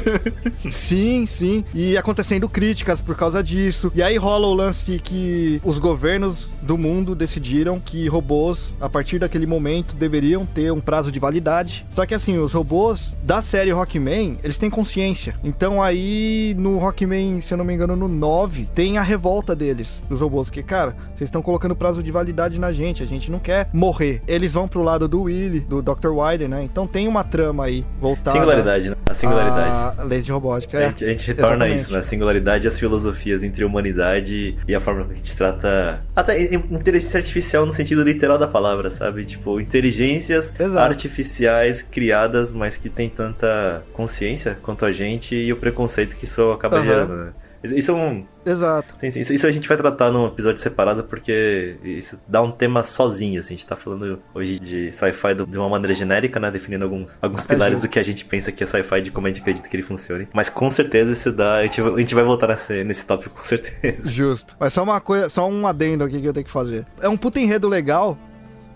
sim, 0.70 1.24
sim. 1.24 1.64
E 1.72 1.96
acontecendo 1.96 2.50
críticas 2.50 3.00
por 3.00 3.16
causa 3.16 3.42
disso. 3.42 3.90
E 3.94 4.02
aí 4.02 4.18
rola 4.18 4.46
o 4.46 4.52
lance 4.52 5.00
que 5.02 5.58
os 5.64 5.78
governos 5.78 6.50
do 6.66 6.76
mundo 6.76 7.14
decidiram 7.14 7.80
que 7.80 8.06
robôs, 8.08 8.25
a 8.80 8.88
partir 8.88 9.18
daquele 9.18 9.46
momento, 9.46 9.94
deveriam 9.94 10.44
ter 10.44 10.72
um 10.72 10.80
prazo 10.80 11.10
de 11.12 11.18
validade. 11.18 11.84
Só 11.94 12.04
que 12.04 12.14
assim, 12.14 12.38
os 12.38 12.52
robôs 12.52 13.12
da 13.22 13.40
série 13.40 13.70
Rockman, 13.70 14.38
eles 14.42 14.58
têm 14.58 14.68
consciência. 14.70 15.34
Então 15.44 15.82
aí 15.82 16.54
no 16.58 16.78
Rockman, 16.78 17.40
se 17.40 17.52
eu 17.52 17.58
não 17.58 17.64
me 17.64 17.74
engano, 17.74 17.94
no 17.96 18.08
9, 18.08 18.68
tem 18.74 18.98
a 18.98 19.02
revolta 19.02 19.54
deles, 19.54 20.00
dos 20.08 20.20
robôs. 20.20 20.50
Que, 20.50 20.62
cara, 20.62 20.96
vocês 21.16 21.28
estão 21.28 21.42
colocando 21.42 21.74
prazo 21.76 22.02
de 22.02 22.10
validade 22.10 22.58
na 22.58 22.72
gente, 22.72 23.02
a 23.02 23.06
gente 23.06 23.30
não 23.30 23.38
quer 23.38 23.68
morrer. 23.72 24.22
Eles 24.26 24.52
vão 24.52 24.66
pro 24.68 24.82
lado 24.82 25.06
do 25.08 25.22
Willy, 25.22 25.60
do 25.60 25.82
Dr. 25.82 26.08
Wilder, 26.08 26.48
né? 26.48 26.62
Então 26.64 26.86
tem 26.86 27.06
uma 27.08 27.22
trama 27.24 27.64
aí 27.64 27.84
voltada. 28.00 28.32
Singularidade, 28.32 28.90
né? 28.90 28.96
A 29.08 29.14
singularidade. 29.14 30.00
A 30.00 30.02
lei 30.04 30.22
de 30.22 30.30
robótica. 30.32 30.78
A 30.78 30.82
É. 30.82 30.88
gente, 30.88 31.04
a 31.04 31.08
gente 31.08 31.26
retorna 31.28 31.54
Exatamente. 31.56 31.80
isso, 31.80 31.92
né? 31.92 31.98
A 31.98 32.02
singularidade 32.02 32.66
e 32.66 32.68
as 32.68 32.78
filosofias 32.78 33.42
entre 33.42 33.64
a 33.64 33.66
humanidade 33.66 34.56
e 34.66 34.74
a 34.74 34.80
forma 34.80 35.04
que 35.04 35.12
a 35.12 35.16
gente 35.16 35.34
trata. 35.36 36.02
Até 36.14 36.54
inteligência 36.54 37.18
artificial 37.18 37.64
no 37.66 37.72
sentido 37.72 38.02
literal 38.02 38.15
da 38.38 38.48
palavra, 38.48 38.90
sabe? 38.90 39.24
Tipo, 39.24 39.60
inteligências 39.60 40.54
Exato. 40.58 40.78
artificiais 40.78 41.82
criadas, 41.82 42.52
mas 42.52 42.76
que 42.76 42.88
tem 42.88 43.08
tanta 43.08 43.82
consciência 43.92 44.56
quanto 44.62 44.84
a 44.84 44.92
gente 44.92 45.34
e 45.34 45.52
o 45.52 45.56
preconceito 45.56 46.16
que 46.16 46.24
isso 46.24 46.50
acaba 46.52 46.78
Aham. 46.78 46.86
gerando, 46.86 47.16
né? 47.16 47.32
Isso 47.62 47.90
é 47.90 47.94
um. 47.94 48.24
Exato. 48.46 48.94
Sim, 48.96 49.10
sim, 49.10 49.20
isso, 49.20 49.32
isso 49.34 49.46
a 49.46 49.50
gente 49.50 49.66
vai 49.68 49.76
tratar 49.76 50.10
num 50.12 50.26
episódio 50.28 50.60
separado 50.60 51.02
porque 51.04 51.76
isso 51.82 52.22
dá 52.28 52.40
um 52.40 52.52
tema 52.52 52.82
sozinho, 52.84 53.40
assim. 53.40 53.54
A 53.54 53.56
gente 53.56 53.66
tá 53.66 53.74
falando 53.74 54.20
hoje 54.32 54.58
de 54.60 54.92
sci-fi 54.92 55.34
de 55.48 55.58
uma 55.58 55.68
maneira 55.68 55.92
genérica, 55.94 56.38
né? 56.38 56.50
Definindo 56.50 56.84
alguns, 56.84 57.18
alguns 57.20 57.44
É 57.44 57.48
pilares 57.48 57.74
justo. 57.78 57.88
do 57.88 57.90
que 57.90 57.98
a 57.98 58.02
gente 58.04 58.24
pensa 58.24 58.52
que 58.52 58.62
é 58.62 58.66
sci-fi, 58.66 59.00
de 59.02 59.10
como 59.10 59.26
a 59.26 59.30
gente 59.30 59.40
acredita 59.40 59.68
que 59.68 59.74
ele 59.76 59.82
funcione. 59.82 60.28
Mas 60.32 60.48
com 60.48 60.70
certeza 60.70 61.10
isso 61.12 61.32
dá. 61.32 61.56
A 61.56 61.62
gente, 61.62 61.80
vai- 61.82 61.92
a 61.94 61.98
gente 61.98 62.14
vai 62.14 62.22
voltar 62.24 62.46
nesse, 62.48 62.84
nesse 62.84 63.04
tópico, 63.04 63.34
com 63.36 63.44
certeza. 63.44 64.12
Justo. 64.12 64.54
Mas 64.60 64.72
só 64.72 64.82
uma 64.84 65.00
coisa, 65.00 65.28
só 65.28 65.48
um 65.48 65.66
adendo 65.66 66.04
aqui 66.04 66.20
que 66.20 66.26
eu 66.28 66.32
tenho 66.32 66.46
que 66.46 66.52
fazer. 66.52 66.86
É 67.00 67.08
um 67.08 67.16
puta 67.16 67.40
enredo 67.40 67.68
legal. 67.68 68.16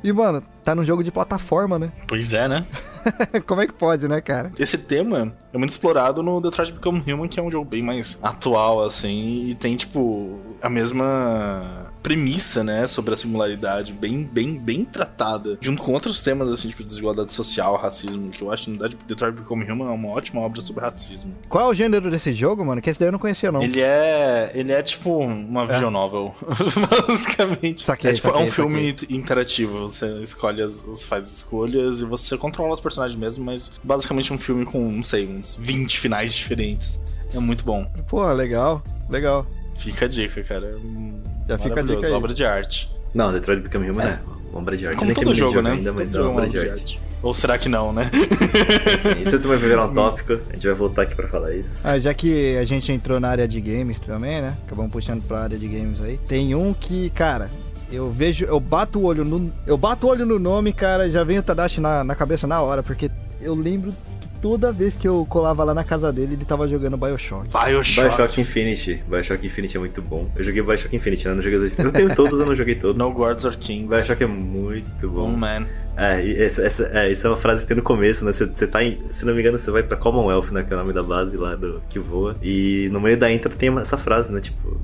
E, 0.03 0.13
mano, 0.13 0.43
tá 0.65 0.75
num 0.75 0.85
jogo 0.85 1.05
de 1.05 1.13
plataforma, 1.13 1.79
né? 1.79 1.93
Pois 2.09 2.33
é, 2.33 2.49
né? 2.49 2.67
Como 3.47 3.61
é 3.61 3.67
que 3.67 3.73
pode, 3.73 4.07
né, 4.09 4.21
cara? 4.21 4.51
Esse 4.59 4.79
tema 4.79 5.33
é 5.53 5.59
muito 5.59 5.71
explorado 5.71 6.23
no 6.23 6.41
Detroit 6.41 6.73
Become 6.73 7.03
Human, 7.07 7.29
que 7.29 7.41
é 7.41 7.43
um 7.43 7.51
jogo 7.51 7.69
bem 7.69 7.83
mais 7.83 8.19
atual, 8.23 8.83
assim, 8.83 9.45
e 9.49 9.55
tem, 9.55 9.77
tipo, 9.77 10.39
a 10.63 10.69
mesma 10.69 11.91
premissa, 12.03 12.65
né, 12.65 12.87
sobre 12.87 13.13
a 13.15 13.17
singularidade, 13.17 13.93
bem, 13.93 14.23
bem, 14.25 14.59
bem 14.59 14.85
tratada, 14.85 15.59
junto 15.61 15.83
com 15.83 15.93
outros 15.93 16.23
temas, 16.23 16.49
assim, 16.49 16.69
tipo, 16.69 16.83
desigualdade 16.83 17.33
social, 17.33 17.77
racismo, 17.77 18.31
que 18.31 18.43
eu 18.43 18.51
acho, 18.51 18.71
na 18.71 18.79
verdade, 18.79 18.97
Detroit 19.07 19.35
Become 19.35 19.71
Human 19.71 19.89
é 19.89 19.93
uma 19.93 20.09
ótima 20.09 20.41
obra 20.41 20.61
sobre 20.63 20.83
racismo. 20.83 21.35
Qual 21.49 21.67
é 21.67 21.69
o 21.69 21.75
gênero 21.75 22.11
desse 22.11 22.33
jogo, 22.33 22.65
mano? 22.65 22.81
Que 22.81 22.91
esse 22.91 22.99
daí 22.99 23.09
eu 23.09 23.13
não 23.13 23.19
conhecia, 23.19 23.53
não. 23.53 23.63
Ele 23.63 23.81
é, 23.81 24.51
ele 24.55 24.73
é, 24.73 24.81
tipo, 24.83 25.19
uma 25.19 25.67
visual 25.67 25.91
novel, 25.91 26.35
basicamente. 27.07 27.85
Saquei, 27.85 28.11
é, 28.11 28.15
tipo, 28.15 28.29
é 28.29 28.33
saquei, 28.33 28.47
um 28.47 28.51
filme 28.51 28.97
interativo, 29.11 29.81
você 29.81 30.21
escolhe, 30.21 30.63
as, 30.63 30.83
você 30.83 31.07
faz 31.07 31.31
escolhas 31.31 32.01
e 32.01 32.05
você 32.05 32.37
controla 32.37 32.73
os 32.73 32.81
personagens 32.81 32.90
mesmo, 33.17 33.45
mas 33.45 33.71
basicamente 33.83 34.33
um 34.33 34.39
filme 34.39 34.65
com, 34.65 34.91
não 34.91 35.03
sei, 35.03 35.27
uns 35.27 35.57
20 35.61 35.99
finais 35.99 36.35
diferentes. 36.35 37.01
É 37.35 37.39
muito 37.39 37.65
bom. 37.65 37.87
Pô, 38.09 38.31
legal, 38.33 38.83
legal. 39.09 39.47
Fica 39.79 40.05
a 40.07 40.09
dica, 40.09 40.43
cara. 40.43 40.67
É 40.67 41.49
Já 41.49 41.59
fica 41.59 41.81
a 41.81 41.83
dica 41.83 42.07
aí. 42.07 42.13
obra 42.13 42.35
de 42.35 42.45
arte. 42.45 42.91
Não, 43.15 43.33
Detroit 43.33 43.63
Become 43.63 43.91
Human 43.91 44.05
é, 44.05 44.19
uma 44.51 44.61
obra 44.61 44.77
de 44.77 44.87
arte. 44.87 44.99
Como 44.99 45.07
Nem 45.07 45.15
todo 45.15 45.25
terminei 45.25 45.33
de 45.35 45.39
jogo, 45.39 45.53
jogar 45.55 45.69
né? 45.71 45.77
Ainda, 45.77 45.93
Todo 45.93 46.05
mas 46.05 46.15
é 46.15 46.19
uma 46.19 46.25
jogo 46.27 46.39
obra 46.39 46.49
de 46.49 46.71
arte. 46.71 47.01
Ou 47.23 47.35
será 47.35 47.59
que 47.59 47.69
não, 47.69 47.93
né? 47.93 48.11
Sim, 49.03 49.15
sim. 49.15 49.21
Isso 49.21 49.39
também 49.41 49.59
vai 49.59 49.69
virar 49.69 49.87
um 49.87 49.93
tópico. 49.95 50.33
A 50.33 50.53
gente 50.55 50.67
vai 50.67 50.75
voltar 50.75 51.03
aqui 51.03 51.15
pra 51.15 51.29
falar 51.29 51.55
isso. 51.55 51.87
Ah, 51.87 51.99
já 51.99 52.15
que 52.15 52.57
a 52.57 52.65
gente 52.65 52.91
entrou 52.91 53.21
na 53.21 53.29
área 53.29 53.47
de 53.47 53.61
games 53.61 53.99
também, 53.99 54.41
né? 54.41 54.57
Acabamos 54.67 54.91
puxando 54.91 55.23
pra 55.23 55.41
área 55.43 55.59
de 55.59 55.69
games 55.69 56.01
aí. 56.01 56.19
Tem 56.27 56.55
um 56.55 56.73
que, 56.73 57.11
cara, 57.11 57.51
eu 57.93 58.11
vejo, 58.11 58.45
eu 58.45 58.59
bato 58.61 58.99
o 58.99 59.05
olho 59.05 59.25
no. 59.25 59.53
Eu 59.67 59.77
bato 59.77 60.07
o 60.07 60.11
olho 60.11 60.25
no 60.27 60.39
nome, 60.39 60.73
cara, 60.73 61.09
já 61.11 61.25
vem 61.25 61.39
o 61.39 61.43
Tadashi 61.43 61.81
na, 61.81 62.05
na 62.05 62.15
cabeça 62.15 62.47
na 62.47 62.61
hora, 62.61 62.83
porque 62.83 63.11
eu 63.41 63.55
lembro 63.55 63.93
que 64.21 64.29
toda 64.41 64.73
vez 64.73 64.95
que 64.97 65.07
eu 65.09 65.27
colava 65.29 65.65
lá 65.65 65.75
na 65.75 65.85
casa 65.85 66.13
dele, 66.13 66.35
ele 66.35 66.45
tava 66.45 66.67
jogando 66.69 66.97
Bioshock. 66.97 67.49
Bioshock. 67.49 68.09
Bioshock 68.17 68.41
Infinity. 68.41 69.03
Bioshock 69.09 69.47
Infinity 69.47 69.77
é 69.77 69.81
muito 69.81 70.01
bom. 70.03 70.31
Eu 70.37 70.43
joguei 70.45 70.63
Bioshock 70.63 70.95
Infinity, 70.97 71.25
né? 71.27 71.31
Eu 71.33 71.37
não 71.37 71.43
joguei 71.43 71.59
os 71.59 71.79
Eu 71.79 71.93
tenho 71.93 72.15
todos, 72.15 72.41
eu 72.41 72.47
não 72.47 72.55
joguei 72.55 72.75
todos. 72.75 72.97
No 72.97 73.13
Gods 73.13 73.45
or 73.45 73.57
Kings. 73.57 73.89
Bioshock 73.89 74.23
é 74.23 74.27
muito 74.27 74.87
Oh, 75.05 75.09
bom. 75.09 75.31
man. 75.37 75.67
É, 75.97 76.45
essa, 76.45 76.63
essa, 76.63 76.85
é, 76.95 77.11
isso 77.11 77.27
é 77.27 77.31
uma 77.31 77.37
frase 77.37 77.63
que 77.63 77.69
tem 77.69 77.77
no 77.77 77.83
começo, 77.83 78.25
né? 78.25 78.33
Você, 78.33 78.47
você 78.47 78.67
tá 78.67 78.83
em, 78.83 78.99
se 79.11 79.27
não 79.27 79.35
me 79.35 79.41
engano, 79.41 79.59
você 79.59 79.71
vai 79.71 79.83
pra 79.83 79.97
Commonwealth, 79.99 80.51
né? 80.53 80.63
Que 80.63 80.73
é 80.73 80.77
o 80.77 80.79
nome 80.81 80.95
da 80.95 81.03
base 81.03 81.37
lá 81.37 81.55
do 81.57 81.83
que 81.91 81.99
voa. 81.99 82.37
E 82.43 82.89
no 82.91 83.01
meio 83.01 83.19
da 83.19 83.31
intro 83.31 83.55
tem 83.55 83.69
essa 83.79 83.99
frase, 83.99 84.33
né? 84.33 84.41
Tipo. 84.41 84.81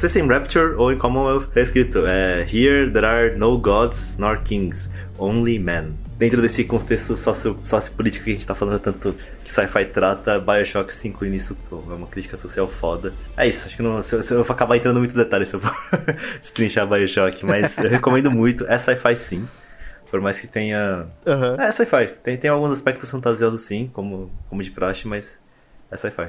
Não 0.00 0.08
sei 0.08 0.08
se 0.08 0.18
é 0.18 0.24
em 0.24 0.28
Rapture 0.28 0.76
ou 0.76 0.90
em 0.90 0.96
Commonwealth, 0.96 1.48
tá 1.52 1.60
escrito: 1.60 2.06
é, 2.06 2.40
Here 2.50 2.90
there 2.90 3.04
are 3.04 3.36
no 3.36 3.58
gods 3.58 4.16
nor 4.16 4.38
kings, 4.42 4.88
only 5.18 5.58
men. 5.58 5.92
Dentro 6.16 6.40
desse 6.40 6.64
contexto 6.64 7.14
socio- 7.18 7.58
sociopolítico 7.62 8.24
que 8.24 8.30
a 8.30 8.32
gente 8.32 8.46
tá 8.46 8.54
falando 8.54 8.78
tanto 8.78 9.14
que 9.44 9.52
sci-fi 9.52 9.84
trata, 9.84 10.40
Bioshock 10.40 10.90
se 10.90 11.06
inclui 11.08 11.28
nisso, 11.28 11.54
pô, 11.68 11.82
é 11.90 11.94
uma 11.94 12.06
crítica 12.06 12.38
social 12.38 12.66
foda. 12.66 13.12
É 13.36 13.46
isso, 13.46 13.66
acho 13.66 13.76
que 13.76 13.82
não, 13.82 14.00
se, 14.00 14.14
eu- 14.16 14.22
se 14.22 14.32
eu 14.32 14.42
vou 14.42 14.54
acabar 14.54 14.78
entrando 14.78 14.98
muito 15.00 15.12
em 15.12 15.18
detalhes 15.18 15.50
se 15.50 15.56
eu 15.56 15.60
for 15.60 15.74
destrinchar 16.40 16.86
Bioshock, 16.86 17.44
mas 17.44 17.76
eu 17.76 17.90
recomendo 17.90 18.30
muito, 18.30 18.64
é 18.68 18.78
sci-fi 18.78 19.14
sim. 19.14 19.46
Por 20.10 20.18
mais 20.22 20.40
que 20.40 20.46
tenha. 20.48 21.08
Aham. 21.26 21.56
É 21.60 21.70
sci-fi. 21.72 22.06
Tem, 22.24 22.38
tem 22.38 22.48
alguns 22.48 22.72
aspectos 22.72 23.10
fantasiosos 23.10 23.60
sim, 23.60 23.90
como, 23.92 24.30
como 24.48 24.62
de 24.62 24.70
praxe, 24.70 25.06
mas 25.06 25.42
é 25.90 25.96
sci-fi. 25.98 26.28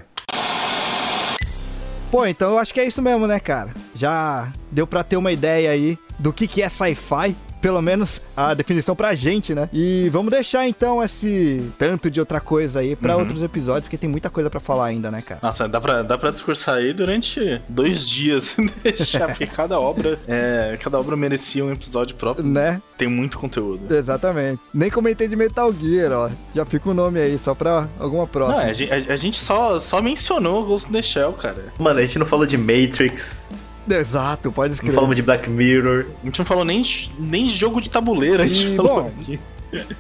Pô, 2.12 2.26
então 2.26 2.52
eu 2.52 2.60
acho 2.60 2.74
que 2.74 2.80
é 2.82 2.86
isso 2.86 3.02
mesmo, 3.02 3.26
né, 3.26 3.40
cara? 3.40 3.70
Já 3.96 4.52
deu 4.70 4.86
pra 4.86 5.02
ter 5.02 5.16
uma 5.16 5.32
ideia 5.32 5.72
aí 5.72 5.98
do 6.20 6.34
que, 6.34 6.46
que 6.46 6.62
é 6.62 6.68
sci-fi. 6.68 7.34
Pelo 7.62 7.82
menos 7.82 8.20
a 8.36 8.54
definição 8.54 8.96
pra 8.96 9.14
gente, 9.14 9.54
né? 9.54 9.70
E 9.72 10.10
vamos 10.12 10.32
deixar 10.32 10.68
então 10.68 11.04
esse 11.04 11.72
tanto 11.78 12.10
de 12.10 12.20
outra 12.20 12.40
coisa 12.42 12.80
aí 12.80 12.96
pra 12.96 13.16
outros 13.16 13.42
episódios, 13.44 13.84
porque 13.84 13.98
tem 13.98 14.10
muita 14.10 14.30
coisa 14.30 14.50
pra 14.50 14.60
falar 14.60 14.86
ainda, 14.86 15.12
né, 15.12 15.22
cara? 15.22 15.40
Nossa, 15.44 15.68
dá 15.68 15.80
pra, 15.80 16.02
dá 16.02 16.18
pra 16.18 16.32
discursar 16.32 16.76
aí 16.76 16.92
durante 16.94 17.62
dois 17.70 18.08
dias 18.10 18.56
deixar, 18.84 19.28
porque 19.28 19.46
cada 19.46 19.80
obra, 19.80 20.18
é, 20.28 20.78
cada 20.82 21.00
obra 21.00 21.16
merecia 21.16 21.64
um 21.64 21.72
episódio 21.72 22.16
próprio. 22.16 22.46
Né? 22.46 22.82
Tem 22.98 23.08
muito 23.08 23.38
conteúdo. 23.38 23.94
Exatamente. 23.94 24.60
Nem 24.74 24.90
comentei 24.90 25.28
de 25.28 25.36
Metal 25.36 25.72
Gear, 25.74 26.12
ó. 26.12 26.30
Já 26.56 26.66
fica 26.66 26.90
o 26.90 26.94
nome 26.94 27.20
aí, 27.20 27.38
só 27.38 27.54
pra 27.54 27.88
alguma 28.00 28.24
Não, 28.24 28.28
próxima. 28.28 28.64
a, 28.70 28.74
gente- 28.74 28.92
a- 28.92 29.14
a 29.14 29.16
gente 29.16 29.38
só, 29.40 29.80
só 29.80 30.02
mencionou 30.02 30.66
Ghost 30.66 30.90
in 30.90 30.94
the 30.94 31.02
Shell, 31.02 31.34
cara. 31.34 31.66
Mano, 31.78 32.00
a 32.00 32.06
gente 32.06 32.18
não 32.20 32.26
falou 32.26 32.46
de 32.46 32.58
Matrix, 32.58 33.52
Exato, 33.90 34.52
pode 34.52 34.70
não 34.70 34.74
escrever. 34.76 34.96
falamos 34.96 35.16
de 35.16 35.22
Black 35.22 35.50
Mirror. 35.50 36.06
A 36.22 36.26
gente 36.26 36.40
não 36.40 36.46
falou 36.46 36.64
nem, 36.66 36.84
nem 37.18 37.48
jogo 37.48 37.82
de 37.82 37.90
tabuleiro, 37.90 38.44
a 38.44 38.48
gente 38.48 38.74
E, 38.74 38.76
falou 38.76 39.04
bom, 39.04 39.12
aqui. 39.20 39.40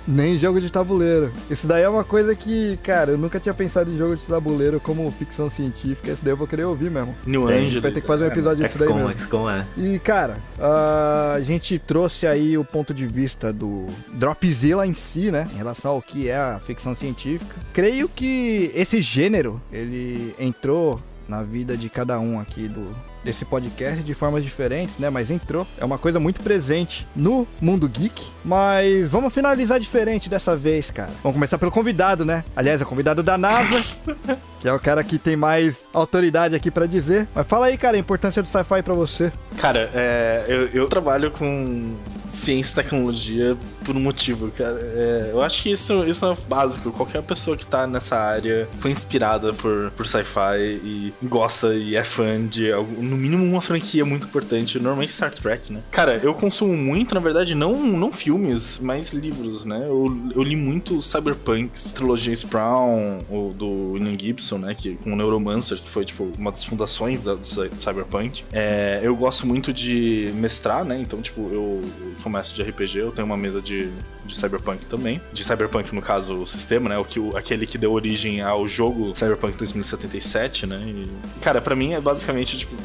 Nem 0.06 0.38
jogo 0.38 0.60
de 0.60 0.70
tabuleiro. 0.70 1.32
Isso 1.50 1.66
daí 1.66 1.84
é 1.84 1.88
uma 1.88 2.04
coisa 2.04 2.36
que, 2.36 2.78
cara, 2.84 3.12
eu 3.12 3.18
nunca 3.18 3.40
tinha 3.40 3.54
pensado 3.54 3.90
em 3.90 3.98
jogo 3.98 4.18
de 4.18 4.24
tabuleiro 4.28 4.82
como 4.82 5.10
ficção 5.12 5.50
científica. 5.50 6.12
Isso 6.12 6.22
daí 6.24 6.34
eu 6.34 6.38
vou 6.38 6.46
querer 6.46 6.66
ouvir 6.66 6.92
mesmo. 6.92 7.16
New 7.26 7.48
Tem. 7.48 7.58
A 7.58 7.62
gente 7.62 7.80
vai 7.80 7.92
ter 7.92 8.02
que 8.02 8.08
fazer 8.08 8.26
um 8.26 8.28
episódio 8.28 8.66
disso 8.66 8.78
daí 8.80 8.90
XCOM, 8.90 8.98
mesmo. 9.08 9.20
XCOM 9.20 9.50
é. 9.50 9.66
E, 9.78 9.98
cara, 10.00 10.38
ah, 10.60 11.36
a 11.38 11.42
gente 11.42 11.80
trouxe 11.80 12.28
aí 12.28 12.58
o 12.58 12.66
ponto 12.66 12.94
de 12.94 13.08
vista 13.08 13.54
do 13.54 13.86
Dropzilla 14.10 14.86
em 14.86 14.94
si, 14.94 15.32
né? 15.32 15.48
Em 15.54 15.58
relação 15.58 15.92
ao 15.92 16.02
que 16.02 16.28
é 16.28 16.36
a 16.36 16.60
ficção 16.60 16.94
científica. 16.94 17.56
Creio 17.74 18.10
que 18.10 18.72
esse 18.76 19.02
gênero, 19.02 19.62
ele 19.72 20.36
entrou 20.38 21.00
na 21.30 21.44
vida 21.44 21.78
de 21.78 21.88
cada 21.90 22.20
um 22.20 22.42
aqui 22.42 22.68
do 22.68 22.94
desse 23.24 23.46
podcast 23.46 24.02
de 24.04 24.14
formas 24.14 24.44
diferentes, 24.44 24.98
né? 24.98 25.10
Mas 25.10 25.30
entrou. 25.32 25.66
É 25.78 25.86
uma 25.86 25.98
coisa 25.98 26.20
muito 26.20 26.42
presente 26.42 27.08
no 27.16 27.48
mundo 27.60 27.88
geek. 27.88 28.24
Mas 28.44 29.08
vamos 29.10 29.34
finalizar 29.34 29.80
diferente 29.80 30.30
dessa 30.30 30.56
vez, 30.56 30.90
cara. 30.90 31.12
Vamos 31.22 31.36
começar 31.36 31.58
pelo 31.58 31.72
convidado, 31.72 32.26
né? 32.26 32.44
Aliás, 32.56 32.82
é 32.82 32.86
convidado 32.86 33.22
da 33.22 33.38
NASA, 33.38 33.84
que 34.60 34.68
é 34.68 34.74
o 34.74 34.80
cara 34.80 35.04
que 35.04 35.18
tem 35.20 35.36
mais 35.36 35.88
autoridade 35.94 36.56
aqui 36.56 36.72
pra 36.72 36.86
dizer. 36.86 37.28
Mas 37.36 37.46
fala 37.48 37.68
aí, 37.68 37.78
cara, 37.78 37.96
a 37.98 38.00
importância 38.00 38.42
do 38.42 38.48
sci-fi 38.50 38.82
pra 38.84 38.94
você. 38.94 39.32
Cara, 39.58 39.90
é, 39.94 40.46
eu, 40.48 40.68
eu 40.70 40.88
trabalho 40.88 41.30
com 41.32 41.94
ciência 42.32 42.80
e 42.80 42.84
tecnologia 42.84 43.58
por 43.84 43.96
um 43.96 44.00
motivo, 44.00 44.50
cara. 44.52 44.80
É, 44.82 45.30
eu 45.32 45.42
acho 45.42 45.62
que 45.64 45.72
isso, 45.72 46.04
isso 46.06 46.26
é 46.26 46.36
básico. 46.48 46.92
Qualquer 46.92 47.22
pessoa 47.22 47.56
que 47.58 47.66
tá 47.66 47.86
nessa 47.86 48.18
área 48.18 48.68
foi 48.80 48.90
inspirada 48.92 49.54
por, 49.54 49.92
por 49.92 50.06
sci-fi 50.06 50.58
e 50.84 51.14
gosta 51.24 51.74
e 51.76 51.96
é 51.96 52.04
fã 52.04 52.44
de, 52.46 52.72
algum- 52.72 53.02
no 53.12 53.18
mínimo, 53.18 53.44
uma 53.44 53.62
franquia 53.62 54.04
muito 54.06 54.26
importante. 54.26 54.80
Normalmente 54.80 55.12
Star 55.12 55.32
Trek, 55.32 55.72
né? 55.72 55.82
Cara, 55.92 56.18
eu 56.24 56.34
consumo 56.34 56.76
muito, 56.76 57.14
na 57.14 57.22
verdade, 57.22 57.54
não, 57.54 57.76
não 57.86 58.12
filmes, 58.12 58.80
mas 58.82 59.12
livros, 59.12 59.66
né? 59.66 59.84
Eu, 59.86 60.32
eu 60.36 60.42
li 60.42 60.56
muito 60.56 61.02
Cyberpunks, 61.02 61.92
trilogia 61.92 62.34
Sprawn, 62.34 63.20
o 63.30 63.54
do 63.54 63.92
William 63.94 64.18
Gibson, 64.18 64.58
né? 64.58 64.74
Que, 64.76 64.96
com 64.96 65.14
o 65.14 65.16
Neuromancer, 65.16 65.78
que 65.78 65.90
foi, 65.90 66.06
tipo, 66.06 66.32
uma 66.38 66.52
das 66.52 66.64
fundações 66.64 67.24
da, 67.24 67.36
do 67.36 67.46
cy- 67.46 67.70
Cyberpunk. 67.78 68.44
É, 68.52 69.00
eu 69.04 69.16
gosto 69.16 69.46
muito 69.46 69.74
de 69.74 70.32
mestrar, 70.36 70.84
né? 70.86 71.00
Então, 71.00 71.22
tipo, 71.22 71.42
eu 71.52 71.82
sou 72.18 72.32
mestre 72.32 72.64
de 72.64 72.70
RPG, 72.70 72.98
eu 73.00 73.12
tenho 73.12 73.26
uma 73.26 73.38
mesa 73.38 73.62
de, 73.62 73.90
de 74.26 74.36
Cyberpunk 74.36 74.86
também. 74.86 75.20
De 75.34 75.44
Cyberpunk, 75.44 75.94
no 75.94 76.02
caso, 76.02 76.36
o 76.42 76.46
sistema, 76.46 76.90
né? 76.90 76.98
O 76.98 77.04
que, 77.06 77.20
o, 77.20 77.36
aquele 77.36 77.66
que 77.66 77.78
deu 77.78 77.92
origem 77.92 78.42
ao 78.42 78.68
jogo 78.68 79.14
Cyberpunk 79.16 79.58
2077, 79.58 80.66
né? 80.68 80.80
E, 80.86 81.08
cara, 81.42 81.62
para 81.62 81.76
mim 81.76 81.94
é 81.94 82.02
basicamente, 82.02 82.58
tipo, 82.58 82.76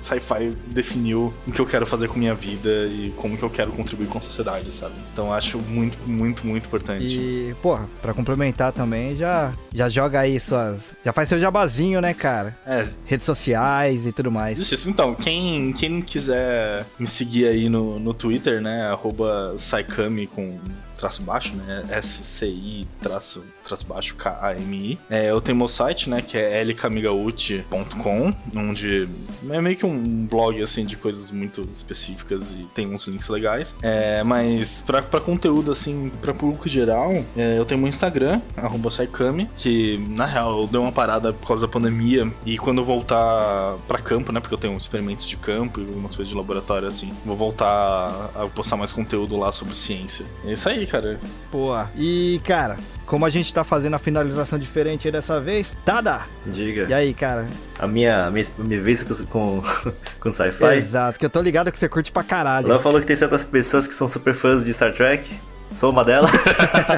sci-fi 0.00 0.56
definiu 0.66 1.32
o 1.46 1.52
que 1.52 1.60
eu 1.60 1.66
quero 1.66 1.86
fazer 1.86 2.08
com 2.08 2.18
minha 2.18 2.34
vida 2.34 2.86
e 2.86 3.12
como 3.16 3.36
que 3.36 3.42
eu 3.42 3.50
quero 3.50 3.72
contribuir 3.72 4.08
com 4.08 4.18
a 4.18 4.20
sociedade, 4.20 4.72
sabe? 4.72 4.94
Então 5.12 5.32
acho 5.32 5.58
muito, 5.58 5.98
muito, 6.06 6.46
muito 6.46 6.66
importante. 6.66 7.18
E, 7.18 7.54
porra, 7.62 7.88
pra 8.00 8.14
complementar 8.14 8.72
também, 8.72 9.16
já, 9.16 9.52
já 9.72 9.88
joga 9.88 10.20
aí 10.20 10.38
suas. 10.38 10.92
Já 11.04 11.12
faz 11.12 11.28
seu 11.28 11.40
jabazinho, 11.40 12.00
né, 12.00 12.14
cara? 12.14 12.56
É. 12.66 12.82
Redes 13.04 13.26
sociais 13.26 14.06
e 14.06 14.12
tudo 14.12 14.30
mais. 14.30 14.58
Isso, 14.58 14.88
então, 14.88 15.14
quem, 15.14 15.72
quem 15.72 16.00
quiser 16.00 16.84
me 16.98 17.06
seguir 17.06 17.46
aí 17.46 17.68
no, 17.68 17.98
no 17.98 18.12
Twitter, 18.12 18.60
né? 18.60 18.86
Arroba 18.86 19.54
Saikami 19.56 20.26
com 20.26 20.58
traço 20.96 21.22
baixo, 21.22 21.54
né? 21.54 21.84
S-C-I 21.90 22.86
traço, 23.00 23.44
traço 23.64 23.86
baixo 23.86 24.14
K-A-M-I. 24.14 24.98
É, 25.10 25.30
eu 25.30 25.40
tenho 25.40 25.56
meu 25.56 25.68
site, 25.68 26.08
né? 26.10 26.22
Que 26.22 26.38
é 26.38 26.62
lkamigaúti.com, 26.64 28.32
onde 28.56 29.08
é 29.50 29.60
meio 29.60 29.76
que 29.76 29.86
um 29.86 30.26
blog, 30.26 30.60
assim, 30.62 30.84
de 30.84 30.96
coisas 30.96 31.30
muito 31.30 31.68
específicas 31.72 32.52
e 32.52 32.66
tem 32.74 32.86
uns 32.86 33.06
links 33.06 33.28
legais. 33.28 33.76
É, 33.82 34.22
mas 34.22 34.82
pra, 34.86 35.02
pra 35.02 35.20
conteúdo, 35.20 35.70
assim, 35.70 36.10
pra 36.20 36.32
público 36.32 36.68
geral, 36.68 37.12
é, 37.36 37.58
eu 37.58 37.64
tenho 37.64 37.80
meu 37.80 37.88
Instagram, 37.88 38.40
arroba 38.56 38.90
Saikami, 38.90 39.48
que, 39.56 39.98
na 40.10 40.24
real, 40.26 40.62
eu 40.62 40.66
dei 40.66 40.80
uma 40.80 40.92
parada 40.92 41.32
por 41.32 41.48
causa 41.48 41.66
da 41.66 41.72
pandemia 41.72 42.30
e 42.44 42.56
quando 42.58 42.78
eu 42.78 42.84
voltar 42.84 43.76
pra 43.86 43.98
campo, 43.98 44.32
né? 44.32 44.40
Porque 44.40 44.54
eu 44.54 44.58
tenho 44.58 44.76
experimentos 44.76 45.26
de 45.26 45.36
campo 45.36 45.80
e 45.80 45.86
algumas 45.86 46.14
coisas 46.16 46.28
de 46.28 46.36
laboratório, 46.36 46.88
assim, 46.88 47.12
vou 47.24 47.36
voltar 47.36 48.30
a 48.34 48.46
postar 48.54 48.76
mais 48.76 48.92
conteúdo 48.92 49.36
lá 49.36 49.52
sobre 49.52 49.74
ciência. 49.74 50.26
É 50.44 50.52
isso 50.52 50.68
aí, 50.68 50.85
cara. 50.86 51.18
Boa. 51.50 51.90
E, 51.96 52.40
cara, 52.44 52.76
como 53.06 53.24
a 53.24 53.30
gente 53.30 53.52
tá 53.52 53.62
fazendo 53.62 53.94
a 53.94 53.98
finalização 53.98 54.58
diferente 54.58 55.06
aí 55.06 55.12
dessa 55.12 55.40
vez, 55.40 55.74
Tada! 55.84 56.22
Diga. 56.44 56.86
E 56.88 56.92
aí, 56.92 57.14
cara? 57.14 57.46
A 57.78 57.86
minha, 57.86 58.26
a 58.26 58.30
minha, 58.30 58.46
minha 58.58 58.80
vez 58.80 59.02
com, 59.30 59.62
com 60.20 60.30
sci-fi? 60.30 60.76
Exato, 60.76 61.18
que 61.18 61.24
eu 61.24 61.30
tô 61.30 61.40
ligado 61.40 61.70
que 61.70 61.78
você 61.78 61.88
curte 61.88 62.10
pra 62.10 62.24
caralho. 62.24 62.68
Ela 62.68 62.80
falou 62.80 63.00
que 63.00 63.06
tem 63.06 63.16
certas 63.16 63.44
pessoas 63.44 63.86
que 63.86 63.94
são 63.94 64.08
super 64.08 64.34
fãs 64.34 64.64
de 64.64 64.72
Star 64.72 64.92
Trek. 64.92 65.34
Sou 65.70 65.90
uma 65.90 66.04
delas. 66.04 66.30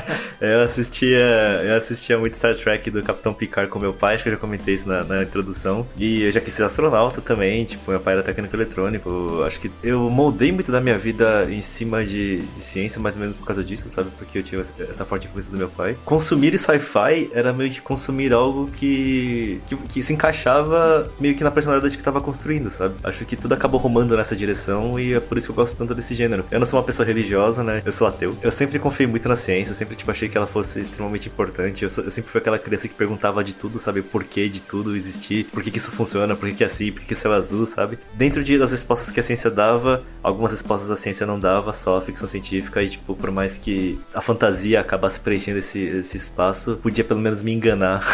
eu 0.41 0.61
assistia 0.61 1.19
eu 1.65 1.75
assistia 1.77 2.19
muito 2.19 2.37
Star 2.37 2.55
Trek 2.57 2.91
do 2.91 3.03
Capitão 3.03 3.33
Picard 3.35 3.71
com 3.71 3.79
meu 3.79 3.93
pai, 3.93 4.15
acho 4.15 4.23
que 4.23 4.29
eu 4.29 4.35
já 4.35 4.39
comentei 4.39 4.75
isso 4.75 4.89
na, 4.89 5.05
na 5.05 5.23
introdução. 5.23 5.87
E 5.97 6.25
eu 6.25 6.33
já 6.33 6.41
quis 6.41 6.53
ser 6.53 6.65
astronauta 6.65 7.21
também, 7.21 7.65
tipo, 7.65 7.91
meu 7.91 8.01
pai 8.01 8.15
era 8.15 8.23
técnico 8.23 8.55
eletrônico. 8.55 9.43
Acho 9.47 9.61
que 9.61 9.71
eu 9.83 10.09
moldei 10.11 10.53
muito 10.53 10.71
da 10.71 10.81
minha 10.81 10.99
vida 10.99 11.47
em 11.51 11.63
cima 11.63 12.05
de, 12.05 12.43
de 12.43 12.61
ciência, 12.61 13.01
mais 13.01 13.17
ou 13.17 13.23
menos 13.23 13.39
por 13.39 13.47
causa 13.47 13.65
disso, 13.65 13.89
sabe? 13.89 14.11
Porque 14.19 14.39
eu 14.39 14.43
tinha 14.43 14.61
essa 14.61 15.05
forte 15.05 15.27
influência 15.27 15.53
do 15.53 15.59
meu 15.59 15.69
pai. 15.69 15.97
Consumir 16.05 16.57
sci-fi 16.59 17.31
era 17.33 17.53
meio 17.53 17.71
que 17.71 17.81
consumir 17.81 18.33
algo 18.33 18.69
que, 18.71 19.61
que, 19.67 19.77
que, 19.77 20.03
se 20.03 20.13
encaixava 20.13 21.11
meio 21.19 21.35
que 21.35 21.45
na 21.45 21.51
personalidade 21.51 21.95
que 21.95 22.01
eu 22.01 22.05
tava 22.05 22.21
construindo, 22.21 22.71
sabe? 22.71 22.95
Acho 23.03 23.25
que 23.25 23.37
tudo 23.37 23.53
acabou 23.55 23.81
rumando 23.81 24.17
nessa 24.17 24.37
direção 24.37 24.99
e 24.99 25.15
é 25.15 25.21
por 25.21 25.39
isso 25.39 25.47
que 25.47 25.51
eu 25.53 25.57
gosto 25.57 25.77
tanto 25.77 25.95
desse 25.95 26.15
gênero. 26.15 26.45
Eu 26.51 26.59
não 26.59 26.67
sou 26.67 26.79
uma 26.79 26.85
pessoa 26.85 27.07
religiosa, 27.07 27.63
né? 27.63 27.83
Eu 27.85 27.93
sou 27.93 28.07
ateu. 28.07 28.37
Eu 28.43 28.51
sempre 28.59 28.79
confiei 28.81 29.07
muito 29.07 29.29
na 29.29 29.37
ciência, 29.37 29.73
sempre 29.75 29.95
tipo, 29.95 30.11
achei 30.11 30.29
que 30.29 30.37
ela 30.37 30.47
fosse 30.47 30.81
extremamente 30.81 31.29
importante. 31.29 31.85
Eu, 31.85 31.91
sou, 31.91 32.03
eu, 32.03 32.11
sempre 32.11 32.31
fui 32.31 32.41
aquela 32.41 32.59
criança 32.59 32.89
que 32.89 32.95
perguntava 32.95 33.45
de 33.45 33.55
tudo, 33.55 33.79
sabe? 33.79 34.03
Por 34.03 34.25
que 34.25 34.49
de 34.49 34.61
tudo 34.61 34.97
existir, 34.97 35.45
por 35.45 35.63
que, 35.63 35.71
que 35.71 35.79
isso 35.79 35.93
funciona, 35.93 36.35
por 36.35 36.49
que, 36.49 36.57
que 36.57 36.65
é 36.65 36.67
assim, 36.67 36.91
por 36.91 37.01
que, 37.01 37.07
que 37.07 37.15
céu 37.15 37.33
é 37.33 37.37
azul, 37.37 37.67
sabe? 37.67 37.99
Dentro 38.15 38.43
de, 38.43 38.59
das 38.59 38.73
respostas 38.73 39.11
que 39.15 39.21
a 39.21 39.23
ciência 39.23 39.51
dava, 39.51 40.03
algumas 40.23 40.51
respostas 40.51 40.91
a 40.91 40.97
ciência 40.97 41.25
não 41.25 41.39
dava, 41.39 41.73
só 41.73 41.99
a 41.99 42.03
ficção 42.03 42.27
científica, 42.27 42.83
e 42.83 42.89
tipo, 42.89 43.15
por 43.15 43.31
mais 43.31 43.57
que 43.57 43.99
a 44.13 44.21
fantasia 44.21 44.81
acabasse 44.81 45.21
preenchendo 45.21 45.59
esse, 45.59 45.81
esse 45.81 46.17
espaço, 46.17 46.79
podia 46.83 47.05
pelo 47.05 47.21
menos 47.21 47.43
me 47.43 47.53
enganar, 47.53 48.05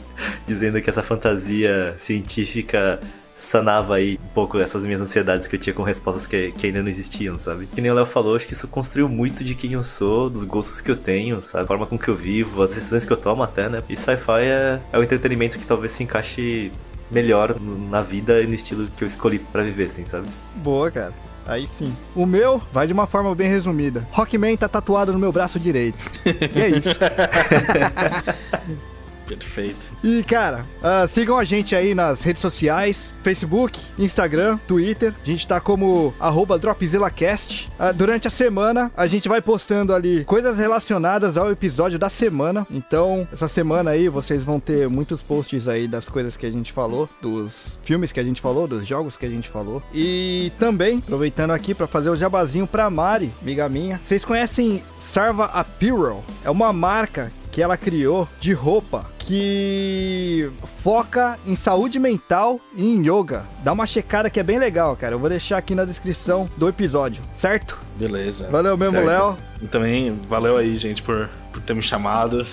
dizendo 0.46 0.80
que 0.80 0.88
essa 0.88 1.02
fantasia 1.02 1.94
científica 1.98 2.98
sanava 3.40 3.96
aí 3.96 4.18
um 4.22 4.34
pouco 4.34 4.58
essas 4.58 4.84
minhas 4.84 5.00
ansiedades 5.00 5.48
que 5.48 5.56
eu 5.56 5.60
tinha 5.60 5.72
com 5.72 5.82
respostas 5.82 6.26
que, 6.26 6.52
que 6.52 6.66
ainda 6.66 6.82
não 6.82 6.88
existiam, 6.88 7.38
sabe? 7.38 7.66
Que 7.66 7.80
nem 7.80 7.90
o 7.90 7.94
Léo 7.94 8.04
falou, 8.04 8.36
acho 8.36 8.46
que 8.46 8.52
isso 8.52 8.68
construiu 8.68 9.08
muito 9.08 9.42
de 9.42 9.54
quem 9.54 9.72
eu 9.72 9.82
sou, 9.82 10.28
dos 10.28 10.44
gostos 10.44 10.80
que 10.80 10.90
eu 10.90 10.96
tenho, 10.96 11.40
sabe? 11.40 11.64
A 11.64 11.66
forma 11.66 11.86
com 11.86 11.98
que 11.98 12.08
eu 12.08 12.14
vivo, 12.14 12.62
as 12.62 12.74
decisões 12.74 13.06
que 13.06 13.12
eu 13.12 13.16
tomo 13.16 13.42
até, 13.42 13.68
né? 13.68 13.82
E 13.88 13.96
sci-fi 13.96 14.42
é, 14.42 14.80
é 14.92 14.98
o 14.98 15.02
entretenimento 15.02 15.58
que 15.58 15.64
talvez 15.64 15.92
se 15.92 16.04
encaixe 16.04 16.70
melhor 17.10 17.56
na 17.58 18.02
vida 18.02 18.40
e 18.42 18.46
no 18.46 18.54
estilo 18.54 18.86
que 18.96 19.02
eu 19.02 19.08
escolhi 19.08 19.38
para 19.38 19.62
viver, 19.62 19.86
assim, 19.86 20.04
sabe? 20.04 20.28
Boa, 20.56 20.90
cara. 20.90 21.12
Aí 21.46 21.66
sim. 21.66 21.96
O 22.14 22.26
meu 22.26 22.62
vai 22.72 22.86
de 22.86 22.92
uma 22.92 23.06
forma 23.06 23.34
bem 23.34 23.48
resumida. 23.48 24.06
Rockman 24.12 24.56
tá 24.56 24.68
tatuado 24.68 25.12
no 25.12 25.18
meu 25.18 25.32
braço 25.32 25.58
direito. 25.58 25.98
e 26.54 26.60
é 26.60 26.68
isso. 26.68 26.90
Perfeito. 29.36 29.94
E, 30.02 30.22
cara, 30.24 30.64
uh, 30.78 31.06
sigam 31.06 31.38
a 31.38 31.44
gente 31.44 31.76
aí 31.76 31.94
nas 31.94 32.22
redes 32.22 32.42
sociais: 32.42 33.14
Facebook, 33.22 33.78
Instagram, 33.98 34.58
Twitter. 34.66 35.14
A 35.22 35.26
gente 35.26 35.46
tá 35.46 35.60
como 35.60 36.12
DropzillaCast. 36.60 37.70
Uh, 37.78 37.94
durante 37.94 38.26
a 38.26 38.30
semana, 38.30 38.90
a 38.96 39.06
gente 39.06 39.28
vai 39.28 39.40
postando 39.40 39.94
ali 39.94 40.24
coisas 40.24 40.58
relacionadas 40.58 41.36
ao 41.36 41.50
episódio 41.50 41.98
da 41.98 42.10
semana. 42.10 42.66
Então, 42.70 43.26
essa 43.32 43.46
semana 43.46 43.92
aí, 43.92 44.08
vocês 44.08 44.42
vão 44.42 44.58
ter 44.58 44.88
muitos 44.88 45.20
posts 45.20 45.68
aí 45.68 45.86
das 45.86 46.08
coisas 46.08 46.36
que 46.36 46.46
a 46.46 46.50
gente 46.50 46.72
falou, 46.72 47.08
dos 47.22 47.78
filmes 47.82 48.10
que 48.10 48.18
a 48.18 48.24
gente 48.24 48.40
falou, 48.40 48.66
dos 48.66 48.86
jogos 48.86 49.16
que 49.16 49.26
a 49.26 49.30
gente 49.30 49.48
falou. 49.48 49.82
E 49.94 50.50
também, 50.58 50.98
aproveitando 50.98 51.52
aqui 51.52 51.72
para 51.72 51.86
fazer 51.86 52.10
o 52.10 52.16
jabazinho 52.16 52.66
pra 52.66 52.90
Mari, 52.90 53.32
amiga 53.40 53.68
minha. 53.68 54.00
Vocês 54.04 54.24
conhecem 54.24 54.82
Sarva 54.98 55.46
Apparel? 55.46 56.24
É 56.44 56.50
uma 56.50 56.72
marca 56.72 57.32
que 57.50 57.62
ela 57.62 57.76
criou 57.76 58.28
de 58.40 58.52
roupa 58.52 59.06
que 59.30 60.50
foca 60.82 61.38
em 61.46 61.54
saúde 61.54 62.00
mental 62.00 62.60
e 62.74 62.84
em 62.84 63.00
yoga. 63.00 63.44
Dá 63.62 63.72
uma 63.72 63.86
checada 63.86 64.28
que 64.28 64.40
é 64.40 64.42
bem 64.42 64.58
legal, 64.58 64.96
cara. 64.96 65.14
Eu 65.14 65.20
vou 65.20 65.28
deixar 65.28 65.56
aqui 65.56 65.72
na 65.72 65.84
descrição 65.84 66.50
do 66.56 66.68
episódio, 66.68 67.22
certo? 67.32 67.78
Beleza. 67.96 68.48
Valeu 68.50 68.76
mesmo, 68.76 69.00
Léo. 69.00 69.38
E 69.62 69.68
também 69.68 70.18
valeu 70.28 70.56
aí, 70.56 70.76
gente, 70.76 71.00
por, 71.00 71.30
por 71.52 71.62
ter 71.62 71.74
me 71.74 71.82
chamado. 71.82 72.44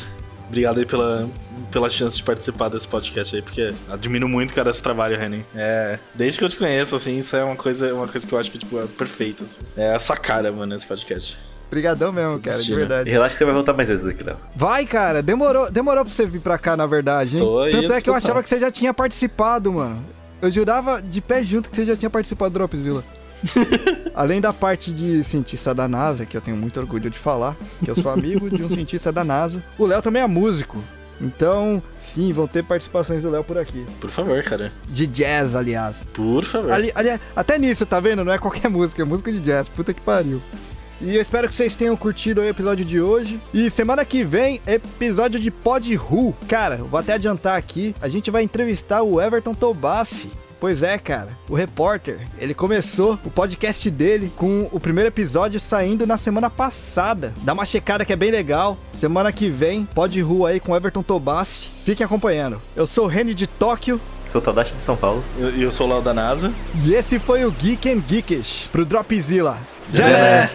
Obrigado 0.49 0.77
aí 0.77 0.85
pela, 0.85 1.27
pela 1.71 1.89
chance 1.89 2.17
de 2.17 2.21
participar 2.21 2.69
desse 2.69 2.87
podcast 2.87 3.35
aí, 3.35 3.41
porque 3.41 3.73
admiro 3.89 4.29
muito, 4.29 4.53
cara, 4.53 4.69
esse 4.69 4.81
trabalho, 4.81 5.17
Renan. 5.17 5.41
É, 5.55 5.97
desde 6.13 6.37
que 6.37 6.45
eu 6.45 6.49
te 6.49 6.57
conheço, 6.57 6.95
assim, 6.95 7.17
isso 7.17 7.35
é 7.35 7.43
uma 7.43 7.55
coisa, 7.55 7.91
uma 7.91 8.07
coisa 8.07 8.27
que 8.27 8.31
eu 8.31 8.37
acho 8.37 8.51
que, 8.51 8.59
tipo, 8.59 8.79
é 8.79 8.85
perfeita, 8.85 9.45
assim. 9.45 9.61
É 9.75 9.95
a 9.95 9.99
sua 9.99 10.15
cara, 10.15 10.51
mano, 10.51 10.75
esse 10.75 10.85
podcast. 10.85 11.39
Obrigadão 11.67 12.11
mesmo, 12.11 12.39
cara, 12.39 12.57
de 12.61 12.75
verdade. 12.75 13.09
E 13.09 13.11
relaxa 13.11 13.33
que 13.33 13.39
você 13.39 13.45
vai 13.45 13.53
voltar 13.53 13.73
mais 13.73 13.89
vezes 13.89 14.05
aqui, 14.05 14.23
Léo. 14.23 14.37
Vai, 14.55 14.85
cara. 14.85 15.21
Demorou, 15.21 15.69
demorou 15.69 16.05
pra 16.05 16.13
você 16.13 16.25
vir 16.25 16.39
pra 16.39 16.57
cá, 16.57 16.77
na 16.77 16.85
verdade, 16.85 17.35
hein? 17.35 17.41
Estou 17.41 17.69
Tanto 17.69 17.93
é 17.93 18.01
que 18.01 18.09
eu 18.09 18.13
achava 18.13 18.41
que 18.41 18.49
você 18.49 18.59
já 18.59 18.71
tinha 18.71 18.93
participado, 18.93 19.71
mano. 19.71 20.03
Eu 20.41 20.49
jurava 20.49 21.01
de 21.01 21.19
pé 21.19 21.43
junto 21.43 21.69
que 21.69 21.75
você 21.75 21.85
já 21.85 21.95
tinha 21.95 22.09
participado 22.09 22.51
do 22.51 22.53
Dropzilla. 22.53 23.03
Além 24.15 24.39
da 24.39 24.53
parte 24.53 24.91
de 24.91 25.23
cientista 25.23 25.73
da 25.73 25.87
NASA, 25.87 26.25
que 26.25 26.37
eu 26.37 26.41
tenho 26.41 26.57
muito 26.57 26.79
orgulho 26.79 27.09
de 27.09 27.17
falar, 27.17 27.55
que 27.83 27.91
eu 27.91 27.95
sou 27.95 28.11
amigo 28.11 28.49
de 28.49 28.63
um 28.63 28.69
cientista 28.73 29.11
da 29.11 29.23
NASA, 29.23 29.61
o 29.77 29.85
Léo 29.85 30.01
também 30.01 30.21
é 30.21 30.27
músico. 30.27 30.81
Então, 31.19 31.81
sim, 31.97 32.31
vão 32.31 32.47
ter 32.47 32.63
participações 32.63 33.23
do 33.23 33.29
Léo 33.31 33.43
por 33.43 33.57
aqui. 33.57 33.85
Por 33.99 34.09
favor, 34.09 34.41
cara. 34.43 34.71
De 34.87 35.07
jazz, 35.07 35.55
aliás. 35.55 35.97
Por 36.13 36.43
favor. 36.43 36.71
Ali, 36.71 36.91
ali, 36.93 37.19
até 37.35 37.57
nisso, 37.57 37.85
tá 37.85 37.99
vendo? 37.99 38.23
Não 38.23 38.31
é 38.31 38.37
qualquer 38.37 38.69
música, 38.69 39.01
é 39.01 39.05
música 39.05 39.31
de 39.31 39.39
jazz. 39.39 39.67
Puta 39.67 39.93
que 39.93 40.01
pariu. 40.01 40.41
E 40.99 41.15
eu 41.15 41.21
espero 41.21 41.47
que 41.47 41.55
vocês 41.55 41.75
tenham 41.75 41.95
curtido 41.95 42.41
o 42.41 42.45
episódio 42.45 42.83
de 42.83 42.99
hoje. 42.99 43.39
E 43.53 43.69
semana 43.69 44.03
que 44.03 44.23
vem, 44.23 44.59
episódio 44.65 45.39
de 45.39 45.51
Pod 45.51 45.95
Who. 45.95 46.35
Cara, 46.47 46.77
vou 46.77 46.99
até 46.99 47.13
adiantar 47.13 47.55
aqui, 47.55 47.95
a 48.01 48.09
gente 48.09 48.31
vai 48.31 48.41
entrevistar 48.41 49.03
o 49.03 49.21
Everton 49.21 49.53
Tobassi. 49.53 50.31
Pois 50.59 50.81
é, 50.81 50.97
cara. 50.97 51.29
O 51.47 51.53
repórter, 51.53 52.19
ele 52.39 52.55
começou 52.55 53.19
o 53.23 53.29
podcast 53.29 53.87
dele 53.91 54.31
com 54.35 54.67
o 54.71 54.79
primeiro 54.79 55.07
episódio 55.07 55.59
saindo 55.59 56.07
na 56.07 56.17
semana 56.17 56.49
passada. 56.49 57.31
Dá 57.43 57.53
uma 57.53 57.65
checada 57.65 58.03
que 58.03 58.11
é 58.11 58.15
bem 58.15 58.31
legal. 58.31 58.75
Semana 58.99 59.31
que 59.31 59.49
vem, 59.49 59.85
Pod 59.85 60.19
Rua 60.19 60.49
aí 60.49 60.59
com 60.59 60.75
Everton 60.75 61.03
Tobassi. 61.03 61.67
Fiquem 61.85 62.03
acompanhando. 62.03 62.59
Eu 62.75 62.87
sou 62.87 63.05
o 63.05 63.07
Reni 63.07 63.35
de 63.35 63.45
Tóquio. 63.45 64.01
Sou 64.25 64.41
o 64.41 64.43
Tadashi 64.43 64.73
de 64.73 64.81
São 64.81 64.97
Paulo. 64.97 65.23
E 65.37 65.41
eu, 65.41 65.49
eu, 65.61 65.71
sou 65.71 65.87
o 65.87 65.89
Léo 65.91 66.01
da 66.01 66.13
NASA. 66.13 66.51
E 66.83 66.93
esse 66.95 67.19
foi 67.19 67.45
o 67.45 67.51
Geek 67.51 67.89
and 67.89 68.01
Geekish 68.09 68.67
pro 68.71 68.83
Dropzilla. 68.83 69.59
Já 69.93 70.09
é. 70.09 70.49